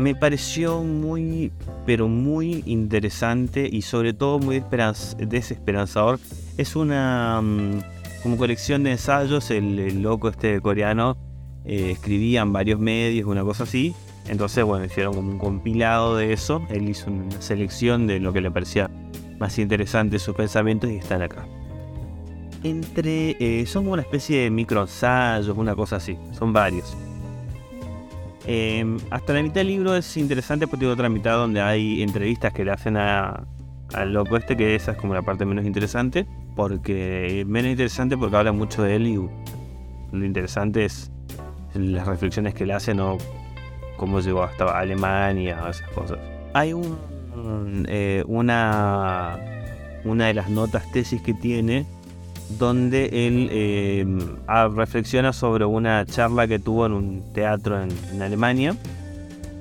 me 0.00 0.14
pareció 0.14 0.82
muy, 0.82 1.52
pero 1.86 2.08
muy 2.08 2.62
interesante 2.66 3.68
y 3.70 3.82
sobre 3.82 4.12
todo 4.12 4.38
muy 4.38 4.56
esperanz- 4.56 5.16
desesperanzador. 5.16 6.18
Es 6.56 6.74
una 6.76 7.40
mm, 7.42 7.80
como 8.22 8.36
colección 8.36 8.82
de 8.82 8.92
ensayos, 8.92 9.50
el, 9.50 9.78
el 9.78 10.02
loco 10.02 10.28
este 10.28 10.60
coreano 10.60 11.16
eh, 11.64 11.90
escribía 11.92 12.42
en 12.42 12.52
varios 12.52 12.80
medios, 12.80 13.26
una 13.28 13.42
cosa 13.44 13.64
así, 13.64 13.94
Entonces, 14.28 14.64
bueno, 14.64 14.84
hicieron 14.84 15.14
como 15.14 15.30
un 15.30 15.38
compilado 15.38 16.16
de 16.16 16.32
eso. 16.32 16.62
Él 16.70 16.88
hizo 16.88 17.10
una 17.10 17.40
selección 17.40 18.06
de 18.06 18.20
lo 18.20 18.32
que 18.32 18.40
le 18.40 18.50
parecía 18.50 18.90
más 19.38 19.58
interesante 19.58 20.18
sus 20.18 20.34
pensamientos 20.36 20.90
y 20.90 20.96
están 20.96 21.22
acá. 21.22 21.46
Entre. 22.62 23.36
eh, 23.40 23.64
son 23.66 23.84
como 23.84 23.94
una 23.94 24.02
especie 24.02 24.42
de 24.42 24.50
microensayos, 24.50 25.56
una 25.56 25.74
cosa 25.74 25.96
así. 25.96 26.16
Son 26.38 26.52
varios. 26.52 26.94
Eh, 28.52 28.84
hasta 29.10 29.32
la 29.32 29.44
mitad 29.44 29.54
del 29.60 29.68
libro 29.68 29.94
es 29.94 30.16
interesante 30.16 30.66
porque 30.66 30.80
tiene 30.80 30.92
otra 30.92 31.08
mitad 31.08 31.36
donde 31.36 31.60
hay 31.60 32.02
entrevistas 32.02 32.52
que 32.52 32.64
le 32.64 32.72
hacen 32.72 32.96
a, 32.96 33.46
al 33.94 34.12
loco 34.12 34.36
este, 34.36 34.56
que 34.56 34.74
esa 34.74 34.90
es 34.90 34.98
como 34.98 35.14
la 35.14 35.22
parte 35.22 35.44
menos 35.44 35.64
interesante. 35.64 36.26
Porque. 36.56 37.44
Menos 37.46 37.70
interesante 37.70 38.16
porque 38.16 38.36
habla 38.36 38.50
mucho 38.50 38.82
de 38.82 38.96
él 38.96 39.06
y 39.06 39.14
lo 39.14 40.26
interesante 40.26 40.84
es 40.84 41.12
las 41.74 42.08
reflexiones 42.08 42.52
que 42.54 42.66
le 42.66 42.72
hacen 42.72 42.98
o 42.98 43.18
cómo 43.96 44.18
llegó 44.18 44.42
hasta 44.42 44.76
Alemania, 44.76 45.60
esas 45.70 45.88
cosas. 45.90 46.18
Hay 46.52 46.72
un, 46.72 47.86
eh, 47.88 48.24
una, 48.26 49.38
una 50.04 50.26
de 50.26 50.34
las 50.34 50.50
notas 50.50 50.90
tesis 50.90 51.22
que 51.22 51.34
tiene 51.34 51.86
donde 52.58 53.06
él 53.26 53.48
eh, 53.52 54.06
ah, 54.46 54.68
reflexiona 54.74 55.32
sobre 55.32 55.64
una 55.64 56.04
charla 56.06 56.46
que 56.48 56.58
tuvo 56.58 56.86
en 56.86 56.92
un 56.92 57.32
teatro 57.32 57.80
en, 57.82 58.22
Alemania 58.22 58.76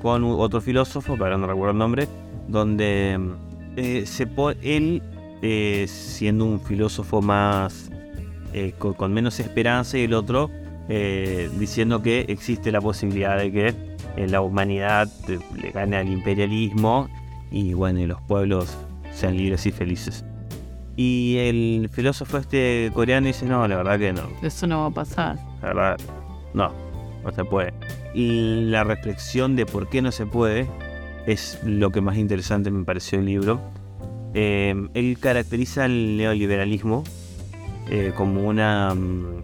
con 0.01 0.23
otro 0.23 0.61
filósofo, 0.61 1.15
pero 1.19 1.37
no 1.37 1.47
recuerdo 1.47 1.71
el 1.71 1.77
nombre, 1.77 2.07
donde 2.47 3.19
eh, 3.75 4.05
se 4.05 4.27
él, 4.63 5.01
eh, 5.41 5.85
siendo 5.87 6.45
un 6.45 6.59
filósofo 6.59 7.21
más 7.21 7.89
eh, 8.53 8.73
con, 8.77 9.13
menos 9.13 9.39
esperanza, 9.39 9.97
y 9.97 10.03
el 10.03 10.13
otro 10.13 10.49
diciendo 11.59 12.01
que 12.01 12.21
existe 12.29 12.71
la 12.71 12.81
posibilidad 12.81 13.37
de 13.37 13.51
que 13.51 13.75
la 14.25 14.41
humanidad 14.41 15.07
le 15.27 15.69
gane 15.69 15.97
al 15.97 16.07
imperialismo 16.07 17.07
y 17.51 17.73
bueno, 17.73 17.99
y 17.99 18.07
los 18.07 18.19
pueblos 18.21 18.75
sean 19.13 19.37
libres 19.37 19.67
y 19.67 19.71
felices. 19.71 20.25
Y 21.01 21.37
el 21.37 21.89
filósofo 21.89 22.39
este 22.39 22.91
coreano 22.93 23.27
dice, 23.27 23.45
no, 23.45 23.65
la 23.69 23.77
verdad 23.77 23.97
que 23.97 24.11
no. 24.11 24.23
Eso 24.43 24.67
no 24.67 24.81
va 24.81 24.87
a 24.87 24.91
pasar. 24.91 25.37
La 25.61 25.67
verdad, 25.69 25.97
no, 26.53 26.73
no 27.23 27.31
se 27.31 27.45
puede. 27.45 27.73
Y 28.13 28.65
la 28.65 28.83
reflexión 28.83 29.55
de 29.55 29.65
por 29.65 29.87
qué 29.87 30.01
no 30.01 30.11
se 30.11 30.25
puede 30.25 30.67
es 31.25 31.57
lo 31.63 31.91
que 31.91 32.01
más 32.01 32.17
interesante 32.17 32.69
me 32.69 32.83
pareció 32.83 33.17
el 33.19 33.27
libro. 33.27 33.61
Eh, 34.33 34.75
él 34.93 35.17
caracteriza 35.21 35.85
el 35.85 36.17
neoliberalismo 36.17 37.05
eh, 37.89 38.11
como 38.17 38.45
una, 38.45 38.93
mm, 38.93 39.43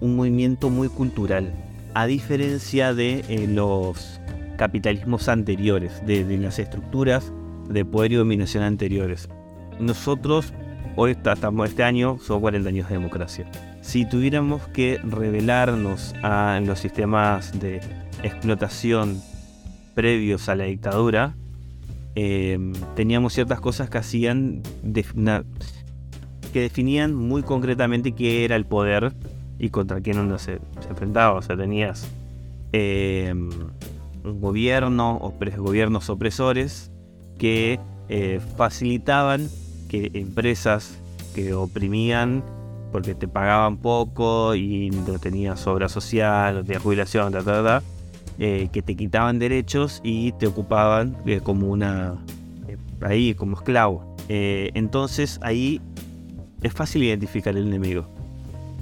un 0.00 0.16
movimiento 0.16 0.68
muy 0.68 0.88
cultural, 0.88 1.54
a 1.94 2.06
diferencia 2.06 2.92
de 2.92 3.24
eh, 3.28 3.46
los 3.46 4.20
capitalismos 4.56 5.28
anteriores, 5.28 6.04
de, 6.04 6.24
de 6.24 6.38
las 6.38 6.58
estructuras 6.58 7.32
de 7.68 7.84
poder 7.84 8.10
y 8.10 8.16
dominación 8.16 8.64
anteriores. 8.64 9.28
Nosotros, 9.78 10.52
hoy 10.96 11.12
estamos 11.12 11.68
este 11.68 11.84
año, 11.84 12.18
son 12.20 12.40
40 12.40 12.68
años 12.68 12.88
de 12.88 12.94
democracia. 12.94 13.46
Si 13.80 14.08
tuviéramos 14.08 14.66
que 14.68 14.98
revelarnos 15.02 16.14
a 16.22 16.60
los 16.64 16.80
sistemas 16.80 17.58
de 17.58 17.80
explotación 18.22 19.20
previos 19.94 20.48
a 20.48 20.54
la 20.54 20.64
dictadura, 20.64 21.34
eh, 22.14 22.58
teníamos 22.94 23.32
ciertas 23.32 23.60
cosas 23.60 23.88
que 23.88 23.98
hacían 23.98 24.62
que 26.52 26.60
definían 26.60 27.14
muy 27.14 27.42
concretamente 27.42 28.12
qué 28.12 28.44
era 28.44 28.56
el 28.56 28.66
poder 28.66 29.12
y 29.58 29.70
contra 29.70 30.00
quién 30.00 30.18
uno 30.18 30.38
se, 30.38 30.60
enfrentaba. 30.88 31.38
O 31.38 31.42
sea, 31.42 31.56
tenías 31.56 32.08
eh, 32.72 33.32
un 33.32 34.40
gobierno 34.40 35.16
o 35.16 35.32
gobiernos 35.56 36.10
opresores 36.10 36.90
que 37.38 37.80
eh, 38.08 38.40
facilitaban 38.56 39.48
que 39.92 40.10
empresas 40.14 40.98
que 41.34 41.52
oprimían 41.52 42.42
porque 42.92 43.14
te 43.14 43.28
pagaban 43.28 43.76
poco 43.76 44.54
y 44.54 44.88
no 44.90 45.18
tenías 45.18 45.66
obra 45.66 45.90
social, 45.90 46.54
no 46.54 46.64
tenías 46.64 46.82
jubilación, 46.82 47.30
ta, 47.30 47.42
ta, 47.42 47.62
ta, 47.62 47.82
eh, 48.38 48.70
que 48.72 48.80
te 48.80 48.96
quitaban 48.96 49.38
derechos 49.38 50.00
y 50.02 50.32
te 50.32 50.46
ocupaban 50.46 51.14
eh, 51.26 51.40
como 51.42 51.68
una 51.68 52.14
eh, 52.68 52.78
ahí 53.02 53.34
como 53.34 53.56
esclavo. 53.56 54.16
Eh, 54.30 54.70
entonces 54.72 55.38
ahí 55.42 55.80
es 56.62 56.72
fácil 56.72 57.02
identificar 57.02 57.54
el 57.54 57.66
enemigo, 57.66 58.06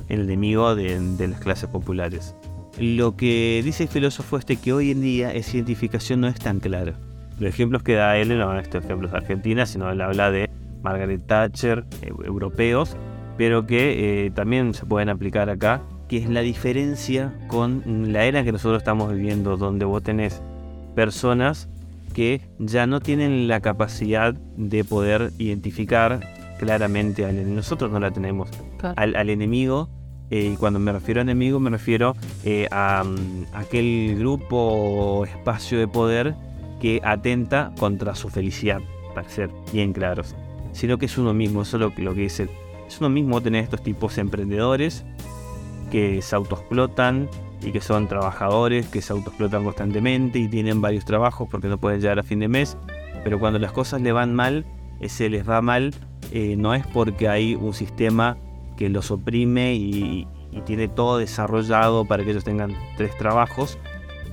el 0.09 0.21
enemigo 0.21 0.77
de, 0.77 1.01
de 1.01 1.29
las 1.29 1.41
clases 1.41 1.69
populares. 1.69 2.37
Lo 2.79 3.17
que 3.17 3.63
dice 3.65 3.83
el 3.83 3.89
filósofo 3.89 4.39
este 4.39 4.57
que 4.57 4.73
hoy 4.73 4.93
en 4.93 5.01
día 5.01 5.33
esa 5.35 5.57
identificación 5.57 6.21
no 6.21 6.29
es 6.29 6.39
tan 6.39 6.61
clara. 6.61 6.95
Los 7.41 7.49
ejemplos 7.49 7.83
que 7.83 7.95
da 7.95 8.17
él 8.17 8.39
no 8.39 8.59
estos 8.59 8.85
ejemplos 8.85 9.11
de 9.11 9.17
Argentina, 9.17 9.67
sino 9.67 9.91
él 9.91 10.01
habla 10.01 10.31
de 10.31 10.51
Margaret 10.83 11.27
Thatcher, 11.27 11.85
eh, 12.03 12.13
europeos, 12.25 12.97
pero 13.37 13.67
que 13.67 14.27
eh, 14.27 14.31
también 14.31 14.75
se 14.75 14.87
pueden 14.87 15.09
aplicar 15.09 15.51
acá, 15.51 15.83
que 16.09 16.19
es 16.19 16.29
la 16.29 16.41
diferencia 16.41 17.33
con 17.47 18.13
la 18.13 18.25
era 18.25 18.45
que 18.45 18.53
nosotros 18.53 18.83
estamos 18.83 19.13
viviendo, 19.13 19.57
donde 19.57 19.85
vos 19.85 20.03
tenés 20.03 20.43
personas 20.95 21.69
que 22.13 22.41
ya 22.59 22.87
no 22.87 23.01
tienen 23.01 23.49
la 23.49 23.61
capacidad 23.61 24.35
de 24.57 24.85
poder 24.85 25.31
identificar 25.39 26.21
claramente 26.59 27.25
al 27.25 27.37
enemigo. 27.37 27.57
Nosotros 27.57 27.91
no 27.91 28.01
la 28.01 28.11
tenemos. 28.11 28.51
Al, 28.97 29.15
al 29.15 29.31
enemigo, 29.31 29.89
eh, 30.31 30.51
y 30.53 30.57
cuando 30.57 30.79
me 30.79 30.93
refiero 30.93 31.21
a 31.21 31.23
enemigo, 31.23 31.59
me 31.59 31.71
refiero 31.71 32.15
eh, 32.45 32.69
a 32.71 33.05
mm, 33.05 33.47
aquel 33.53 34.17
grupo 34.19 34.57
o 34.57 35.25
espacio 35.25 35.79
de 35.79 35.89
poder 35.89 36.35
que 36.81 37.01
atenta 37.05 37.73
contra 37.79 38.15
su 38.15 38.29
felicidad, 38.29 38.81
para 39.15 39.29
ser 39.29 39.51
bien 39.73 39.93
claros. 39.93 40.35
Sino 40.73 40.99
que 40.99 41.07
es 41.07 41.19
uno 41.19 41.35
mismo, 41.35 41.63
eso 41.63 41.77
es 41.77 41.81
lo, 41.81 41.93
lo 41.97 42.15
que 42.15 42.23
dice. 42.23 42.49
Es 42.87 43.01
uno 43.01 43.09
mismo 43.09 43.41
tener 43.41 43.65
estos 43.65 43.83
tipos 43.83 44.19
emprendedores 44.19 45.05
que 45.91 46.23
se 46.23 46.37
autoexplotan 46.37 47.29
y 47.63 47.73
que 47.73 47.81
son 47.81 48.09
trabajadores 48.09 48.87
que 48.87 49.03
se 49.03 49.13
autoexplotan 49.13 49.65
constantemente 49.65 50.39
y 50.39 50.49
tienen 50.49 50.81
varios 50.81 51.05
trabajos 51.05 51.49
porque 51.51 51.69
no 51.69 51.79
pueden 51.79 52.01
llegar 52.01 52.19
a 52.19 52.23
fin 52.23 52.41
de 52.41 52.49
mes. 52.49 52.77
Pero 53.23 53.39
cuando 53.39 53.59
las 53.59 53.73
cosas 53.73 54.01
le 54.01 54.13
van 54.13 54.35
mal, 54.35 54.65
ese 55.01 55.29
les 55.29 55.49
va 55.49 55.61
mal, 55.61 55.95
eh, 56.33 56.57
no 56.57 56.75
es 56.75 56.87
porque 56.87 57.29
hay 57.29 57.55
un 57.55 57.75
sistema 57.75 58.39
que 58.77 58.89
los 58.89 59.11
oprime 59.11 59.75
y, 59.75 60.27
y 60.53 60.61
tiene 60.63 60.89
todo 60.89 61.19
desarrollado 61.19 62.07
para 62.07 62.25
que 62.25 62.31
ellos 62.31 62.45
tengan 62.45 62.75
tres 62.97 63.17
trabajos, 63.19 63.79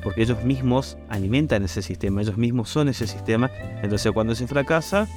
porque 0.04 0.22
ellos 0.22 0.44
mismos 0.46 0.98
alimentan 1.10 1.64
ese 1.64 1.82
sistema, 1.82 2.22
ellos 2.22 2.38
mismos 2.38 2.70
son 2.70 2.88
ese 2.88 3.08
sistema. 3.08 3.52
Entonces 3.84 4.12
cuando 4.14 4.36
se 4.36 4.48
fracasa 4.48 5.08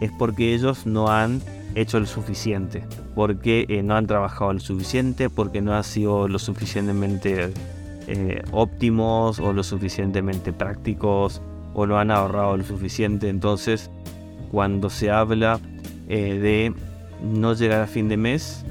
es 0.00 0.10
porque 0.18 0.54
ellos 0.54 0.86
no 0.86 1.08
han 1.08 1.40
hecho 1.74 2.00
lo 2.00 2.06
suficiente, 2.06 2.84
porque 3.14 3.66
eh, 3.68 3.82
no 3.82 3.94
han 3.96 4.06
trabajado 4.06 4.52
lo 4.52 4.60
suficiente, 4.60 5.28
porque 5.30 5.60
no 5.60 5.74
han 5.74 5.84
sido 5.84 6.28
lo 6.28 6.38
suficientemente 6.38 7.52
eh, 8.06 8.42
óptimos 8.52 9.38
o 9.38 9.52
lo 9.52 9.62
suficientemente 9.62 10.52
prácticos 10.52 11.42
o 11.74 11.86
no 11.86 11.98
han 11.98 12.10
ahorrado 12.10 12.56
lo 12.56 12.64
suficiente. 12.64 13.28
Entonces, 13.28 13.90
cuando 14.50 14.88
se 14.90 15.10
habla 15.10 15.60
eh, 16.08 16.38
de 16.38 16.74
no 17.22 17.52
llegar 17.54 17.82
a 17.82 17.86
fin 17.86 18.08
de 18.08 18.16
mes, 18.16 18.64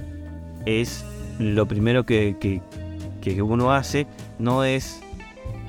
es 0.65 1.05
lo 1.39 1.65
primero 1.67 2.05
que, 2.05 2.35
que- 2.39 2.61
que 3.21 3.41
uno 3.41 3.73
hace, 3.73 4.07
no 4.39 4.63
es 4.63 5.01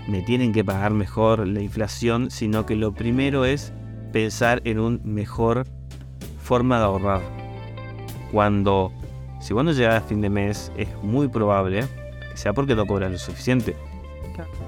me 0.09 0.23
tienen 0.23 0.53
que 0.53 0.65
pagar 0.65 0.93
mejor 0.93 1.47
la 1.47 1.61
inflación, 1.61 2.31
sino 2.31 2.65
que 2.65 2.77
lo 2.77 2.93
primero 2.93 3.45
es 3.45 3.73
pensar 4.13 4.61
en 4.65 4.79
un 4.79 5.01
mejor 5.05 5.65
forma 6.43 6.79
de 6.79 6.85
ahorrar. 6.85 7.21
Cuando, 8.33 8.93
si 9.41 9.55
vos 9.55 9.65
no 9.65 9.73
llegás 9.73 10.03
a 10.03 10.07
fin 10.07 10.21
de 10.21 10.31
mes, 10.31 10.73
es 10.77 10.89
muy 11.03 11.29
probable 11.29 11.85
que 12.31 12.37
sea 12.37 12.53
porque 12.53 12.75
no 12.75 12.87
cobras 12.87 13.11
lo 13.11 13.19
suficiente. 13.19 13.77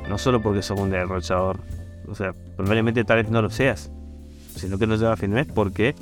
No 0.08 0.18
solo 0.18 0.42
porque 0.42 0.62
sos 0.62 0.80
un 0.80 0.90
derrochador. 0.90 1.60
O 2.08 2.14
sea, 2.14 2.34
probablemente 2.56 3.04
tal 3.04 3.18
vez 3.18 3.30
no 3.30 3.40
lo 3.40 3.50
seas. 3.50 3.90
Sino 4.56 4.78
que 4.78 4.86
no 4.86 4.96
llegas 4.96 5.12
a 5.12 5.16
fin 5.16 5.30
de 5.30 5.36
mes 5.36 5.46
porque 5.54 5.94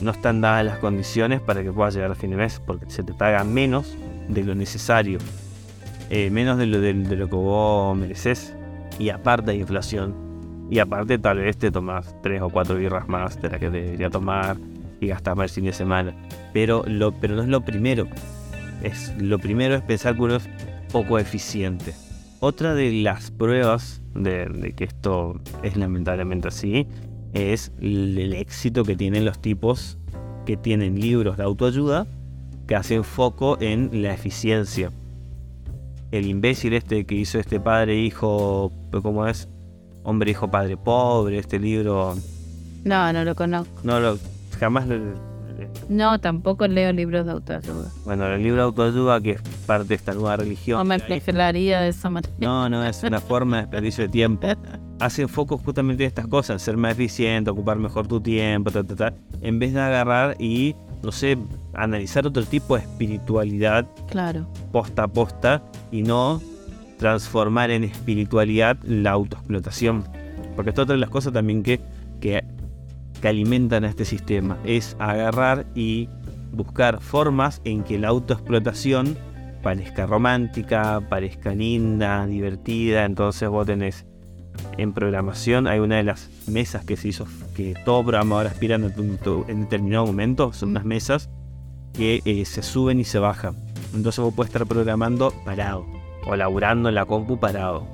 no 0.00 0.10
están 0.10 0.40
dadas 0.40 0.64
las 0.64 0.78
condiciones 0.78 1.40
para 1.40 1.62
que 1.62 1.72
puedas 1.72 1.94
llegar 1.94 2.10
a 2.10 2.14
fin 2.16 2.30
de 2.30 2.36
mes. 2.36 2.60
Porque 2.66 2.90
se 2.90 3.04
te 3.04 3.12
paga 3.14 3.44
menos 3.44 3.94
de 4.28 4.42
lo 4.42 4.54
necesario. 4.56 5.18
eh, 6.10 6.30
menos 6.30 6.58
de 6.58 6.66
lo, 6.66 6.80
de, 6.80 6.94
de 6.94 7.16
lo 7.16 7.28
que 7.28 7.36
vos 7.36 7.96
mereces. 7.96 8.54
Y 8.98 9.10
aparte 9.10 9.52
hay 9.52 9.60
inflación. 9.60 10.25
Y 10.70 10.78
aparte 10.80 11.18
tal 11.18 11.38
vez 11.38 11.56
te 11.56 11.70
tomas 11.70 12.14
tres 12.22 12.42
o 12.42 12.48
cuatro 12.48 12.76
birras 12.76 13.08
más 13.08 13.40
de 13.40 13.50
las 13.50 13.60
que 13.60 13.70
debería 13.70 14.10
tomar 14.10 14.56
y 15.00 15.08
gastas 15.08 15.36
más 15.36 15.50
el 15.50 15.54
fin 15.54 15.64
de 15.64 15.72
semana. 15.72 16.14
Pero, 16.52 16.84
lo, 16.86 17.12
pero 17.12 17.36
no 17.36 17.42
es 17.42 17.48
lo 17.48 17.60
primero. 17.60 18.06
Es, 18.82 19.14
lo 19.18 19.38
primero 19.38 19.74
es 19.74 19.82
pensar 19.82 20.16
que 20.16 20.22
uno 20.22 20.36
es 20.36 20.48
poco 20.92 21.18
eficiente. 21.18 21.94
Otra 22.40 22.74
de 22.74 22.92
las 22.92 23.30
pruebas 23.30 24.02
de, 24.14 24.74
que 24.76 24.84
esto 24.84 25.40
es 25.62 25.76
lamentablemente 25.76 26.48
así 26.48 26.86
es 27.32 27.72
el, 27.80 28.16
el 28.18 28.32
éxito 28.34 28.84
que 28.84 28.96
tienen 28.96 29.24
los 29.24 29.40
tipos 29.40 29.98
que 30.46 30.56
tienen 30.56 31.00
libros 31.00 31.36
de 31.36 31.42
autoayuda 31.42 32.06
que 32.66 32.76
hacen 32.76 33.04
foco 33.04 33.58
en 33.60 34.02
la 34.02 34.12
eficiencia. 34.14 34.90
El 36.10 36.26
imbécil 36.26 36.72
este 36.72 37.04
que 37.04 37.14
hizo 37.14 37.38
este 37.38 37.60
padre 37.60 37.94
e 37.94 37.98
hijo, 38.00 38.72
¿cómo 39.02 39.26
es? 39.26 39.48
Hombre, 40.06 40.30
hijo, 40.30 40.48
padre, 40.50 40.76
pobre. 40.76 41.38
Este 41.38 41.58
libro 41.58 42.14
No, 42.84 43.12
no 43.12 43.24
lo 43.24 43.34
conozco. 43.34 43.74
no 43.82 43.98
lo 44.00 44.18
jamás 44.58 44.86
lo, 44.86 44.96
No, 45.88 46.18
tampoco 46.20 46.66
leo 46.68 46.92
libros 46.92 47.26
de 47.26 47.32
autoayuda. 47.32 47.90
bueno, 48.04 48.26
el 48.28 48.40
libro 48.42 48.58
de 48.62 48.62
autoayuda 48.66 49.20
que 49.20 49.32
es 49.32 49.42
parte 49.66 49.88
de 49.88 49.94
esta 49.96 50.14
nueva 50.14 50.36
religión. 50.36 50.78
No 50.78 50.84
me 50.84 50.98
flagelaría 51.00 51.80
de 51.80 51.88
esa 51.88 52.08
manera. 52.08 52.32
No, 52.38 52.68
no, 52.68 52.84
es 52.86 53.02
una 53.02 53.20
forma 53.20 53.56
de 53.56 53.62
desperdicio 53.62 54.04
de 54.04 54.08
tiempo. 54.10 54.46
Hace 55.00 55.26
foco 55.28 55.58
justamente 55.58 56.04
en 56.04 56.08
estas 56.08 56.26
cosas, 56.28 56.62
ser 56.62 56.76
más 56.76 56.92
eficiente, 56.92 57.50
ocupar 57.50 57.76
mejor 57.76 58.06
tu 58.06 58.20
tiempo, 58.20 58.70
ta, 58.70 58.82
ta, 58.84 58.94
ta, 58.96 59.12
en 59.42 59.58
vez 59.58 59.74
de 59.74 59.80
agarrar 59.80 60.36
y, 60.38 60.74
no 61.02 61.10
sé, 61.12 61.36
analizar 61.74 62.26
otro 62.26 62.44
tipo 62.44 62.76
de 62.76 62.82
espiritualidad 62.82 63.86
Claro. 64.08 64.46
posta 64.72 65.02
a 65.02 65.08
posta 65.08 65.62
y 65.90 66.02
no 66.02 66.40
transformar 66.98 67.70
en 67.70 67.84
espiritualidad 67.84 68.78
la 68.82 69.12
autoexplotación. 69.12 70.04
Porque 70.54 70.70
esto 70.70 70.82
es 70.82 70.84
otra 70.84 70.94
de 70.94 71.00
las 71.00 71.10
cosas 71.10 71.32
también 71.32 71.62
que, 71.62 71.80
que, 72.20 72.42
alimentan 73.22 73.82
a 73.82 73.88
este 73.88 74.04
sistema, 74.04 74.56
es 74.64 74.94
agarrar 75.00 75.66
y 75.74 76.08
buscar 76.52 77.00
formas 77.00 77.60
en 77.64 77.82
que 77.82 77.98
la 77.98 78.06
autoexplotación 78.06 79.18
parezca 79.64 80.06
romántica, 80.06 81.02
parezca 81.08 81.52
linda, 81.52 82.24
divertida, 82.26 83.04
entonces 83.04 83.48
vos 83.48 83.66
tenés 83.66 84.06
en 84.78 84.92
programación 84.92 85.66
hay 85.66 85.80
una 85.80 85.96
de 85.96 86.04
las 86.04 86.30
mesas 86.46 86.84
que 86.84 86.96
se 86.96 87.08
hizo 87.08 87.26
que 87.56 87.74
todo 87.84 88.04
programador 88.04 88.46
aspira 88.46 88.76
en, 88.76 88.84
en 88.84 89.60
determinado 89.62 90.06
momento, 90.06 90.52
son 90.52 90.68
unas 90.68 90.84
mesas 90.84 91.28
que 91.92 92.22
eh, 92.24 92.44
se 92.44 92.62
suben 92.62 93.00
y 93.00 93.04
se 93.04 93.18
bajan. 93.18 93.56
Entonces 93.92 94.22
vos 94.22 94.32
puedes 94.34 94.50
estar 94.50 94.66
programando 94.66 95.32
parado 95.44 95.84
o 96.26 96.36
laburando 96.36 96.88
en 96.88 96.94
la 96.94 97.04
compu 97.04 97.38
parado. 97.38 97.86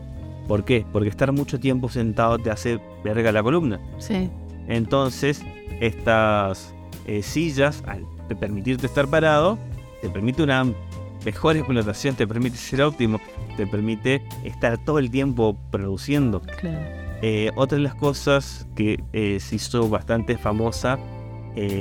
¿Por 0.49 0.65
qué? 0.65 0.85
Porque 0.93 1.09
estar 1.09 1.33
mucho 1.33 1.61
tiempo 1.61 1.89
sentado 1.89 2.39
te 2.39 2.51
hace 2.51 2.81
verga 3.05 3.31
la 3.33 3.43
columna. 3.43 3.81
Sí. 3.99 4.29
Entonces, 4.69 5.43
estas 5.81 6.75
eh, 7.07 7.23
sillas, 7.23 7.83
al 7.87 8.05
te 8.29 8.37
permitirte 8.37 8.87
estar 8.87 9.07
parado, 9.09 9.59
te 10.01 10.09
permite 10.09 10.43
una 10.43 10.65
mejor 11.25 11.57
explotación, 11.57 12.15
te 12.15 12.27
permite 12.27 12.57
ser 12.57 12.83
óptimo, 12.83 13.21
te 13.57 13.67
permite 13.67 14.23
estar 14.45 14.79
todo 14.79 14.99
el 14.99 15.11
tiempo 15.11 15.57
produciendo. 15.71 16.41
Claro. 16.41 16.79
Eh, 17.23 17.51
otra 17.55 17.79
de 17.79 17.85
las 17.85 17.95
cosas 17.95 18.67
que 18.75 19.03
eh, 19.13 19.39
se 19.39 19.57
hizo 19.57 19.89
bastante 19.89 20.37
famosa, 20.37 20.99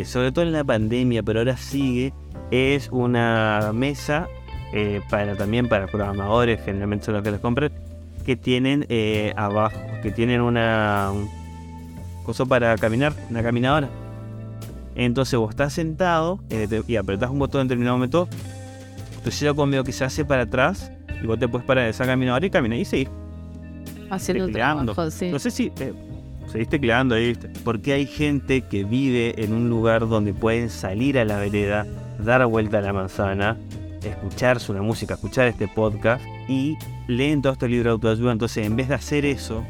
sobre 0.05 0.33
todo 0.33 0.43
en 0.43 0.51
la 0.51 0.65
pandemia, 0.65 1.23
pero 1.23 1.39
ahora 1.39 1.55
sigue, 1.55 2.13
es 2.51 2.89
una 2.91 3.71
mesa 3.73 4.27
eh, 4.73 5.01
para 5.09 5.35
también 5.35 5.67
para 5.67 5.87
programadores, 5.87 6.61
generalmente 6.63 7.05
son 7.05 7.15
los 7.15 7.23
que 7.23 7.31
las 7.31 7.39
compran, 7.39 7.71
que 8.25 8.35
tienen 8.35 8.85
eh, 8.89 9.33
abajo, 9.35 9.79
que 10.01 10.11
tienen 10.11 10.41
una 10.41 11.11
un 11.13 11.29
cosa 12.23 12.45
para 12.45 12.77
caminar, 12.77 13.13
una 13.29 13.43
caminadora. 13.43 13.89
Entonces 14.95 15.39
vos 15.39 15.51
estás 15.51 15.73
sentado 15.73 16.39
eh, 16.49 16.83
y 16.87 16.95
apretás 16.95 17.29
un 17.29 17.39
botón 17.39 17.61
en 17.61 17.67
determinado 17.67 17.97
momento, 17.97 18.27
tu 19.23 19.31
silla 19.31 19.53
medio 19.53 19.83
que 19.83 19.91
se 19.91 20.03
hace 20.03 20.25
para 20.25 20.43
atrás 20.43 20.91
y 21.21 21.25
vos 21.25 21.39
te 21.39 21.47
puedes 21.47 21.65
parar 21.65 21.85
de 21.85 21.91
esa 21.91 22.05
caminadora 22.05 22.45
y 22.45 22.49
caminar 22.49 22.77
y 22.77 22.85
seguir 22.85 23.09
Haciendo 24.09 24.49
trabajo, 24.49 25.09
sí. 25.09 25.29
No 25.31 25.39
sé 25.39 25.51
si 25.51 25.71
eh, 25.79 25.93
seguís 26.51 26.67
tecleando 26.67 27.15
ahí, 27.15 27.27
¿viste? 27.27 27.49
Porque 27.63 27.93
hay 27.93 28.05
gente 28.05 28.61
que 28.61 28.83
vive 28.83 29.41
en 29.41 29.53
un 29.53 29.69
lugar 29.69 30.09
donde 30.09 30.33
pueden 30.33 30.69
salir 30.69 31.17
a 31.17 31.23
la 31.23 31.37
vereda, 31.37 31.87
dar 32.19 32.45
vuelta 32.45 32.79
a 32.79 32.81
la 32.81 32.91
manzana, 32.91 33.57
escucharse 34.03 34.71
una 34.71 34.81
música, 34.81 35.15
escuchar 35.15 35.47
este 35.47 35.67
podcast 35.67 36.23
y 36.47 36.77
leen 37.07 37.41
todo 37.41 37.53
este 37.53 37.67
libro 37.67 37.89
de 37.89 37.93
autoayuda. 37.93 38.31
Entonces, 38.31 38.65
en 38.65 38.75
vez 38.75 38.87
de 38.87 38.95
hacer 38.95 39.25
eso 39.25 39.63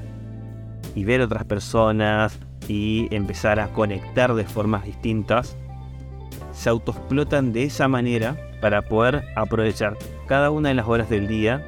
y 0.96 1.04
ver 1.04 1.22
otras 1.22 1.46
personas 1.46 2.38
y 2.68 3.08
empezar 3.12 3.60
a 3.60 3.68
conectar 3.74 4.34
de 4.34 4.46
formas 4.46 4.86
distintas, 4.86 5.58
se 6.54 6.70
autoexplotan 6.70 7.54
de 7.54 7.64
esa 7.64 7.88
manera 7.88 8.38
para 8.62 8.84
poder 8.84 9.24
aprovechar 9.36 9.98
cada 10.28 10.52
una 10.52 10.70
de 10.70 10.76
las 10.76 10.88
horas 10.88 11.10
del 11.10 11.28
día 11.28 11.66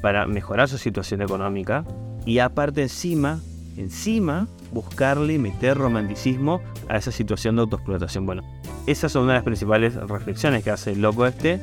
para 0.00 0.26
mejorar 0.26 0.68
su 0.68 0.78
situación 0.78 1.22
económica 1.22 1.84
y 2.26 2.38
aparte 2.38 2.82
encima, 2.82 3.40
encima, 3.76 4.48
buscarle 4.74 5.38
meter 5.38 5.78
romanticismo 5.78 6.60
a 6.88 6.96
esa 6.96 7.12
situación 7.12 7.56
de 7.56 7.62
autoexplotación. 7.62 8.26
Bueno, 8.26 8.42
esas 8.86 9.12
son 9.12 9.22
una 9.22 9.32
de 9.32 9.38
las 9.38 9.44
principales 9.44 9.94
reflexiones 9.94 10.62
que 10.62 10.70
hace 10.70 10.92
el 10.92 11.00
loco 11.00 11.26
este, 11.26 11.60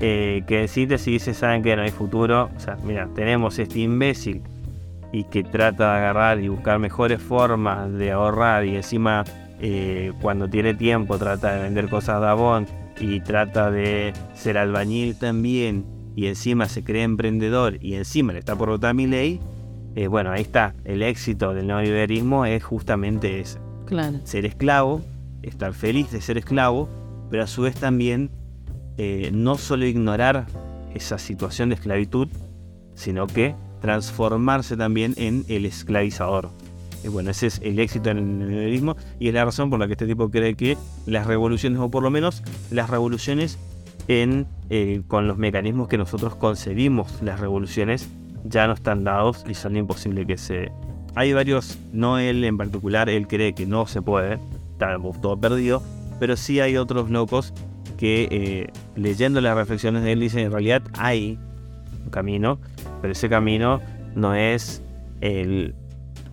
eh, 0.00 0.44
que 0.46 0.68
si 0.68 0.86
dice, 0.86 1.34
saben 1.34 1.62
que 1.62 1.74
no 1.74 1.82
hay 1.82 1.90
futuro, 1.90 2.50
o 2.56 2.60
sea, 2.60 2.76
mira, 2.84 3.08
tenemos 3.14 3.58
este 3.58 3.80
imbécil 3.80 4.42
y 5.12 5.24
que 5.24 5.44
trata 5.44 5.92
de 5.92 5.98
agarrar 5.98 6.40
y 6.40 6.48
buscar 6.48 6.78
mejores 6.78 7.22
formas 7.22 7.92
de 7.92 8.12
ahorrar 8.12 8.64
y 8.64 8.76
encima 8.76 9.24
eh, 9.60 10.12
cuando 10.20 10.48
tiene 10.50 10.74
tiempo 10.74 11.18
trata 11.18 11.54
de 11.54 11.62
vender 11.62 11.88
cosas 11.88 12.20
de 12.20 12.26
Avon 12.26 12.66
y 12.98 13.20
trata 13.20 13.70
de 13.70 14.12
ser 14.34 14.58
albañil 14.58 15.16
también 15.16 15.86
y 16.16 16.26
encima 16.26 16.68
se 16.68 16.82
cree 16.82 17.02
emprendedor 17.02 17.78
y 17.80 17.94
encima 17.94 18.32
le 18.32 18.40
está 18.40 18.56
por 18.56 18.68
votar 18.68 18.94
mi 18.94 19.06
ley, 19.06 19.40
eh, 19.96 20.06
bueno, 20.08 20.30
ahí 20.32 20.42
está, 20.42 20.74
el 20.84 21.02
éxito 21.02 21.54
del 21.54 21.66
neoliberalismo 21.66 22.46
es 22.46 22.62
justamente 22.64 23.40
ese, 23.40 23.58
Claro. 23.86 24.18
ser 24.24 24.44
esclavo, 24.46 25.02
estar 25.42 25.72
feliz 25.74 26.10
de 26.10 26.20
ser 26.20 26.38
esclavo, 26.38 26.88
pero 27.30 27.44
a 27.44 27.46
su 27.46 27.62
vez 27.62 27.74
también 27.76 28.30
eh, 28.96 29.30
no 29.32 29.56
solo 29.56 29.86
ignorar 29.86 30.46
esa 30.94 31.18
situación 31.18 31.68
de 31.68 31.76
esclavitud, 31.76 32.28
sino 32.94 33.26
que 33.26 33.54
transformarse 33.80 34.76
también 34.76 35.14
en 35.16 35.44
el 35.48 35.66
esclavizador. 35.66 36.50
Y 37.04 37.08
bueno, 37.08 37.30
ese 37.30 37.48
es 37.48 37.60
el 37.62 37.78
éxito 37.78 38.10
en 38.10 38.18
el 38.18 38.38
neoliberalismo 38.38 38.96
y 39.18 39.28
es 39.28 39.34
la 39.34 39.44
razón 39.44 39.68
por 39.68 39.78
la 39.78 39.86
que 39.86 39.92
este 39.92 40.06
tipo 40.06 40.30
cree 40.30 40.54
que 40.54 40.78
las 41.06 41.26
revoluciones, 41.26 41.78
o 41.80 41.90
por 41.90 42.02
lo 42.02 42.10
menos 42.10 42.42
las 42.70 42.88
revoluciones 42.88 43.58
en, 44.08 44.46
eh, 44.70 45.02
con 45.06 45.28
los 45.28 45.36
mecanismos 45.36 45.88
que 45.88 45.98
nosotros 45.98 46.34
concebimos 46.36 47.20
las 47.22 47.40
revoluciones, 47.40 48.08
ya 48.44 48.66
no 48.66 48.74
están 48.74 49.04
dados 49.04 49.44
y 49.48 49.54
son 49.54 49.76
imposibles 49.76 50.26
que 50.26 50.36
se... 50.36 50.72
Hay 51.16 51.32
varios, 51.32 51.78
no 51.92 52.18
él 52.18 52.44
en 52.44 52.56
particular, 52.56 53.08
él 53.08 53.26
cree 53.26 53.54
que 53.54 53.66
no 53.66 53.86
se 53.86 54.02
puede, 54.02 54.38
está 54.72 54.96
todo 55.20 55.38
perdido, 55.38 55.82
pero 56.18 56.36
sí 56.36 56.60
hay 56.60 56.76
otros 56.76 57.10
locos 57.10 57.52
que 57.96 58.28
eh, 58.30 58.66
leyendo 58.96 59.40
las 59.40 59.56
reflexiones 59.56 60.02
de 60.02 60.12
él 60.12 60.20
dicen 60.20 60.40
en 60.40 60.52
realidad 60.52 60.82
hay 60.98 61.38
un 62.04 62.10
camino, 62.10 62.58
pero 63.00 63.12
ese 63.12 63.28
camino 63.28 63.80
no 64.14 64.34
es 64.34 64.82
el, 65.20 65.74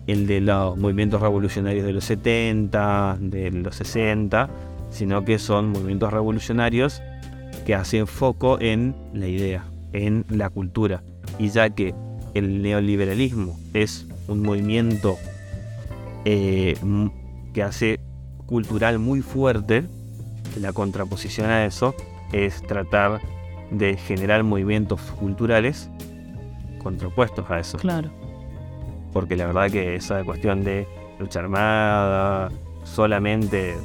el 0.06 0.26
de 0.26 0.40
los 0.40 0.76
movimientos 0.76 1.20
revolucionarios 1.20 1.86
de 1.86 1.92
los 1.92 2.04
70, 2.04 3.18
de 3.20 3.50
los 3.52 3.76
60, 3.76 4.50
sino 4.90 5.24
que 5.24 5.38
son 5.38 5.70
movimientos 5.70 6.12
revolucionarios 6.12 7.00
que 7.64 7.74
hacen 7.74 8.06
foco 8.06 8.58
en 8.60 8.94
la 9.14 9.28
idea, 9.28 9.64
en 9.92 10.24
la 10.28 10.50
cultura. 10.50 11.02
Y 11.38 11.48
ya 11.48 11.70
que 11.70 11.94
el 12.34 12.62
neoliberalismo 12.62 13.58
es 13.74 14.06
un 14.28 14.42
movimiento 14.42 15.16
eh, 16.24 16.76
que 17.52 17.62
hace 17.62 18.00
cultural 18.46 18.98
muy 18.98 19.22
fuerte, 19.22 19.84
la 20.60 20.72
contraposición 20.72 21.50
a 21.50 21.64
eso 21.64 21.94
es 22.32 22.62
tratar 22.66 23.20
de 23.70 23.96
generar 23.96 24.42
movimientos 24.44 25.00
culturales 25.18 25.88
contrapuestos 26.82 27.50
a 27.50 27.58
eso. 27.58 27.78
Claro. 27.78 28.10
Porque 29.12 29.36
la 29.36 29.46
verdad 29.46 29.70
que 29.70 29.96
esa 29.96 30.24
cuestión 30.24 30.64
de 30.64 30.86
lucha 31.18 31.40
armada, 31.40 32.50
solamente 32.84 33.76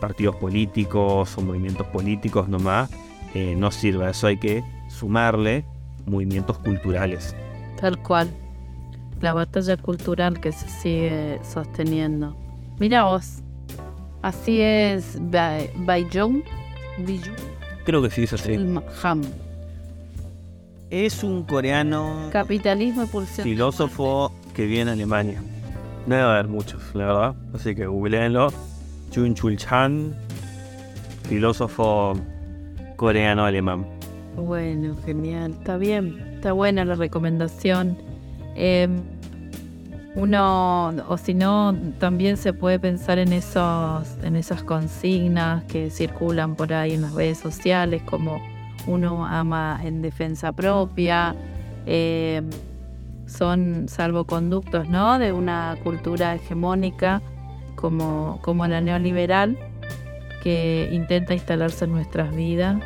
partidos 0.00 0.36
políticos 0.36 1.36
o 1.36 1.40
movimientos 1.40 1.86
políticos 1.88 2.48
nomás, 2.48 2.90
eh, 3.34 3.54
no 3.56 3.70
sirve. 3.70 4.06
A 4.06 4.10
eso 4.10 4.26
hay 4.26 4.38
que 4.38 4.62
sumarle 4.88 5.64
movimientos 6.06 6.58
culturales. 6.58 7.34
Tal 7.80 8.00
cual. 8.02 8.28
La 9.20 9.32
batalla 9.32 9.76
cultural 9.76 10.40
que 10.40 10.52
se 10.52 10.68
sigue 10.68 11.40
sosteniendo. 11.42 12.36
Mira 12.78 13.04
vos. 13.04 13.38
Así 14.22 14.60
es 14.60 15.18
Ba- 15.20 15.58
Baiyong. 15.76 16.42
Baiyong. 16.98 17.36
Creo 17.84 18.02
que 18.02 18.10
sí 18.10 18.24
es 18.24 18.32
así. 18.32 18.54
Ham. 19.02 19.22
Es 20.90 21.22
un 21.24 21.42
coreano 21.42 22.28
Capitalismo 22.32 23.02
y 23.04 23.06
pulsión. 23.06 23.44
filósofo 23.44 24.32
que 24.54 24.66
viene 24.66 24.90
a 24.90 24.94
Alemania. 24.94 25.42
No 26.06 26.14
debe 26.14 26.28
haber 26.28 26.48
muchos, 26.48 26.80
la 26.94 27.06
verdad. 27.06 27.34
Así 27.54 27.74
que 27.74 27.86
googleenlo. 27.86 28.52
Chun 29.10 29.34
Chul 29.34 29.56
Chan, 29.56 30.14
filósofo 31.28 32.14
coreano-alemán. 32.96 33.86
Bueno, 34.36 34.96
genial. 35.04 35.52
Está 35.52 35.76
bien. 35.76 36.18
Está 36.34 36.52
buena 36.52 36.84
la 36.84 36.94
recomendación. 36.94 37.96
Eh, 38.54 38.88
uno, 40.14 40.94
o 41.08 41.18
si 41.18 41.34
no, 41.34 41.76
también 41.98 42.36
se 42.38 42.54
puede 42.54 42.78
pensar 42.78 43.18
en 43.18 43.32
esos, 43.32 44.16
en 44.22 44.36
esas 44.36 44.62
consignas 44.62 45.64
que 45.64 45.90
circulan 45.90 46.54
por 46.54 46.72
ahí 46.72 46.94
en 46.94 47.02
las 47.02 47.12
redes 47.12 47.38
sociales, 47.38 48.02
como 48.02 48.40
uno 48.86 49.26
ama 49.26 49.78
en 49.84 50.00
defensa 50.00 50.52
propia, 50.52 51.34
eh, 51.84 52.42
son 53.26 53.88
salvoconductos, 53.88 54.88
¿no? 54.88 55.18
De 55.18 55.32
una 55.32 55.76
cultura 55.82 56.34
hegemónica 56.34 57.20
como, 57.74 58.38
como 58.42 58.66
la 58.66 58.80
neoliberal 58.80 59.58
que 60.42 60.88
intenta 60.92 61.34
instalarse 61.34 61.84
en 61.84 61.92
nuestras 61.92 62.34
vidas, 62.34 62.76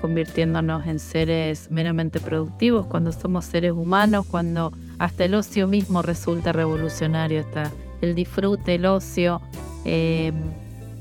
convirtiéndonos 0.00 0.86
en 0.86 0.98
seres 0.98 1.70
meramente 1.70 2.20
productivos, 2.20 2.86
cuando 2.86 3.12
somos 3.12 3.44
seres 3.44 3.72
humanos, 3.72 4.26
cuando 4.26 4.72
hasta 4.98 5.24
el 5.24 5.34
ocio 5.34 5.66
mismo 5.68 6.02
resulta 6.02 6.52
revolucionario, 6.52 7.40
hasta 7.40 7.70
el 8.00 8.14
disfrute, 8.14 8.76
el 8.76 8.86
ocio 8.86 9.40
eh, 9.84 10.32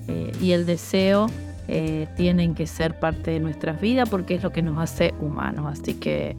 eh, 0.07 0.31
y 0.41 0.51
el 0.51 0.65
deseo 0.65 1.27
eh, 1.67 2.07
tienen 2.17 2.55
que 2.55 2.67
ser 2.67 2.99
parte 2.99 3.31
de 3.31 3.39
nuestras 3.39 3.79
vidas 3.79 4.09
porque 4.09 4.35
es 4.35 4.43
lo 4.43 4.51
que 4.51 4.61
nos 4.61 4.77
hace 4.77 5.13
humanos. 5.19 5.79
Así 5.79 5.95
que 5.95 6.35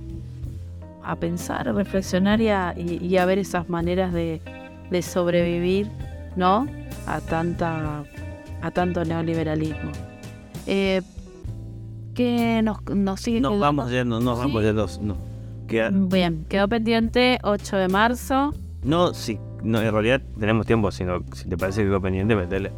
a 1.02 1.16
pensar, 1.16 1.68
a 1.68 1.72
reflexionar 1.72 2.40
y 2.40 2.48
a, 2.50 3.24
ver 3.24 3.38
esas 3.38 3.68
maneras 3.68 4.12
de, 4.12 4.40
sobrevivir, 5.02 5.88
¿no? 6.36 6.66
A 7.06 7.20
tanta 7.20 8.04
a 8.62 8.70
tanto 8.70 9.04
neoliberalismo. 9.04 9.92
¿Qué 12.14 12.61
nos, 12.62 12.82
nos 12.84 13.20
sigue 13.20 13.40
Nos 13.40 13.50
quedando? 13.52 13.64
vamos 13.66 13.90
yendo, 13.90 14.20
nos 14.20 14.38
vamos 14.38 14.62
yendo. 14.62 14.86
No, 15.00 15.16
queda- 15.68 15.90
Bien, 15.92 16.44
quedó 16.48 16.68
pendiente 16.68 17.38
8 17.42 17.76
de 17.76 17.88
marzo. 17.88 18.52
no, 18.82 19.14
sí, 19.14 19.38
no, 19.62 19.80
en 19.80 19.92
realidad 19.92 20.20
tenemos 20.38 20.66
tiempo, 20.66 20.90
sino 20.90 21.22
si 21.34 21.48
te 21.48 21.56
parece 21.56 21.82
que 21.82 21.88
quedó 21.88 22.00
pendiente, 22.00 22.34
metele. 22.34 22.72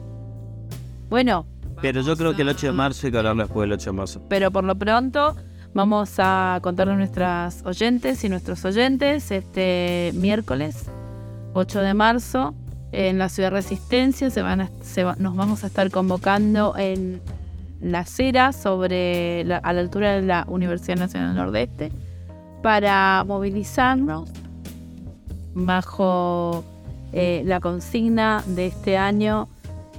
Bueno, 1.11 1.47
Pero 1.81 2.01
yo 2.03 2.17
creo 2.17 2.35
que 2.37 2.43
el 2.43 2.49
8 2.49 2.67
de 2.69 2.73
marzo 2.73 3.07
hay 3.07 3.13
que 3.13 3.19
hablar 3.19 3.37
después 3.37 3.63
del 3.69 3.73
8 3.73 3.91
de 3.91 3.97
marzo. 3.97 4.23
pero 4.29 4.51
por 4.51 4.63
lo 4.65 4.75
pronto 4.77 5.35
vamos 5.75 6.15
a 6.19 6.59
contarle 6.63 6.93
a 6.93 6.97
nuestras 6.97 7.63
oyentes 7.65 8.23
y 8.25 8.29
nuestros 8.29 8.65
oyentes 8.65 9.31
este 9.31 10.13
miércoles 10.15 10.87
8 11.55 11.81
de 11.81 11.95
marzo 11.95 12.55
en 12.93 13.19
la 13.19 13.29
ciudad 13.31 13.51
Resistencia 13.51 14.29
se 14.31 14.43
van 14.43 14.61
a- 14.61 14.71
se 14.83 15.03
va- 15.03 15.17
nos 15.19 15.35
vamos 15.35 15.65
a 15.65 15.67
estar 15.67 15.91
convocando 15.91 16.75
en 16.77 17.21
la 17.83 18.01
acera 18.01 18.53
sobre 18.53 19.45
la- 19.45 19.59
a 19.59 19.73
la 19.73 19.81
altura 19.81 20.13
de 20.13 20.23
la 20.23 20.45
Universidad 20.49 20.97
Nacional 20.97 21.35
Nordeste 21.35 21.91
para 22.63 23.25
movilizarnos 23.27 24.31
bajo 25.55 26.65
eh, 27.13 27.43
la 27.45 27.61
consigna 27.61 28.43
de 28.47 28.69
este 28.69 28.97
año 28.97 29.49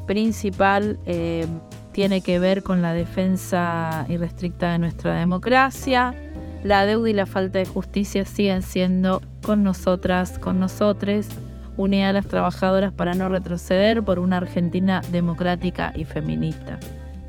principal 0.07 0.97
eh, 1.05 1.45
tiene 1.91 2.21
que 2.21 2.39
ver 2.39 2.63
con 2.63 2.81
la 2.81 2.93
defensa 2.93 4.05
irrestricta 4.09 4.71
de 4.71 4.79
nuestra 4.79 5.13
democracia. 5.19 6.15
La 6.63 6.85
deuda 6.85 7.09
y 7.09 7.13
la 7.13 7.25
falta 7.25 7.59
de 7.59 7.65
justicia 7.65 8.25
siguen 8.25 8.61
siendo 8.63 9.21
con 9.43 9.63
nosotras, 9.63 10.39
con 10.39 10.59
nosotres, 10.59 11.27
unidas 11.77 12.09
a 12.09 12.13
las 12.13 12.27
trabajadoras 12.27 12.93
para 12.93 13.13
no 13.13 13.29
retroceder 13.29 14.01
por 14.03 14.17
una 14.17 14.37
Argentina 14.37 15.01
democrática 15.11 15.91
y 15.95 16.05
feminista. 16.05 16.79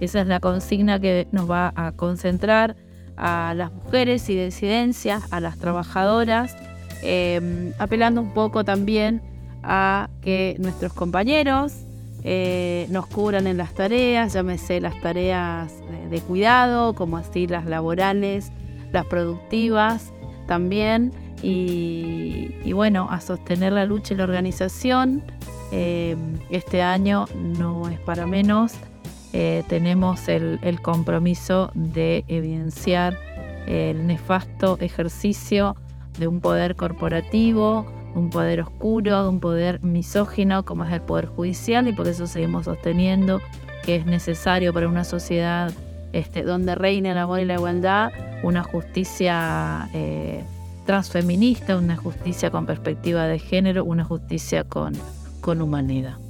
Esa 0.05 0.20
es 0.20 0.26
la 0.26 0.40
consigna 0.40 1.00
que 1.00 1.26
nos 1.32 1.50
va 1.50 1.72
a 1.76 1.92
concentrar 1.92 2.76
a 3.16 3.55
las 3.57 3.72
mujeres 3.72 4.28
y 4.28 4.36
disidencias, 4.36 5.22
a 5.32 5.40
las 5.40 5.59
trabajadoras, 5.59 6.57
eh, 7.02 7.72
apelando 7.78 8.20
un 8.20 8.34
poco 8.34 8.64
también 8.64 9.22
a 9.62 10.11
que 10.20 10.57
nuestros 10.59 10.92
compañeros 10.92 11.72
eh, 12.22 12.86
nos 12.90 13.07
cubran 13.07 13.46
en 13.46 13.57
las 13.57 13.74
tareas, 13.74 14.32
llámese 14.32 14.80
las 14.80 15.00
tareas 15.00 15.72
de, 15.90 16.09
de 16.09 16.20
cuidado, 16.20 16.94
como 16.94 17.16
así 17.16 17.46
las 17.46 17.66
laborales, 17.66 18.50
las 18.92 19.07
productivas 19.07 20.12
también, 20.46 21.12
y, 21.42 22.72
bueno, 22.72 23.07
a 23.11 23.20
sostener 23.20 23.72
la 23.72 23.84
lucha 23.84 24.14
y 24.14 24.16
la 24.16 24.24
organización. 24.24 25.22
Eh, 25.72 26.16
este 26.50 26.82
año 26.82 27.26
no 27.34 27.88
es 27.88 27.98
para 28.00 28.26
menos, 28.26 28.72
eh, 29.37 29.64
tenemos 29.66 30.28
el, 30.28 30.80
compromiso 30.80 31.72
de 31.74 32.24
evidenciar 32.28 33.18
el 33.66 34.07
nefasto 34.07 34.78
ejercicio 34.80 35.74
de 36.20 36.28
un 36.28 36.41
poder 36.41 36.76
corporativo, 36.76 37.85
un 38.14 38.30
poder 38.30 38.61
oscuro, 38.61 39.28
un 39.28 39.41
poder 39.41 39.82
misógino 39.82 40.64
como 40.64 40.85
es 40.85 40.93
el 40.93 41.01
poder 41.01 41.26
judicial 41.26 41.89
y 41.89 41.93
por 41.93 42.07
eso 42.07 42.28
seguimos 42.28 42.66
sosteniendo 42.66 43.41
que 43.82 43.97
es 43.97 44.07
necesario 44.07 44.72
para 44.72 44.87
una 44.87 45.03
sociedad 45.03 45.72
este, 46.12 46.45
donde 46.45 46.76
reine 46.76 47.11
el 47.11 47.18
amor 47.18 47.41
y 47.41 47.45
la 47.45 47.55
igualdad 47.55 48.12
una 48.45 48.62
justicia 48.62 49.89
eh, 49.95 50.45
transfeminista, 50.87 51.76
una 51.76 51.97
justicia 51.97 52.53
con 52.53 52.66
perspectiva 52.66 53.26
de 53.26 53.41
género, 53.41 53.85
una 53.85 54.05
justicia 54.05 54.62
con 54.62 54.95
humanidad. 55.61 56.24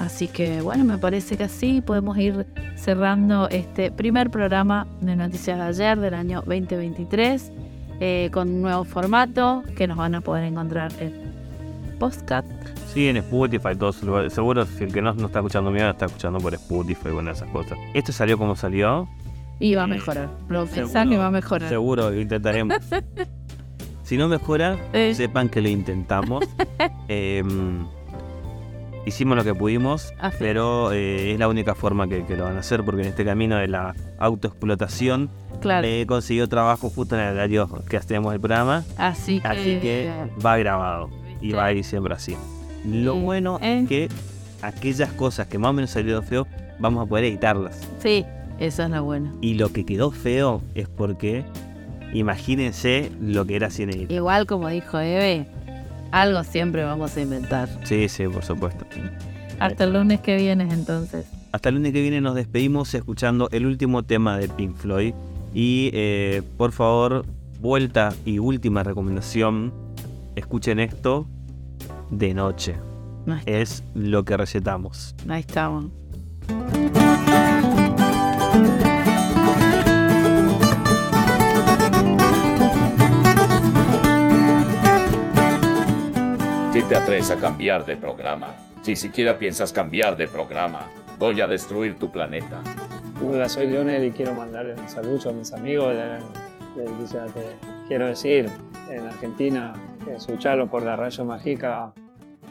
Así 0.00 0.28
que 0.28 0.60
bueno, 0.60 0.84
me 0.84 0.96
parece 0.98 1.36
que 1.36 1.44
así 1.44 1.80
podemos 1.80 2.16
ir 2.18 2.46
cerrando 2.76 3.48
este 3.48 3.90
primer 3.90 4.30
programa 4.30 4.86
de 5.00 5.16
Noticias 5.16 5.58
de 5.58 5.64
ayer 5.64 5.98
del 5.98 6.14
año 6.14 6.42
2023 6.46 7.52
eh, 8.00 8.30
con 8.32 8.48
un 8.48 8.62
nuevo 8.62 8.84
formato 8.84 9.64
que 9.76 9.88
nos 9.88 9.96
van 9.96 10.14
a 10.14 10.20
poder 10.20 10.44
encontrar 10.44 10.92
en 11.00 11.12
podcast. 11.98 12.46
Sí, 12.94 13.08
en 13.08 13.16
Spotify, 13.16 13.74
todos 13.76 13.96
los 13.96 14.04
lugares. 14.04 14.32
Seguro 14.32 14.64
si 14.66 14.84
el 14.84 14.92
que 14.92 15.02
no, 15.02 15.12
no 15.14 15.26
está 15.26 15.40
escuchando 15.40 15.70
mío 15.72 15.90
está 15.90 16.06
escuchando 16.06 16.38
por 16.38 16.54
Spotify, 16.54 17.10
bueno, 17.10 17.32
esas 17.32 17.48
cosas. 17.50 17.76
Esto 17.92 18.12
salió 18.12 18.38
como 18.38 18.54
salió. 18.54 19.08
Y 19.58 19.74
va 19.74 19.82
a 19.82 19.86
mejorar. 19.88 20.28
Lo 20.48 20.66
pensá 20.66 21.04
que 21.04 21.18
va 21.18 21.26
a 21.26 21.30
mejorar. 21.32 21.68
Seguro, 21.68 22.10
lo 22.10 22.20
intentaremos. 22.20 22.78
si 24.04 24.16
no 24.16 24.28
mejora, 24.28 24.78
Eh. 24.92 25.12
sepan 25.16 25.48
que 25.48 25.60
lo 25.60 25.68
intentamos. 25.68 26.44
Em, 27.08 27.84
hicimos 29.08 29.36
lo 29.36 29.44
que 29.44 29.54
pudimos, 29.54 30.12
Así. 30.18 30.36
pero 30.38 30.92
eh, 30.92 31.32
es 31.32 31.38
la 31.38 31.48
única 31.48 31.74
forma 31.74 32.06
que, 32.08 32.24
que 32.24 32.36
lo 32.36 32.44
van 32.44 32.56
a 32.56 32.60
hacer, 32.60 32.84
porque 32.84 33.02
en 33.02 33.08
este 33.08 33.24
camino 33.24 33.56
de 33.56 33.68
la 33.68 33.94
autoexplotación 34.18 35.30
Claro. 35.60 35.86
he 35.86 36.06
conseguido 36.06 36.48
trabajo 36.48 36.88
justo 36.90 37.16
en 37.16 37.22
el 37.22 37.34
horario 37.34 37.68
que 37.88 37.96
hacemos 37.96 38.32
el 38.32 38.40
programa. 38.40 38.84
Así 38.96 39.40
que, 39.40 39.48
Así 39.48 39.78
que 39.80 40.12
va 40.44 40.56
grabado 40.56 41.10
y 41.40 41.52
va 41.52 41.66
a 41.66 41.72
ir 41.72 41.84
siempre 41.84 42.14
así. 42.14 42.36
Lo 42.84 43.16
bueno 43.16 43.58
es 43.60 43.88
que 43.88 44.08
aquellas 44.62 45.12
cosas 45.12 45.48
que 45.48 45.58
más 45.58 45.70
o 45.70 45.72
menos 45.72 45.90
salieron 45.90 46.22
feo, 46.22 46.46
vamos 46.78 47.04
a 47.04 47.08
poder 47.08 47.24
editarlas. 47.24 47.80
Sí, 47.98 48.24
eso 48.60 48.84
es 48.84 48.90
lo 48.90 49.02
bueno. 49.04 49.32
Y 49.40 49.54
lo 49.54 49.72
que 49.72 49.84
quedó 49.84 50.10
feo 50.12 50.62
es 50.76 50.88
porque, 50.88 51.44
imagínense 52.12 53.10
lo 53.20 53.44
que 53.46 53.56
era 53.56 53.70
sin 53.70 53.90
editar. 53.90 54.12
Igual 54.12 54.46
como 54.46 54.68
dijo 54.68 54.98
Eve, 54.98 55.46
algo 56.10 56.44
siempre 56.44 56.84
vamos 56.84 57.16
a 57.16 57.20
inventar. 57.20 57.68
Sí, 57.84 58.08
sí, 58.08 58.26
por 58.28 58.44
supuesto. 58.44 58.84
Hasta 59.58 59.84
el 59.84 59.92
lunes 59.92 60.20
que 60.20 60.36
viene 60.36 60.64
entonces. 60.70 61.26
Hasta 61.52 61.70
el 61.70 61.76
lunes 61.76 61.92
que 61.92 62.02
viene 62.02 62.20
nos 62.20 62.34
despedimos 62.34 62.92
escuchando 62.94 63.48
el 63.52 63.66
último 63.66 64.02
tema 64.02 64.38
de 64.38 64.48
Pink 64.48 64.76
Floyd. 64.76 65.14
Y 65.54 65.90
eh, 65.94 66.42
por 66.56 66.72
favor, 66.72 67.24
vuelta 67.60 68.14
y 68.24 68.38
última 68.38 68.82
recomendación, 68.82 69.72
escuchen 70.36 70.78
esto 70.78 71.26
de 72.10 72.34
noche. 72.34 72.76
Es 73.44 73.82
lo 73.94 74.24
que 74.24 74.36
recetamos. 74.36 75.14
Ahí 75.28 75.40
estamos. 75.40 75.86
Si 86.78 86.84
te 86.84 86.94
atreves 86.94 87.28
a 87.32 87.36
cambiar 87.36 87.84
de 87.84 87.96
programa, 87.96 88.54
si 88.82 88.94
siquiera 88.94 89.36
piensas 89.36 89.72
cambiar 89.72 90.16
de 90.16 90.28
programa, 90.28 90.86
voy 91.18 91.40
a 91.40 91.48
destruir 91.48 91.98
tu 91.98 92.12
planeta. 92.12 92.60
Hola, 93.20 93.48
soy 93.48 93.66
Leonel 93.66 94.04
y 94.04 94.12
quiero 94.12 94.32
mandarle 94.32 94.74
un 94.74 94.88
saludo 94.88 95.30
a 95.30 95.32
mis 95.32 95.52
amigos 95.52 95.92
de, 95.92 96.80
de 96.80 96.88
Villa 96.92 97.26
Te- 97.34 97.56
Quiero 97.88 98.06
decir, 98.06 98.48
en 98.92 99.08
Argentina, 99.08 99.72
escucharlo 100.16 100.70
por 100.70 100.84
la 100.84 100.94
radio 100.94 101.24
mágica. 101.24 101.92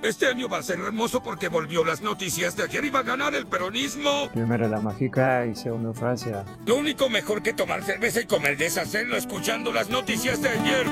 Este 0.02 0.26
año 0.28 0.50
va 0.50 0.58
a 0.58 0.64
ser 0.64 0.82
hermoso 0.82 1.24
porque 1.24 1.48
volvió 1.48 1.86
las 1.86 2.02
noticias 2.02 2.58
de 2.58 2.64
ayer 2.64 2.84
y 2.84 2.90
va 2.90 3.00
a 3.00 3.04
ganar 3.04 3.34
el 3.34 3.48
peronismo. 3.48 4.28
Primero 4.34 4.68
la 4.68 4.82
mágica 4.82 5.46
y 5.46 5.56
segundo 5.56 5.94
Francia. 5.94 6.44
Lo 6.66 6.76
único 6.76 7.08
mejor 7.10 7.42
que 7.42 7.54
tomar 7.54 7.82
cerveza 7.82 8.20
y 8.20 8.26
comer 8.26 8.62
es 8.62 8.78
hacerlo 8.78 9.16
escuchando 9.16 9.72
las 9.72 9.90
noticias 9.90 10.42
de 10.42 10.50
ayer. 10.50 10.86